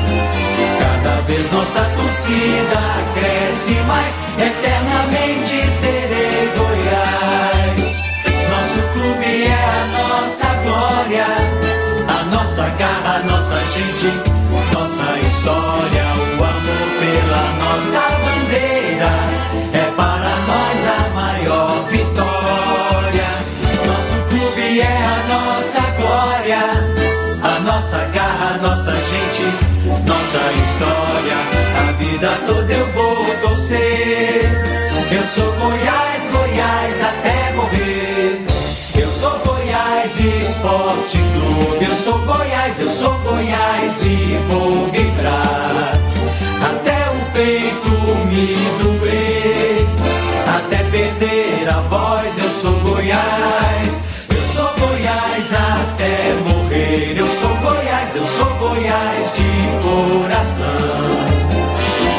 Cada 0.78 1.20
vez 1.22 1.52
nossa 1.52 1.80
torcida 1.80 2.80
cresce 3.12 3.74
mais, 3.86 4.14
eternamente 4.38 5.68
serei 5.68 6.50
Goiás 6.56 7.07
clube 8.98 9.44
é 9.44 9.54
a 9.54 9.86
nossa 9.96 10.46
glória, 10.64 11.26
a 12.08 12.24
nossa 12.24 12.68
garra, 12.70 13.16
a 13.16 13.22
nossa 13.30 13.58
gente, 13.72 14.06
nossa 14.72 15.18
história, 15.20 16.04
o 16.38 16.44
amor 16.44 16.88
pela 16.98 17.44
nossa 17.62 18.00
bandeira 18.24 19.10
é 19.72 19.90
para 19.96 20.32
nós 20.50 20.80
a 20.86 21.08
maior 21.14 21.84
vitória. 21.90 23.28
Nosso 23.86 24.16
clube 24.28 24.80
é 24.80 24.84
a 24.86 25.18
nossa 25.28 25.80
glória, 25.96 26.60
a 27.42 27.60
nossa 27.60 27.98
garra, 28.06 28.54
a 28.54 28.58
nossa 28.58 28.92
gente, 28.92 29.44
nossa 30.06 30.52
história, 30.62 31.38
a 31.88 31.92
vida 31.92 32.30
toda 32.46 32.72
eu 32.72 32.86
vou 32.92 33.24
torcer. 33.42 34.50
Eu 35.10 35.26
sou 35.26 35.52
Goiás, 35.52 36.28
Goiás 36.32 37.02
até 37.02 37.52
morrer. 37.54 38.57
Goiás 39.20 40.20
Esporte 40.20 41.18
Clube. 41.18 41.84
Eu 41.84 41.94
sou 41.94 42.16
Goiás, 42.20 42.80
eu 42.80 42.88
sou 42.88 43.12
Goiás 43.18 44.04
e 44.04 44.38
vou 44.48 44.86
vibrar. 44.92 45.92
Até 46.62 47.10
o 47.10 47.32
peito 47.32 47.88
me 48.26 48.56
doer, 48.80 49.86
até 50.46 50.84
perder 50.84 51.68
a 51.68 51.80
voz. 51.88 52.38
Eu 52.38 52.50
sou 52.50 52.72
Goiás, 52.80 54.00
eu 54.30 54.42
sou 54.54 54.70
Goiás 54.78 55.52
até 55.52 56.34
morrer. 56.48 57.16
Eu 57.18 57.28
sou 57.28 57.54
Goiás, 57.56 58.14
eu 58.14 58.24
sou 58.24 58.46
Goiás 58.60 59.32
de 59.34 59.52
coração. 59.82 60.66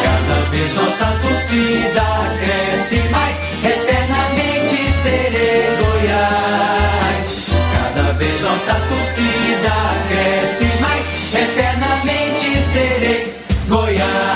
Cada 0.04 0.50
vez 0.50 0.76
nossa 0.76 1.06
torcida 1.22 2.04
cresce 2.40 3.00
mais, 3.10 3.42
eternamente 3.64 4.92
serei 4.92 5.78
Goiás 5.78 5.99
vez 8.20 8.42
nossa 8.42 8.74
torcida 8.90 9.72
cresce 10.10 10.66
mais. 10.82 11.34
Eternamente 11.34 12.62
serei 12.62 13.34
Goiás. 13.68 14.29